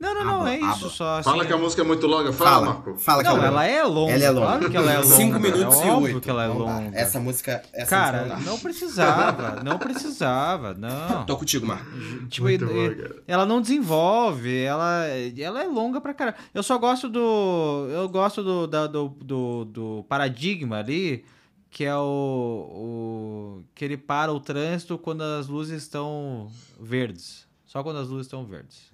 [0.00, 1.18] Não, não, Ah, não, é ah, isso só.
[1.18, 2.32] Assim, Fala que a música é muito longa.
[2.32, 2.96] Fala, Fala, Marco.
[2.96, 4.12] fala que Não, ela ela é longa.
[4.12, 4.46] Ela é longa.
[4.46, 5.14] Claro que ela é longa.
[5.16, 6.20] 5 minutos é e óbvio 8.
[6.22, 6.96] que ela é longa.
[6.98, 7.62] Essa música.
[7.72, 11.26] Essa Cara, música não não precisava, não precisava, não.
[11.26, 11.84] Tô contigo, Marco.
[12.30, 15.04] Tipo, Muito e- ela não desenvolve, ela,
[15.38, 16.36] ela é longa pra caralho.
[16.54, 17.86] Eu só gosto do.
[17.92, 21.24] Eu gosto do, da- do, do, do paradigma ali,
[21.70, 23.64] que é o, o.
[23.74, 26.48] que ele para o trânsito quando as luzes estão
[26.80, 27.46] verdes.
[27.66, 28.89] Só quando as luzes estão verdes.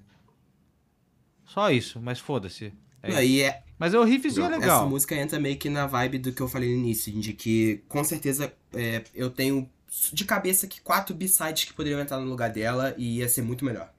[1.47, 2.73] Só isso, mas foda-se.
[3.03, 3.31] É Não, isso.
[3.31, 4.89] e é, Mas o riffzinho é Essa legal.
[4.89, 8.03] música entra meio que na vibe do que eu falei no início, de que com
[8.03, 9.69] certeza é, eu tenho
[10.13, 13.65] de cabeça que quatro B-sides que poderiam entrar no lugar dela e ia ser muito
[13.65, 13.91] melhor.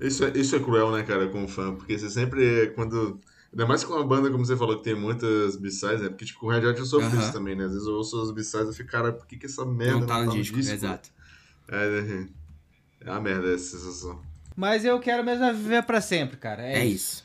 [0.00, 3.20] Isso é, isso é cruel, né, cara, com o fã, porque você sempre, quando...
[3.52, 6.08] Ainda mais com uma banda, como você falou, que tem muitas b-sides, né?
[6.08, 7.18] Porque, tipo, com o Red Hot eu sofro Aham.
[7.18, 7.64] isso também, né?
[7.64, 10.06] Às vezes eu ouço as b-sides e fico, cara, por que que essa merda não
[10.06, 11.10] tá no disco, exato.
[11.68, 12.26] É,
[13.00, 14.22] é uma merda essa sensação.
[14.56, 16.62] Mas eu quero mesmo é viver pra sempre, cara.
[16.62, 17.24] É, É isso.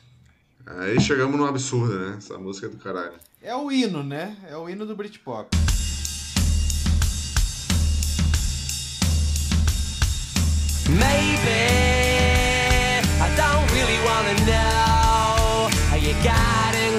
[0.66, 2.14] Aí chegamos num absurdo, né?
[2.18, 3.14] Essa música é do caralho.
[3.42, 4.36] É o hino, né?
[4.48, 5.56] É o hino do Britpop.
[10.88, 11.62] Maybe
[13.20, 15.96] I don't really wanna know how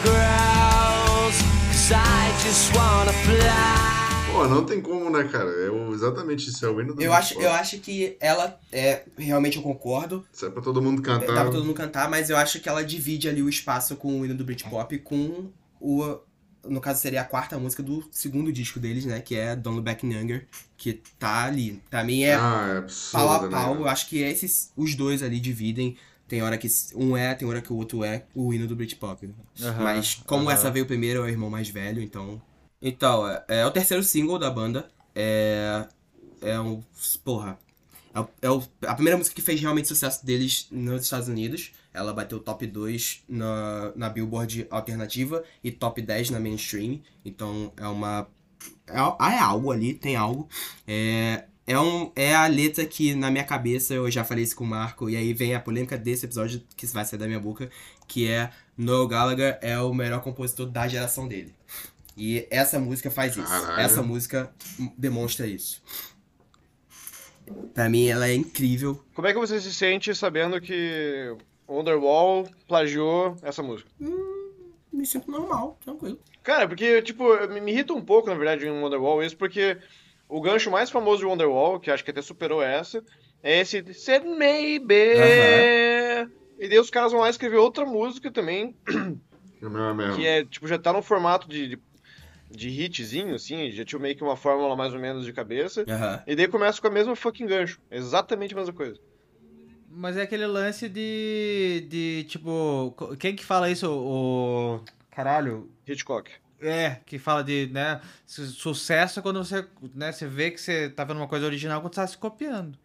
[0.01, 1.35] grows.
[1.71, 3.96] Cause I just wanna fly.
[4.37, 5.49] Pô, não tem como, né, cara?
[5.49, 9.03] É o- exatamente isso, é o hino do Eu acho, eu acho que ela é.
[9.17, 10.25] Realmente eu concordo.
[10.31, 11.33] Isso é pra todo mundo Dá cantar.
[11.33, 14.25] pra todo mundo cantar, mas eu acho que ela divide ali o espaço com o
[14.25, 16.17] hino do Britpop com o.
[16.67, 19.21] No caso, seria a quarta música do segundo disco deles, né?
[19.21, 21.81] Que é Don't Look Back in Anger, que tá ali.
[21.89, 23.69] Pra mim é Ah, é absurdo, pau a né, pau.
[23.73, 23.79] cara?
[23.79, 25.95] Eu acho que esses, os dois ali dividem.
[26.27, 29.29] Tem hora que um é, tem hora que o outro é o hino do Britpop.
[29.81, 32.41] Mas como essa veio primeiro, é o irmão mais velho, então.
[32.81, 34.89] Então, é, é o terceiro single da banda.
[35.15, 35.87] É.
[36.41, 36.83] É um.
[37.23, 37.57] Porra.
[38.13, 41.71] É, o- é o- a primeira música que fez realmente sucesso deles nos Estados Unidos.
[41.93, 47.01] Ela bateu top 2 na, na Billboard Alternativa e top 10 na mainstream.
[47.25, 48.27] Então é uma.
[48.87, 48.97] É,
[49.35, 50.47] é algo ali, tem algo.
[50.87, 54.63] É, é, um, é a letra que, na minha cabeça, eu já falei isso com
[54.63, 57.69] o Marco, e aí vem a polêmica desse episódio que vai sair da minha boca,
[58.07, 61.53] que é Noel Gallagher é o melhor compositor da geração dele.
[62.17, 63.47] E essa música faz isso.
[63.47, 63.79] Caralho.
[63.79, 64.51] Essa música
[64.97, 65.83] demonstra isso.
[67.73, 69.01] Pra mim, ela é incrível.
[69.13, 71.35] Como é que você se sente sabendo que
[71.69, 73.89] Wonderwall plagiou essa música?
[74.91, 76.19] Me sinto normal, tranquilo.
[76.43, 79.77] Cara, porque, tipo, me me irrita um pouco, na verdade, em Wonderwall isso, porque
[80.27, 83.03] o gancho mais famoso de Wonderwall, que acho que até superou essa,
[83.43, 84.95] é esse Said Maybe.
[86.59, 88.75] E daí os caras vão lá escrever outra música também,
[89.61, 91.79] É que é, tipo, já tá num formato de, de,
[92.49, 95.83] de hitzinho, assim, já tinha meio que uma fórmula mais ou menos de cabeça.
[95.87, 96.23] Aham.
[96.25, 97.79] E daí começa com a mesma fucking gancho.
[97.91, 98.99] Exatamente a mesma coisa.
[99.89, 101.85] Mas é aquele lance de.
[101.89, 102.93] de tipo.
[103.19, 103.89] Quem que fala isso?
[103.89, 104.79] O.
[105.09, 105.71] Caralho.
[105.87, 106.29] Hitchcock.
[106.59, 110.89] É, que fala de, né, su- sucesso é quando você, né, você vê que você
[110.89, 112.77] tá vendo uma coisa original quando você tá se copiando,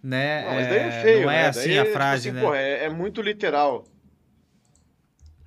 [0.00, 0.44] né?
[0.44, 1.48] Não, mas daí é feio, Não é né?
[1.48, 2.40] assim Daí, a frase, assim, né?
[2.42, 3.84] porra, é, é muito literal.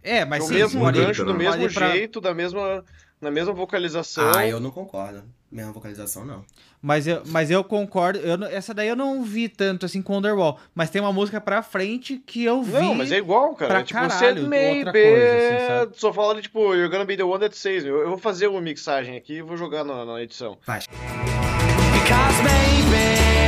[0.03, 2.83] É, mas o sim, mesmo gancho, do mesmo pra- jeito, da mesma,
[3.21, 4.31] na mesma vocalização.
[4.35, 5.23] Ah, eu não concordo.
[5.51, 6.43] Mesma vocalização, não.
[6.81, 10.13] Mas eu, mas eu concordo, eu, não- essa daí eu não vi tanto assim com
[10.13, 12.71] Wonderwall, mas tem uma música pra frente que eu vi.
[12.71, 13.69] Não, mas é igual, cara.
[13.71, 14.91] pra É tipo, caralho, você outra maybe...
[14.91, 15.91] coisa, assim, sabe?
[15.97, 17.89] Só fala de, tipo, you're gonna be the one that saves me.
[17.89, 20.57] Eu, eu vou fazer uma mixagem aqui e vou jogar na, na edição.
[20.61, 20.85] Faz.
[20.87, 23.40] Because maybe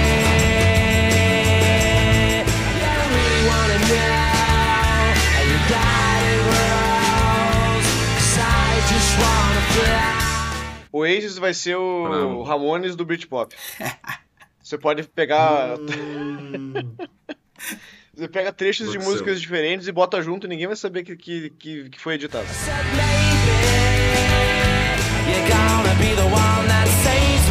[10.93, 12.43] O Oasis vai ser o Bravo.
[12.43, 13.55] Ramones do Britpop.
[14.61, 15.75] Você pode pegar...
[15.79, 16.95] Hum,
[18.13, 21.49] Você pega trechos de músicas diferentes e bota junto e ninguém vai saber que, que,
[21.49, 22.45] que, que foi editado.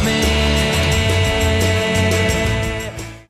[0.05, 0.23] me.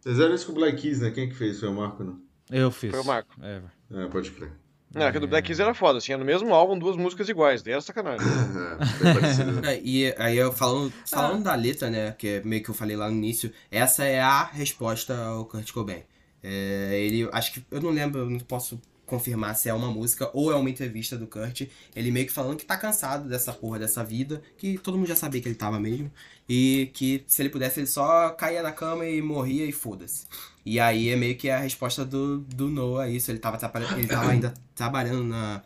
[0.04, 1.10] Fizeram isso com o Black Keys, né?
[1.10, 1.60] Quem que fez?
[1.60, 2.22] Foi o Marco, não?
[2.52, 2.92] Eu fiz.
[2.92, 3.34] Foi o Marco.
[3.42, 3.64] É.
[3.92, 4.52] É, pode crer.
[4.94, 7.64] Não, que do Black Keys era foda, assim, era no mesmo álbum, duas músicas iguais,
[7.64, 8.26] daí era sacanagem.
[8.28, 9.74] É.
[9.74, 12.96] É, E aí eu falando, falando da letra, né, que é meio que eu falei
[12.96, 16.04] lá no início, essa é a resposta ao Kurt Cobain.
[16.44, 20.52] É, ele, acho que, eu não lembro, não posso confirmar se é uma música ou
[20.52, 24.04] é uma entrevista do Kurt, ele meio que falando que tá cansado dessa porra dessa
[24.04, 26.12] vida, que todo mundo já sabia que ele tava mesmo,
[26.48, 30.26] e que se ele pudesse ele só caía na cama e morria e foda-se.
[30.66, 33.60] E aí é meio que a resposta do, do Noah a isso, ele tava,
[33.98, 35.62] ele tava ainda trabalhando na,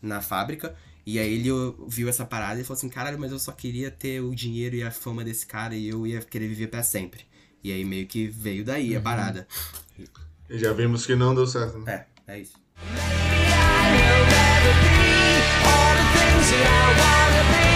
[0.00, 0.74] na fábrica,
[1.06, 1.48] e aí ele
[1.88, 4.82] viu essa parada e falou assim, caralho, mas eu só queria ter o dinheiro e
[4.82, 7.24] a fama desse cara e eu ia querer viver pra sempre.
[7.64, 9.46] E aí meio que veio daí a parada.
[10.50, 12.04] E já vimos que não deu certo, né?
[12.26, 12.54] É, é isso.
[12.76, 17.71] I will never be all the things that I wanna be.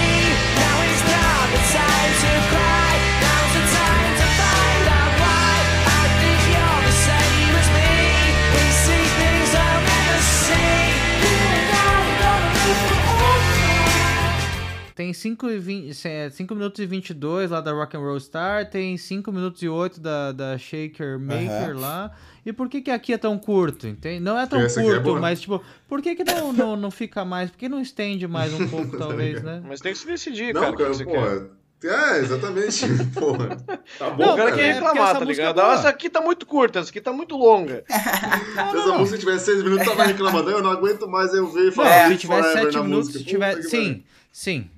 [14.97, 18.65] Tem 5 e 20, é, 5 minutos e 22 lá da Rock and Roll Star,
[18.71, 21.79] tem 5 minutos e 8 da, da Shaker Maker Aham.
[21.79, 22.11] lá.
[22.47, 24.21] E por que que aqui é tão curto, entende?
[24.21, 25.21] Não é tão Essa é curto, boa.
[25.21, 27.51] mas tipo, por que que não, não, não fica mais?
[27.51, 29.63] Por que não estende mais um pouco, talvez, né?
[29.69, 31.51] Mas tem que se decidir, Não, cara, cara, que porra.
[31.85, 32.87] É, exatamente.
[33.13, 33.57] porra.
[33.99, 34.53] Tá bom, Não, O cara cara.
[34.57, 35.61] quer é reclamar, tá ligado?
[35.61, 35.75] é boa.
[35.75, 37.85] Ah, essa aqui tá muito curta, essa aqui tá muito longa.
[37.91, 40.51] Se essa música tivesse seis minutos, tava reclamando.
[40.51, 43.13] Eu não aguento mais eu ver e Não, falar se tivesse Forever 7 na minutos,
[43.13, 43.57] se tiver...
[43.57, 44.03] Que sim,
[44.33, 44.71] sim.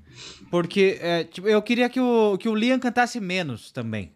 [0.51, 4.13] Porque é, tipo, eu queria que o, que o Liam cantasse menos também,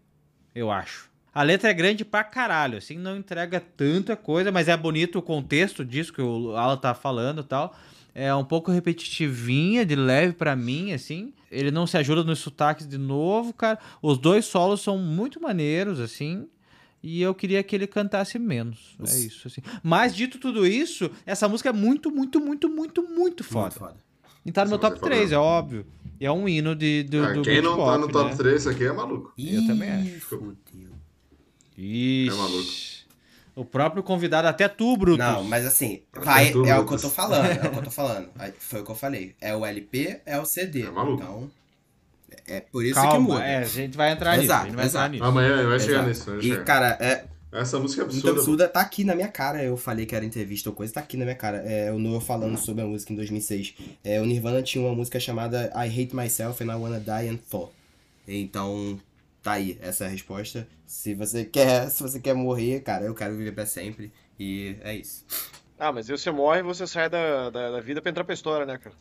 [0.55, 1.11] eu acho.
[1.35, 5.23] A letra é grande pra caralho, assim, não entrega tanta coisa, mas é bonito o
[5.23, 7.75] contexto disso que o Alan tá falando e tal.
[8.15, 11.33] É um pouco repetitivinha, de leve pra mim, assim.
[11.51, 13.79] Ele não se ajuda nos sotaques de novo, cara.
[14.03, 16.47] Os dois solos são muito maneiros, assim.
[17.03, 18.95] E eu queria que ele cantasse menos.
[19.01, 19.63] É isso, assim.
[19.83, 23.63] Mas, dito tudo isso, essa música é muito, muito, muito, muito, muito foda.
[23.63, 23.97] Muito foda.
[24.45, 25.47] E tá no meu top música é 3, é foda.
[25.47, 25.87] óbvio.
[26.23, 28.37] E é um hino de, do, Ah, do quem não tá no top né?
[28.37, 29.33] 3 aqui é maluco.
[29.37, 30.57] Eu também Ih, acho.
[31.77, 32.29] Ixi.
[32.29, 32.71] É maluco.
[33.57, 35.19] O próprio convidado, até tu, Brutus.
[35.19, 37.83] Não, mas assim, vai, tu, é o que eu tô falando, é o que eu
[37.83, 38.29] tô falando.
[38.61, 39.35] Foi o que eu falei.
[39.41, 40.83] É o LP, é o CD.
[40.83, 41.21] É maluco.
[41.25, 41.51] Então,
[42.47, 43.45] é por isso que Calma, muda.
[43.45, 44.43] é, a gente vai entrar nisso.
[44.53, 45.11] A Exato, gente vai entrar exato.
[45.13, 45.25] nisso.
[45.25, 46.09] Amanhã vai chegar Exato.
[46.09, 46.25] nisso.
[46.31, 46.65] Vai E, chegar.
[46.65, 48.41] cara, é, Essa música é Muito absurda.
[48.41, 49.63] absurda, tá aqui na minha cara.
[49.63, 51.59] Eu falei que era entrevista ou coisa, tá aqui na minha cara.
[51.59, 53.75] É o Noah falando sobre a música em 2006.
[54.03, 57.39] É, o Nirvana tinha uma música chamada I Hate Myself and I Wanna Die and
[57.47, 57.71] Fall.
[58.27, 58.99] Então,
[59.43, 60.67] tá aí, essa é a resposta.
[60.87, 64.11] Se você quer, se você quer morrer, cara, eu quero viver pra sempre.
[64.39, 65.25] E é isso.
[65.79, 68.65] Ah, mas você morre e você sai da, da, da vida pra entrar pra história,
[68.65, 68.95] né, cara?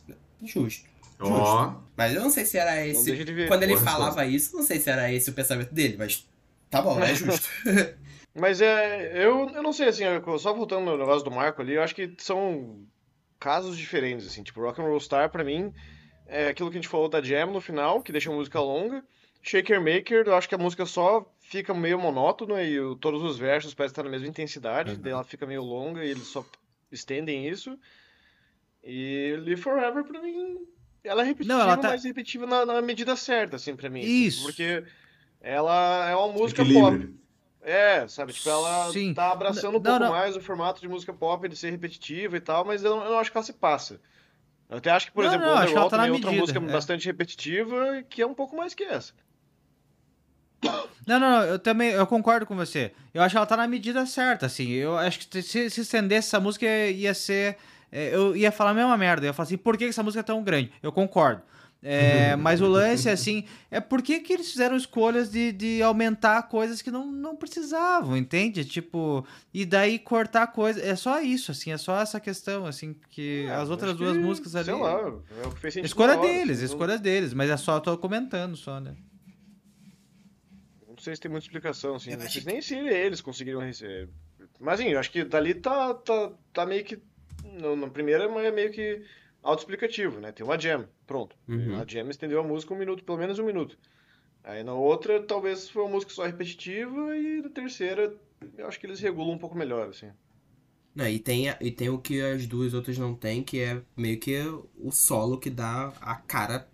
[0.44, 0.90] Justo.
[1.20, 3.24] Ó, Mas eu não sei se era esse.
[3.24, 3.46] de.
[3.46, 6.26] Quando ele Boa falava isso, não sei se era esse o pensamento dele, mas
[6.68, 7.48] tá bom, é justo.
[8.34, 9.12] Mas é.
[9.24, 11.94] Eu, eu não sei, assim, eu- só voltando no negócio do Marco ali, eu acho
[11.94, 12.84] que são
[13.38, 14.42] casos diferentes, assim.
[14.42, 15.72] Tipo, Rock and Roll Star, pra mim,
[16.26, 19.04] é aquilo que a gente falou da Jam no final, que deixa a música longa.
[19.42, 23.36] Shaker Maker, eu acho que a música só fica meio monótona e o- todos os
[23.38, 26.46] versos parecem estar na mesma intensidade, daí ela fica meio longa e eles só
[26.92, 27.76] estendem isso.
[28.84, 30.58] E Live Forever, pra mim,
[31.04, 34.00] ela é repetitiva, Não, ela tá- mas repetitiva na, na medida certa, assim, pra mim.
[34.00, 34.42] Isso.
[34.44, 34.84] Porque
[35.40, 37.14] ela é uma música pop.
[37.64, 38.32] É, sabe?
[38.32, 39.14] Tipo, ela Sim.
[39.14, 40.10] tá abraçando um Não, pouco não.
[40.10, 43.10] mais o formato de música pop, de ser repetitiva e tal, mas eu não, eu
[43.12, 44.00] não acho que ela se passa.
[44.68, 46.62] Eu até acho que, por Não, exemplo, não, Wonderwall tá é outra música é.
[46.62, 49.12] bastante repetitiva, que é um pouco mais que essa.
[50.64, 52.92] Não, não, não, eu também eu concordo com você.
[53.12, 54.70] Eu acho que ela tá na medida certa, assim.
[54.70, 57.56] Eu acho que se, se estendesse essa música ia ser.
[57.90, 59.26] é, Eu ia falar a mesma merda.
[59.26, 60.72] Eu ia falar assim, por que essa música é tão grande?
[60.82, 61.42] Eu concordo.
[61.84, 66.40] É, mas o lance, assim, é por que, que eles fizeram escolhas de, de aumentar
[66.44, 68.64] coisas que não, não precisavam, entende?
[68.64, 70.80] Tipo, e daí cortar coisas.
[70.80, 74.22] É só isso, assim, é só essa questão, assim, que É, as outras duas que,
[74.22, 74.66] músicas ali.
[74.66, 74.92] Sei lá,
[75.42, 77.74] é o que fez sentido Escolha hora, deles, assim, não- escolha deles, mas é só
[77.76, 78.94] eu tô comentando só, né?
[80.88, 82.12] Não sei se tem muita explicação, assim.
[82.12, 84.08] Eu Não acho sei nem se eles conseguiriam receber.
[84.60, 87.02] Mas, assim, eu acho que dali tá, tá, tá meio que.
[87.44, 89.02] No, na primeira é meio que
[89.42, 90.32] autoexplicativo, né?
[90.32, 91.36] Tem uma jam, pronto.
[91.48, 91.80] Uhum.
[91.80, 93.78] A jam estendeu a música um minuto, pelo menos um minuto.
[94.44, 98.14] Aí na outra, talvez foi uma música só repetitiva, e na terceira,
[98.56, 100.10] eu acho que eles regulam um pouco melhor, assim.
[100.94, 104.18] Não, e, tem, e tem o que as duas outras não tem, que é meio
[104.20, 104.36] que
[104.78, 106.68] o solo que dá a cara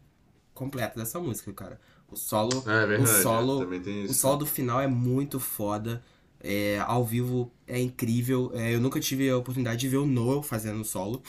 [0.53, 1.81] completa dessa música, cara.
[2.11, 3.03] O solo, É verdade.
[3.03, 6.03] o solo, também tem o solo do final é muito foda.
[6.41, 8.51] É, ao vivo é incrível.
[8.55, 11.23] É, eu nunca tive a oportunidade de ver o Noel fazendo solo.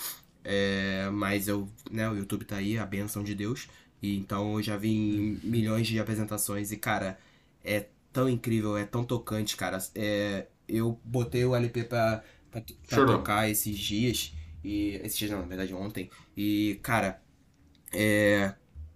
[0.43, 3.67] É, mas eu, né, o YouTube tá aí, a benção de Deus.
[4.01, 7.19] E então eu já vi milhões de apresentações e, cara,
[7.63, 9.77] é tão incrível, é tão tocante, cara.
[9.95, 14.33] É, eu botei o LP pra, pra, pra tocar esses dias.
[14.63, 14.99] E.
[15.03, 16.09] Esses dias não, na verdade ontem.
[16.35, 17.21] E, cara,
[17.93, 18.53] é.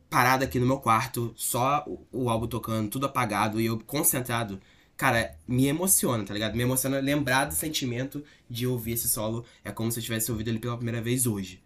[0.09, 4.61] Parado aqui no meu quarto, só o, o álbum tocando, tudo apagado e eu concentrado.
[4.95, 6.55] Cara, me emociona, tá ligado?
[6.55, 9.45] Me emociona lembrar do sentimento de ouvir esse solo.
[9.63, 11.63] É como se eu tivesse ouvido ele pela primeira vez hoje.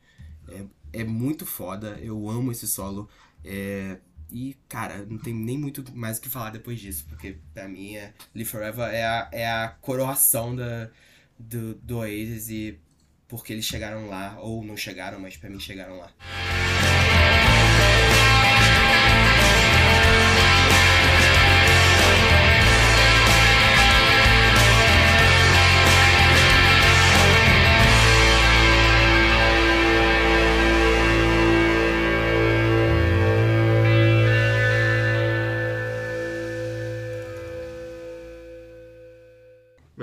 [0.47, 3.09] É, é muito foda, eu amo esse solo.
[3.43, 3.97] É,
[4.31, 7.95] e, cara, não tem nem muito mais o que falar depois disso, porque pra mim
[7.95, 10.89] é, Live Forever é a, é a coroação da,
[11.37, 12.79] do, do Oasis e
[13.27, 16.11] porque eles chegaram lá, ou não chegaram, mas pra mim chegaram lá.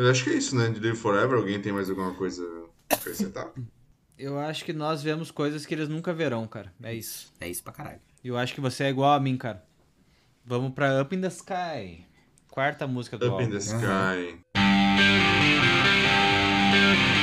[0.04, 0.68] Mas acho que é isso, né?
[0.68, 2.46] De Live Forever, alguém tem mais alguma coisa
[2.90, 3.50] a acrescentar?
[4.18, 6.70] Eu acho que nós vemos coisas que eles nunca verão, cara.
[6.82, 7.32] É isso.
[7.40, 8.00] É isso pra caralho.
[8.22, 9.64] E eu acho que você é igual a mim, cara.
[10.44, 12.06] Vamos pra Up in the Sky.
[12.48, 13.50] Quarta música do Up in álbum.
[13.50, 14.38] the Sky.
[17.10, 17.13] E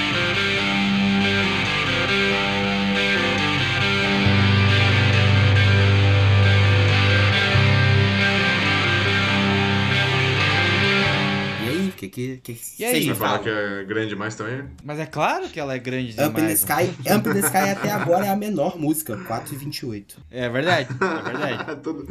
[12.11, 13.03] que que, E aí?
[13.03, 13.43] vocês falar falam?
[13.43, 14.65] que é grande demais também?
[14.83, 16.29] Mas é claro que ela é grande demais.
[16.29, 20.17] Up in the Sky, Up in the Sky até agora é a menor música, 4,28.
[20.29, 21.81] É verdade, é verdade.
[21.81, 22.07] tudo,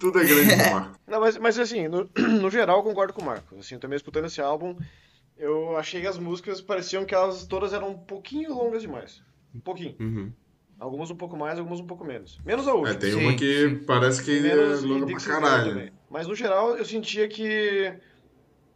[0.00, 0.98] tudo é grande Marco.
[1.06, 3.56] Não, mas, mas assim, no, no geral eu concordo com o Marco.
[3.58, 4.76] Assim, também escutando esse álbum,
[5.38, 9.22] eu achei que as músicas pareciam que elas todas eram um pouquinho longas demais.
[9.54, 9.94] Um pouquinho.
[10.00, 10.32] Uhum.
[10.78, 12.40] Algumas um pouco mais, algumas um pouco menos.
[12.44, 12.90] Menos a última.
[12.90, 13.76] É, tem Sim, uma que sim.
[13.86, 15.92] parece que é longa pra caralho.
[16.10, 17.92] Mas no geral eu sentia que.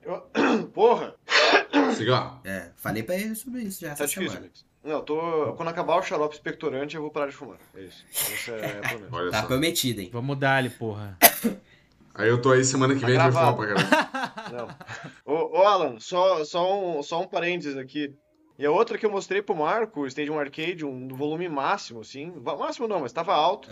[0.06, 1.14] Eu- Porra!
[1.96, 2.40] Cigarro.
[2.44, 4.40] É, falei pra ele sobre isso já Tá essa difícil, semana.
[4.46, 4.64] Alex.
[4.84, 5.52] Não, eu tô.
[5.56, 7.58] Quando acabar o xarope expectorante, eu vou parar de fumar.
[7.74, 8.04] É isso.
[8.12, 9.08] Esse é promessa.
[9.10, 9.46] Olha Tá só.
[9.48, 10.10] prometido, hein?
[10.12, 11.18] Vamos dar ali, porra.
[12.18, 13.56] Aí eu tô aí semana que vem, a gente vai gravado.
[13.62, 14.76] fumar pra caralho.
[15.26, 15.34] Não.
[15.34, 18.14] Ô, ô, Alan, só, só, um, só um parênteses aqui.
[18.58, 22.32] E a outra que eu mostrei pro Marco, o Stadium Arcade, um volume máximo, assim.
[22.58, 23.68] Máximo não, mas tava alto.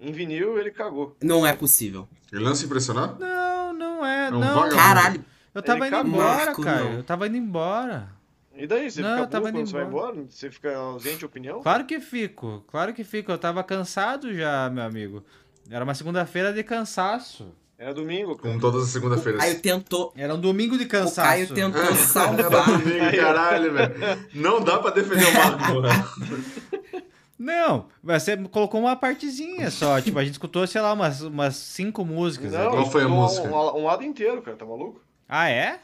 [0.00, 1.16] Em vinil ele cagou.
[1.22, 2.08] Não é possível.
[2.32, 3.16] Ele não se impressionar?
[3.20, 4.26] Não, não é.
[4.26, 4.54] É um não.
[4.54, 4.74] vagabundo.
[4.74, 5.24] Caralho,
[5.56, 6.20] Eu tava Ele indo acabou.
[6.20, 6.84] embora, cara.
[6.84, 6.92] não.
[6.92, 8.08] Eu tava indo embora.
[8.54, 8.90] E daí?
[8.90, 10.26] Você Não, fica eu tava burro indo quando você vai embora.
[10.30, 11.62] Você fica ausente de opinião?
[11.62, 13.30] Claro que fico, claro que fico.
[13.32, 15.24] Eu tava cansado já, meu amigo.
[15.70, 17.48] Era uma segunda-feira de cansaço.
[17.78, 18.48] Era domingo, cara.
[18.48, 19.40] Como todas as o segunda-feiras.
[19.42, 20.12] Caio tentou.
[20.16, 21.28] Era um domingo de O cansaço.
[21.28, 22.64] Caio tentou Era salvar.
[22.78, 23.94] domingo, caralho, velho.
[24.34, 27.06] Não dá pra defender o Marco, porra.
[27.38, 30.00] Não, mas você colocou uma partezinha só.
[30.00, 32.52] tipo, a gente escutou, sei lá, umas, umas cinco músicas.
[32.52, 32.70] Não, ali.
[32.70, 33.46] Qual foi a um, música?
[33.48, 34.56] Um, um lado inteiro, cara.
[34.56, 35.02] Tá maluco?
[35.28, 35.80] Ah, é?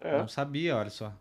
[0.00, 0.18] É.
[0.18, 1.12] Não sabia, olha só.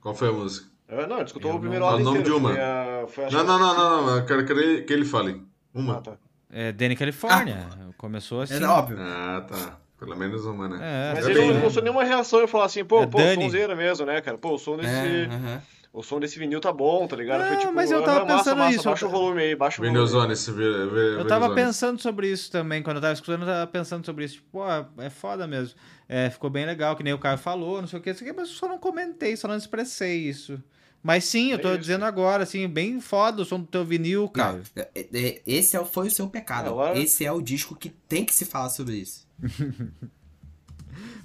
[0.00, 0.68] Qual foi a música?
[0.88, 2.38] É, não, ele escutou Eu o primeiro não- lado Fala o nome inteiro.
[2.40, 2.50] de uma.
[2.54, 4.16] Foi a, foi a Não, não, não, não, não.
[4.18, 5.42] Eu quero que ele, que ele fale.
[5.74, 6.00] Ah, Uma.
[6.00, 6.16] tá.
[6.50, 7.66] É Danny California.
[7.96, 8.62] Começou assim.
[8.62, 8.98] É óbvio.
[9.00, 9.78] Ah, tá.
[9.98, 10.78] Pelo menos uma, né?
[10.80, 11.60] É, Mas É ele não né?
[11.60, 12.40] mostrou nenhuma reação.
[12.40, 13.42] Eu falar assim, pô, É pô, Dani.
[13.44, 14.36] sonzeira mesmo, né, cara?
[14.36, 14.88] Pô, o som desse.
[14.92, 15.62] É, aham.
[15.94, 17.42] O som desse vinil tá bom, tá ligado?
[17.42, 19.42] Não, Foi tipo, mas eu ah, tava massa, pensando massa, isso, Baixa eu o volume
[19.42, 19.94] aí, baixa o volume.
[19.96, 24.04] Vinilzone, esse Eu tava pensando sobre isso também, quando eu tava escutando, eu tava pensando
[24.04, 24.34] sobre isso.
[24.34, 24.64] Tipo, pô,
[25.00, 25.76] é foda mesmo.
[26.08, 28.28] É, ficou bem legal, que nem o Caio falou, não sei o que, não sei
[28.28, 30.60] o que, mas eu só não comentei, só não expressei isso.
[31.00, 31.78] Mas sim, eu É tô isso.
[31.78, 34.62] dizendo agora, assim, bem foda o som do teu vinil, Caio.
[34.74, 36.70] Não, é- é- esse é o- foi o seu pecado.
[36.70, 39.28] Agora- Esse é o disco que tem que se falar sobre isso.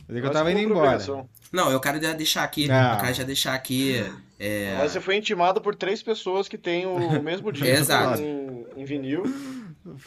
[0.07, 0.99] Mas é que eu tava indo embora.
[1.51, 2.67] Não, eu quero já deixar aqui.
[2.67, 2.93] Não.
[2.93, 4.03] Eu quero já deixar aqui.
[4.39, 8.21] É, Mas você foi intimado por três pessoas que têm o mesmo disco Exato.
[8.21, 9.23] em, em vinil.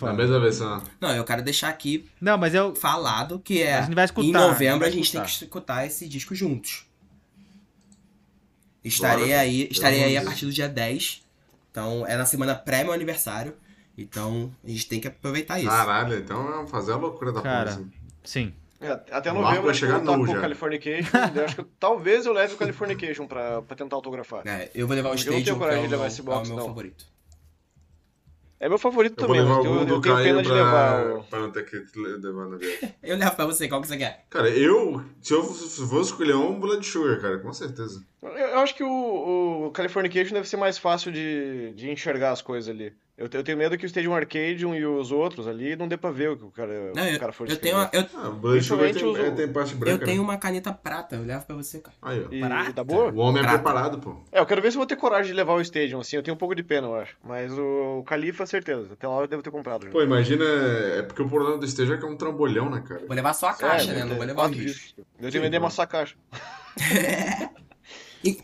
[0.00, 0.82] Na mesma versão.
[1.00, 2.74] Não, eu quero deixar aqui Não, mas eu.
[2.74, 3.82] falado que A é.
[3.84, 4.26] gente vai escutar.
[4.28, 5.24] Em novembro a gente escutar.
[5.24, 6.86] tem que escutar esse disco juntos.
[8.84, 9.40] Estarei Bora.
[9.40, 11.22] aí, estarei aí a partir do dia 10.
[11.70, 13.54] Então, é na semana pré meu aniversário.
[13.96, 15.68] Então, a gente tem que aproveitar isso.
[15.68, 17.70] Caralho, então vamos fazer a loucura da Cara.
[17.70, 17.82] porra.
[17.82, 17.90] assim.
[18.24, 18.54] Sim.
[18.82, 20.40] É, Até novembro vai chegar eu toco nu o já.
[20.40, 21.10] Californication.
[21.36, 24.46] eu acho que talvez eu leve o Californication pra, pra tentar autografar.
[24.46, 26.02] É, eu vou levar o Eu não tenho Stadium, que é coragem o de levar
[26.02, 26.66] meu, esse é box, o meu não.
[26.68, 27.12] favorito.
[28.60, 31.14] É meu favorito Eu vou também, mas eu, eu tenho Caio pena de levar pra,
[31.16, 31.24] o...
[31.24, 32.94] pra não ter que levar na viagem.
[33.02, 34.24] Eu levo pra você, qual que você quer?
[34.30, 38.04] Cara, eu, se eu fosse- fosse escolher um, Blood Sugar, cara, com certeza.
[38.22, 42.40] Eu, eu acho que o, o Californication deve ser mais fácil de, de enxergar as
[42.40, 42.92] coisas ali.
[43.16, 46.10] Eu, eu tenho medo que o Stadium Arcadium e os outros ali não dê pra
[46.10, 48.30] ver o que o cara, Não, o eu, cara for eu tenho, uma- eu, Ah,
[48.30, 50.02] tem, Principalmente os- é, tem parte branca.
[50.02, 50.28] eu tenho né?
[50.28, 51.94] uma caneta prata, eu levo pra você, cara.
[52.00, 52.32] Aí, ó.
[52.34, 52.72] E Prata?
[52.72, 53.10] tá boa?
[53.12, 53.58] O homem é Prata.
[53.62, 54.16] preparado, pô.
[54.32, 56.16] É, eu quero ver se eu vou ter coragem de levar o Stadium, assim.
[56.16, 57.14] Eu tenho um pouco de pena, eu acho.
[57.22, 58.94] Mas o, o Califa, certeza.
[58.94, 59.84] Até lá eu devo ter comprado.
[59.84, 59.90] já.
[59.90, 60.44] Pô, imagina.
[60.96, 63.02] É porque o problema do stage é que é um trambolhão, né, cara?
[63.06, 63.94] Vou levar só a É, caixa, né?
[63.98, 64.94] deve Não vou levar o discos.
[64.98, 66.16] Eu tenho que vender amassar a caixa.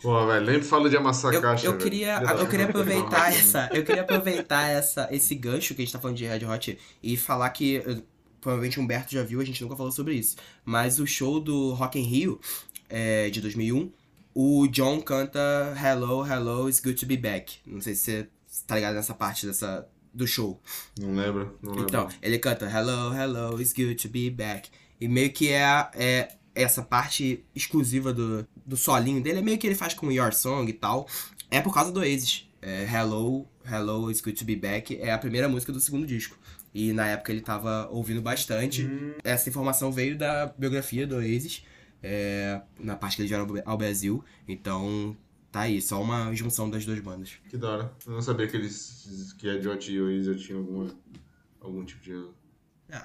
[0.02, 1.66] Pô, velho, nem fala de amassar Eu, caixa.
[1.66, 5.92] eu queria, eu queria aproveitar essa, eu queria aproveitar essa, esse gancho que a gente
[5.92, 8.02] tá falando de Red Hot e falar que eh,
[8.40, 11.72] provavelmente o Humberto já viu, a gente nunca falou sobre isso, mas o show do
[11.74, 12.40] Rock in Rio
[12.88, 13.92] eh, de 2001,
[14.34, 17.56] o John canta Hello, Hello, it's good to be back.
[17.66, 18.28] Não sei se você
[18.66, 20.60] tá ligado nessa parte dessa do show.
[20.98, 21.86] Não lembro, não lembro.
[21.88, 24.70] Então, ele canta Hello, hello, it's good to be back.
[25.00, 26.28] E meio que é, é
[26.62, 30.68] essa parte exclusiva do, do solinho dele, é meio que ele faz com Your Song
[30.68, 31.06] e tal.
[31.50, 32.48] É por causa do Oasis.
[32.60, 34.96] É, hello, hello, it's good to be back.
[35.00, 36.36] É a primeira música do segundo disco.
[36.74, 38.88] E na época ele tava ouvindo bastante.
[39.24, 41.62] Essa informação veio da biografia do Oasis.
[42.02, 44.24] é, na parte que eles vieram ao Brasil.
[44.46, 45.16] Então,
[45.50, 47.32] tá aí, só uma junção das duas bandas.
[47.48, 47.92] Que da hora.
[48.06, 49.34] Eu não sabia que eles.
[49.38, 50.86] que a Jot e o Isa tinham alguma,
[51.60, 52.12] algum tipo de.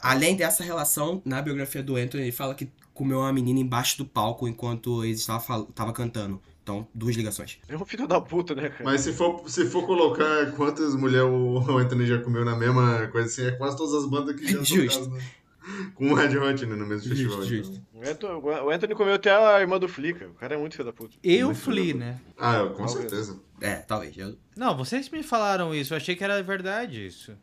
[0.02, 4.06] Além dessa relação, na biografia do Anthony, ele fala que comeu uma menina embaixo do
[4.06, 6.42] palco enquanto ele estava, cantando.
[6.62, 7.58] Então, duas ligações.
[7.68, 8.86] É um filho da puta, né, cara?
[8.86, 13.28] Mas se for, se for colocar quantas mulheres o Anthony já comeu na mesma coisa
[13.28, 15.00] assim, é quase todas as bandas que já Justo.
[15.02, 15.24] tocaram, né?
[15.96, 17.44] Com o Red Hot, né, no mesmo Justo, festival.
[17.46, 17.82] justo.
[17.96, 18.40] então.
[18.40, 20.28] O Anthony, comeu até a irmã do Flica.
[20.28, 21.16] O cara é muito filho da puta.
[21.24, 22.00] Eu fli, bom.
[22.00, 22.20] né?
[22.38, 22.92] Ah, com Talvez.
[22.92, 23.40] certeza.
[23.62, 24.18] É, talvez.
[24.18, 24.38] Eu...
[24.58, 25.94] Não, vocês me falaram isso.
[25.94, 27.34] Eu achei que era verdade isso.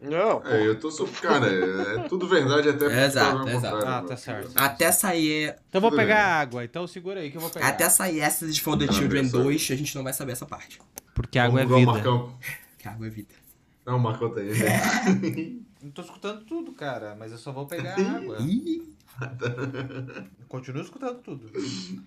[0.00, 0.42] Não.
[0.46, 1.20] É, eu tô super.
[1.20, 3.86] Cara, é, é tudo verdade até É, exato, exato.
[3.86, 4.50] Ah, tá certo.
[4.54, 5.54] Até sair.
[5.68, 6.24] Então eu vou pegar bem.
[6.42, 6.64] água.
[6.64, 7.68] Então segura aí que eu vou pegar.
[7.68, 9.42] Até sair essa de For the Ah, Children pessoal.
[9.44, 10.80] 2, a gente não vai saber essa parte.
[11.14, 11.92] Porque Vamos água é igual o vida.
[11.92, 12.38] Marcão.
[12.78, 13.34] Que água é vida.
[13.84, 14.48] Não, o Marcão tá aí.
[14.58, 15.60] né?
[15.82, 17.14] Não tô escutando tudo, cara.
[17.18, 18.38] Mas eu só vou pegar água.
[18.40, 18.82] Ih.
[20.48, 21.50] Continuo escutando tudo.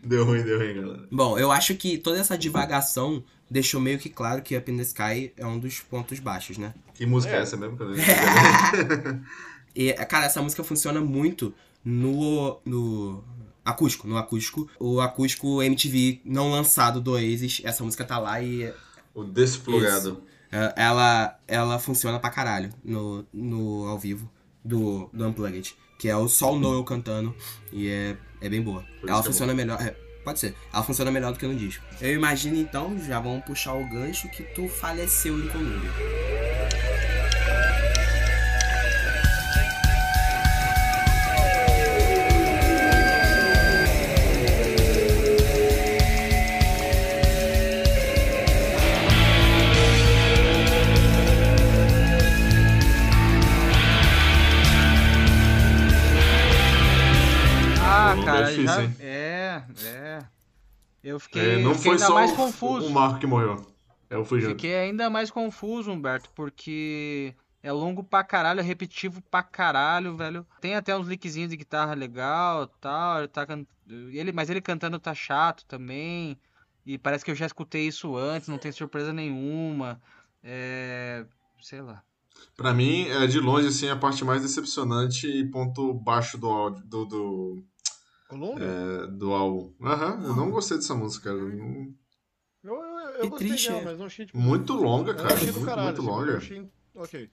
[0.04, 1.08] Deu ruim, deu ruim, galera.
[1.12, 4.84] Bom, eu acho que toda essa divagação deixou meio que claro que Up in the
[4.84, 6.74] Sky é um dos pontos baixos, né?
[6.94, 7.42] Que música é, É.
[7.42, 7.78] essa mesmo?
[7.78, 7.94] Que eu
[9.76, 11.54] E, cara, essa música funciona muito
[11.84, 13.24] no, no
[13.66, 14.70] acústico, no acústico.
[14.80, 18.72] O acústico MTV não lançado do Oasis, essa música tá lá e
[19.16, 20.22] o Desplugado.
[20.52, 24.30] é, ela, ela funciona pra caralho no, no ao vivo
[24.64, 25.76] do, do Unplugged.
[26.04, 27.34] Que é o Sol Noel cantando
[27.72, 28.84] e é, é bem boa.
[28.98, 29.82] isso ela funciona melhor.
[29.82, 30.54] é, pode ser.
[30.74, 31.82] Ela funciona melhor do que no disco.
[32.02, 35.90] Eu imagino então, já vamos puxar o gancho que tu faleceu em Colômbia.
[58.56, 58.84] Difícil, já.
[58.84, 58.96] hein?
[59.00, 60.20] É, é.
[61.04, 62.88] Eu fiquei, É, não fiquei foi ainda só mais o, confuso.
[62.88, 63.66] o Marco que morreu.
[64.10, 64.52] É o Fui junto.
[64.52, 70.46] Fiquei ainda mais confuso, Humberto, porque é longo pra caralho, é repetitivo pra caralho, velho.
[70.62, 73.20] Tem até uns lickzinhos de guitarra legal tal.
[73.20, 73.66] Ele tá can...
[73.90, 76.38] ele, mas ele cantando tá chato também.
[76.86, 80.02] E parece que eu já escutei isso antes, não tem surpresa nenhuma.
[80.44, 81.26] É.
[81.62, 82.04] Sei lá.
[82.58, 86.84] Pra mim, é de longe, assim, a parte mais decepcionante e ponto baixo do áudio,
[86.86, 87.64] do, do,
[88.34, 88.66] Colômbia?
[88.66, 89.74] é, do álbum.
[89.82, 91.42] Aham, eu não gostei dessa música, cara.
[91.44, 91.94] Não-
[92.64, 93.86] Eu, eu, eu Que gostei triste, dela, é.
[93.86, 94.38] mas não achei, tipo...
[94.40, 95.34] Muito longa, cara.
[95.34, 96.38] achei do Muito, caralho, muito assim, longa.
[96.38, 96.70] achei...
[96.96, 97.30] Ok.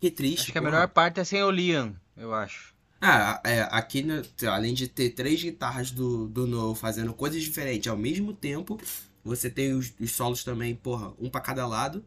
[0.00, 0.40] Que triste.
[0.42, 2.74] Acho que a melhor parte é sem o Liam, eu acho.
[3.00, 7.88] Ah, é, aqui, né, além de ter três guitarras do, do Noel fazendo coisas diferentes
[7.90, 8.78] ao mesmo tempo,
[9.24, 12.04] você tem os, os solos também, porra, um pra cada lado.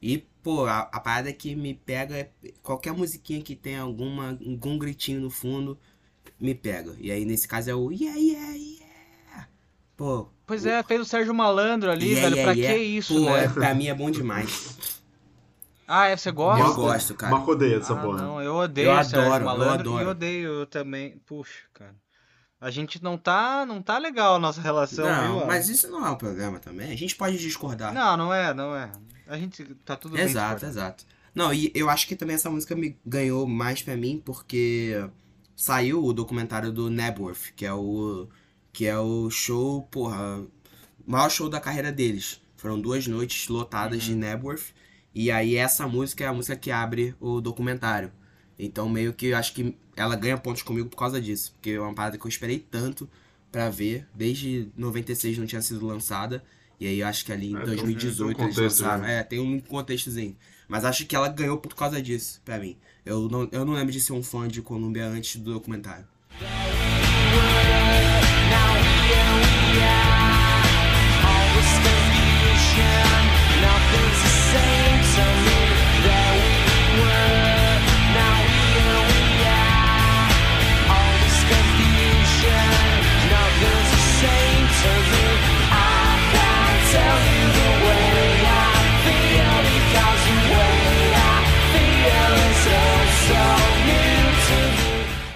[0.00, 2.30] E, pô, a, a parada que me pega é
[2.62, 5.78] qualquer musiquinha que tem alguma, algum gritinho no fundo,
[6.40, 6.94] me pega.
[6.98, 9.48] E aí, nesse caso, é o yeah, yeah, yeah.
[9.96, 12.36] Pô, Pois é, fez o Sérgio Malandro ali, yeah, velho.
[12.36, 12.78] yeah, pra yeah.
[12.78, 13.44] que isso, Pô, né?
[13.44, 15.02] é, pra mim é bom demais.
[15.88, 16.64] Ah, é, você gosta?
[16.64, 17.32] Eu gosto, cara.
[17.32, 18.22] Marco odeia dessa ah, porra.
[18.22, 20.10] não, eu odeio Eu o Sérgio adoro, eu Malandro e adoro.
[20.10, 21.18] odeio também.
[21.26, 21.94] Puxa, cara.
[22.60, 25.46] A gente não tá, não tá legal a nossa relação, Não, viu?
[25.46, 26.90] mas isso não é um problema também.
[26.90, 27.92] A gente pode discordar.
[27.92, 28.90] Não, não é, não é.
[29.28, 30.24] A gente tá tudo bem.
[30.24, 31.04] Exato, exato.
[31.34, 35.06] Não, e eu acho que também essa música me ganhou mais pra mim porque
[35.56, 38.28] saiu o documentário do Nebworth, que é o
[38.72, 40.44] que é o show, porra,
[41.06, 42.40] maior show da carreira deles.
[42.56, 44.74] Foram duas noites lotadas de Nebworth
[45.14, 48.12] e aí essa música é a música que abre o documentário.
[48.58, 51.94] Então meio que acho que ela ganha pontos comigo por causa disso, porque é uma
[51.94, 53.08] parada que eu esperei tanto
[53.50, 56.44] pra ver, desde 96 não tinha sido lançada
[56.78, 58.80] E aí eu acho que ali em É, tem um- 2018 tem um eles contexto,
[58.82, 59.02] lançaram.
[59.04, 59.20] né?
[59.20, 60.36] É, tem um contextozinho.
[60.68, 62.76] Mas acho que ela ganhou por causa disso, pra mim.
[63.06, 66.04] Eu não, eu não lembro de ser um fã de Columbia antes do documentário.
[73.58, 74.85] Nothing's the same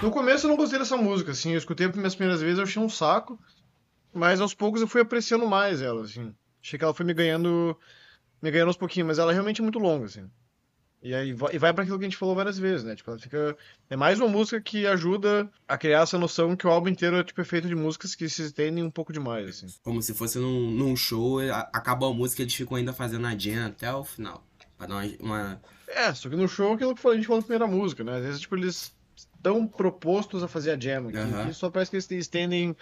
[0.03, 2.65] No começo eu não gostei dessa música, assim, eu escutei as minhas primeiras vezes, eu
[2.65, 3.39] achei um saco,
[4.15, 6.35] mas aos poucos eu fui apreciando mais ela, assim.
[6.63, 7.77] Achei que ela foi me ganhando,
[8.41, 10.29] me ganhando aos pouquinhos, mas ela é realmente muito longa, assim.
[11.03, 12.95] E aí vai, e vai para aquilo que a gente falou várias vezes, né?
[12.95, 13.57] Tipo, ela fica
[13.89, 17.25] é mais uma música que ajuda a criar essa noção que o álbum inteiro é
[17.25, 19.67] tipo é feito de músicas que se estendem um pouco demais, assim.
[19.83, 21.39] Como se fosse num, num show,
[21.73, 24.47] acabou a música eles ficam ainda fazendo a jam até o final.
[24.77, 25.05] Pra dar uma.
[25.21, 28.05] uma- É, só que no show é aquilo que a gente falou na primeira música,
[28.05, 28.17] né?
[28.19, 28.95] Às vezes, tipo, eles
[29.41, 31.17] estão propostos a fazer a jam aqui,
[31.51, 32.77] e só parece que eles estendem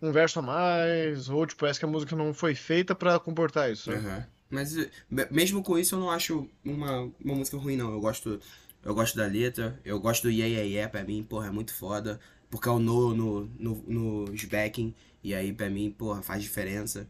[0.00, 3.70] um verso a mais, ou tipo, parece que a música não foi feita pra comportar
[3.70, 3.90] isso.
[3.92, 4.26] Aham.
[4.48, 7.92] Mas eh, me- mesmo com isso eu não acho uma, uma música ruim, não.
[7.92, 8.40] Eu gosto,
[8.82, 11.72] eu gosto da letra, eu gosto do Yeah Yeah Yeah, pra mim, porra, é muito
[11.74, 12.18] foda.
[12.50, 17.06] Porque é o No no, no, nos backing, e aí pra mim, porra, faz diferença.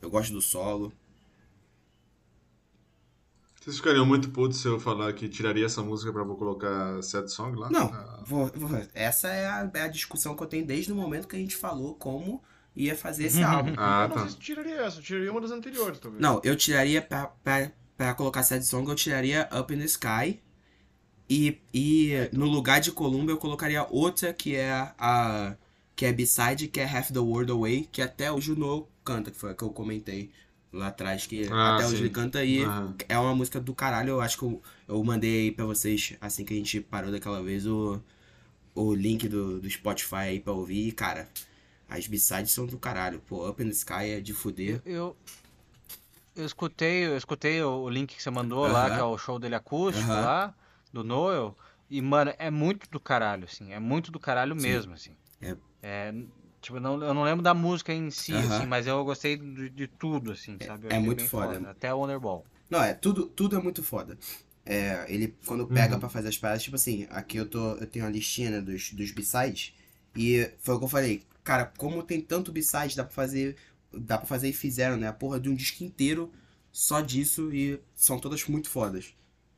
[0.00, 0.92] Eu gosto do solo.
[3.66, 7.28] Vocês ficariam muito putos se eu falar que tiraria essa música pra vou colocar Sad
[7.28, 7.68] Song lá?
[7.68, 10.94] Não, Ah, vou- vou- essa é a, é a discussão que eu tenho desde o
[10.94, 12.40] momento que a gente falou como
[12.76, 13.72] ia fazer esse álbum.
[13.76, 14.20] Ah, eu não tá.
[14.22, 16.22] sei se tiraria essa, eu tiraria uma das anteriores, talvez.
[16.22, 20.40] Não, eu tiraria pra, pra, pra colocar Sad Song, eu tiraria Up in the Sky.
[21.28, 25.56] E, e no lugar de Columbia eu colocaria outra que é a.
[25.96, 29.36] que é B-side, que é Half the World Away, que até o Juno canta, que
[29.36, 30.30] foi a que eu comentei
[30.72, 31.92] lá atrás, que Ah, até sim.
[31.92, 32.94] hoje ele canta e Aham.
[33.08, 34.10] é uma música do caralho.
[34.10, 37.42] Eu acho que eu, eu mandei aí pra vocês, assim que a gente parou daquela
[37.42, 38.00] vez, o,
[38.74, 40.88] o link do, do Spotify aí pra ouvir.
[40.88, 41.28] E, cara,
[41.88, 43.20] as B-sides são do caralho.
[43.26, 44.82] Pô, Up in the Sky é de fuder.
[44.84, 45.16] Eu,
[46.34, 49.54] eu escutei, eu escutei o link que você mandou lá, que é o show dele
[49.54, 50.54] acústico lá,
[50.92, 51.56] do Noel.
[51.88, 53.72] E, mano, é muito do caralho, assim.
[53.72, 54.68] É muito do caralho Sim.
[54.68, 55.16] mesmo, assim.
[55.40, 55.56] É.
[55.82, 56.12] É,
[56.66, 58.56] tipo, não, eu não lembro da música em si, Aham.
[58.56, 60.86] assim, mas eu gostei de, de tudo, assim, sabe?
[60.86, 61.70] Eu é muito bem foda.
[61.70, 62.44] Até o Wonderball.
[62.68, 64.18] Não, é, tudo, tudo é muito foda.
[64.64, 68.04] É, ele, quando pega pra fazer as paradas, tipo assim, aqui eu tô, eu tenho
[68.04, 69.72] a listinha né, dos, dos B-sides,
[70.16, 73.56] e foi o que eu falei, cara, como tem tanto B-side, dá pra fazer,
[73.92, 76.32] dá pra fazer e fizeram, né, a porra de um disco inteiro
[76.72, 79.14] só disso, e são todas muito fodas.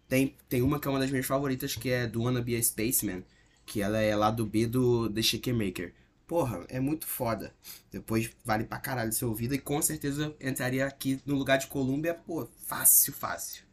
[0.06, 2.62] Tem, tem uma que é uma das minhas favoritas, que é do Wanna Be a
[2.62, 3.24] Spaceman,
[3.64, 5.94] que ela é lá do B do The Shaker Maker.
[6.28, 7.52] Porra, é muito foda.
[7.90, 12.14] Depois vale pra caralho ser ouvida e com certeza entraria aqui no lugar de Columbia,
[12.14, 13.67] pô, fácil, fácil.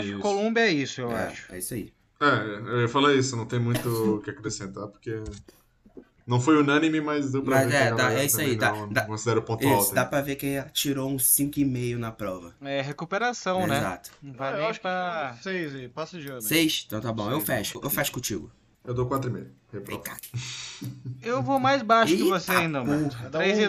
[0.00, 0.18] Acho que.
[0.20, 1.52] Colômbia é isso, eu é, acho.
[1.54, 1.92] é isso aí.
[2.20, 5.22] É, eu ia falar isso, não tem muito o que acrescentar, porque
[6.26, 8.72] não foi unânime, mas deu pra Mas ver é, dá- galera é isso aí, dá-
[8.72, 9.94] não- dá- considera ponto Isso, alto.
[9.94, 12.54] dá pra ver que tirou um 5,5 na prova.
[12.60, 13.78] É recuperação, né?
[13.78, 14.10] Exato.
[14.22, 15.34] Ah, vai eu acho pra...
[15.38, 16.42] que seis aí, passa de ano.
[16.42, 16.84] 6?
[16.86, 17.80] Então tá bom, eu fecho.
[17.82, 18.50] Eu fecho contigo.
[18.84, 19.30] Eu dou 4,5.
[19.32, 20.02] Vem Reprova.
[20.02, 20.16] cá.
[21.22, 23.08] Eu vou mais baixo que Eita você ainda, mano.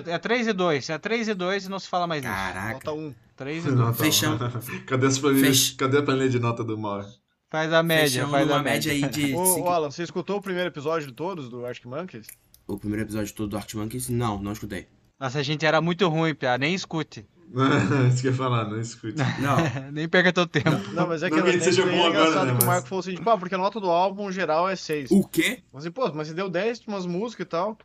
[0.07, 0.89] É 3 e 2.
[0.89, 2.33] É 3 e 2 e não se fala mais nisso.
[2.33, 2.73] Caraca.
[2.73, 3.13] Nota um.
[3.35, 3.77] 3 e 2.
[3.79, 3.93] Não, tá.
[3.93, 4.39] Fechamos.
[4.87, 7.05] Cadê, as planilhas, Fech- cadê a planilha de nota do Mauro?
[7.49, 8.91] Faz a média, Fechamos faz a média.
[8.93, 9.35] média aí de.
[9.35, 12.27] Ô, ô, Alan, você escutou o primeiro episódio de todos do Arctic Monkeys?
[12.65, 14.07] O primeiro episódio todo do Art Monkeys?
[14.09, 14.87] Não, não escutei.
[15.19, 16.57] Nossa, a gente era muito ruim, Pia.
[16.57, 17.27] Nem escute.
[18.11, 19.15] Isso que eu ia falar, não escute.
[19.41, 19.91] Não.
[19.91, 20.69] Nem perca teu tempo.
[20.93, 22.55] Não, mas é que Não que ele é seja bom agora, engraçado né, que o
[22.55, 25.11] mas- Marco falou assim, tipo, ah, porque a nota do álbum geral é 6.
[25.11, 25.59] o quê?
[25.73, 27.77] Mas assim, pô, mas você deu 10 de umas músicas e tal.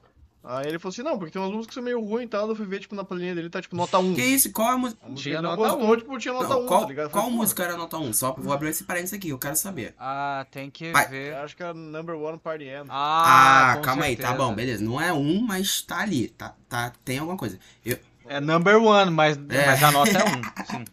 [0.48, 2.48] Aí ele falou assim, não, porque tem umas músicas que são meio ruins e tal.
[2.48, 4.14] Eu fui ver, tipo, na planilha dele tá, tipo, nota 1.
[4.14, 4.52] Que isso?
[4.52, 5.00] Qual música?
[5.04, 5.96] A música Tinha nota gostou, 1.
[5.96, 7.04] tipo, tinha nota Não, 1, qual tá ligado?
[7.06, 8.12] Eu qual falei, pô, música era nota 1?
[8.12, 9.92] Só vou abrir esse parênteses aqui, eu quero saber.
[9.98, 11.08] Ah, tem que Vai.
[11.08, 11.32] ver.
[11.32, 12.86] Eu acho que era Number One Party Anthem.
[12.90, 14.44] Ah, Ah, calma aí, tá certeza.
[14.48, 14.84] bom, beleza.
[14.84, 16.28] Não é um, mas tá ali.
[16.28, 17.58] Tá, tá, tem alguma coisa.
[17.84, 17.98] Eu,
[18.28, 19.66] É number one, mas, É.
[19.66, 20.42] mas a nota é 1.
[20.78, 20.84] Sim.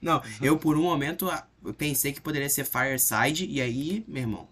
[0.00, 1.30] não, eu por um momento
[1.64, 4.48] eu pensei que poderia ser Fireside, e aí, meu irmão.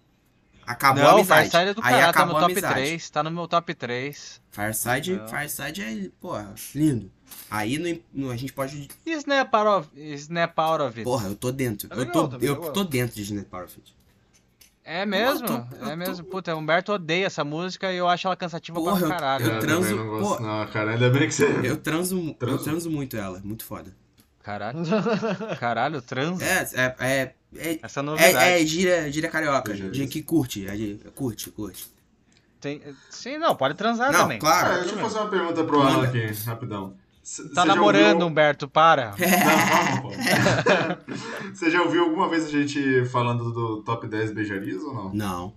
[0.67, 1.49] Acabou a Não, amizade.
[1.49, 2.75] Fireside é do Aí caralho, tá no a top amizade.
[2.75, 3.11] 3.
[3.11, 4.43] Tá no meu top 3.
[4.51, 5.29] Fireside, Não.
[5.29, 7.13] Fireside é, porra, lindo.
[7.49, 8.89] Aí no, no- a gente pode.
[9.07, 11.05] E Snap out of, Snap out of It?
[11.05, 11.89] Porra, eu tô dentro.
[11.93, 13.96] Eu legal tô, também, eu eu tô dentro de Snap Power Fit.
[14.89, 15.47] É mesmo?
[15.47, 16.25] Eu tô- eu é tô- mesmo.
[16.27, 19.45] Puta, o Humberto odeia essa música e eu acho ela cansativa Porra, pra eu- caralho.
[19.47, 20.43] eu Eu transo- também não gosto, pô.
[20.45, 20.91] não, cara.
[20.93, 21.61] Ainda bem que você.
[21.65, 22.65] Eu transo, eu Transo?
[22.65, 23.93] transo muito ela, muito foda.
[24.45, 24.79] Caralho.
[25.59, 26.41] Caralho, trans.
[26.41, 28.37] É, é, é, é, Essa novidade.
[28.37, 30.07] é, é gíria, gíria carioca, Eu já de vi.
[30.07, 31.91] que curte, é curte, curte.
[32.61, 32.81] Tem-
[33.11, 34.37] Sim, não, pode transar Não, também.
[34.37, 34.81] Ah, claro.
[34.83, 36.95] deixa eu fazer uma pergunta pro Alan aqui, rapidão.
[37.29, 39.11] C- Tá namorando, ouviu- Humberto, para.
[39.19, 40.11] Não.
[41.53, 45.13] Você já ouviu alguma vez a gente falando do top 10 beijarias ou não?
[45.13, 45.53] Não.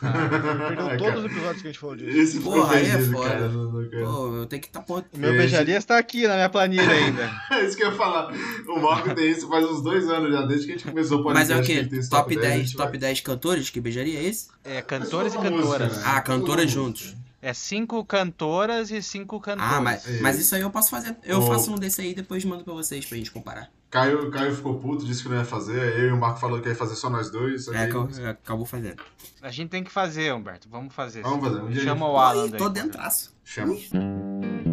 [0.00, 1.18] Perdeu Ai, todos cara.
[1.18, 2.18] os episódios que a gente falou disso.
[2.18, 3.28] Esse Porra, aí é foda.
[3.28, 3.48] cara.
[3.48, 4.04] Não, não, cara.
[4.06, 5.06] Pô, eu tenho que estar tá ponto.
[5.14, 7.30] O meu Esse- beijarias tá aqui na minha planilha ainda.
[7.52, 8.30] É isso que eu ia falar.
[8.68, 11.24] O Marco tem isso faz uns dois anos já, desde que a gente começou o
[11.24, 11.52] Mas podcast.
[11.52, 11.90] é o que quê?
[11.90, 14.48] tem esse Top 10, a gente top vai- 10 cantores que beijaria, é isso?
[14.62, 15.96] É, cantores e Só uma música, cantoras.
[15.96, 16.02] né?
[16.06, 17.14] Ah, cantoras juntos.
[17.46, 19.72] É cinco cantoras e cinco cantores.
[19.72, 20.20] Ah, mas, Isso.
[20.20, 21.16] mas isso aí eu posso fazer.
[21.22, 23.70] Eu faço um desse aí e depois mando pra vocês pra gente comparar.
[23.88, 25.80] Caio, Caio ficou puto, disse que não ia fazer.
[25.80, 27.68] aí Eu e o Marco falou que ia fazer só nós dois.
[27.68, 29.00] É, aí- que eu- é, acabou fazendo.
[29.40, 30.68] A gente tem que fazer, Humberto.
[30.68, 31.22] Vamos fazer.
[31.22, 32.58] Vamos fazer, um Chama gente- o Alan daí.
[32.58, 33.32] tô dentraço.
[33.44, 33.74] Chama.
[33.74, 34.65] É,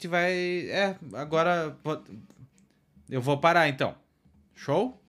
[0.00, 0.32] gente vai.
[0.70, 1.76] É, agora.
[3.10, 3.94] Eu vou parar então.
[4.54, 4.98] Show?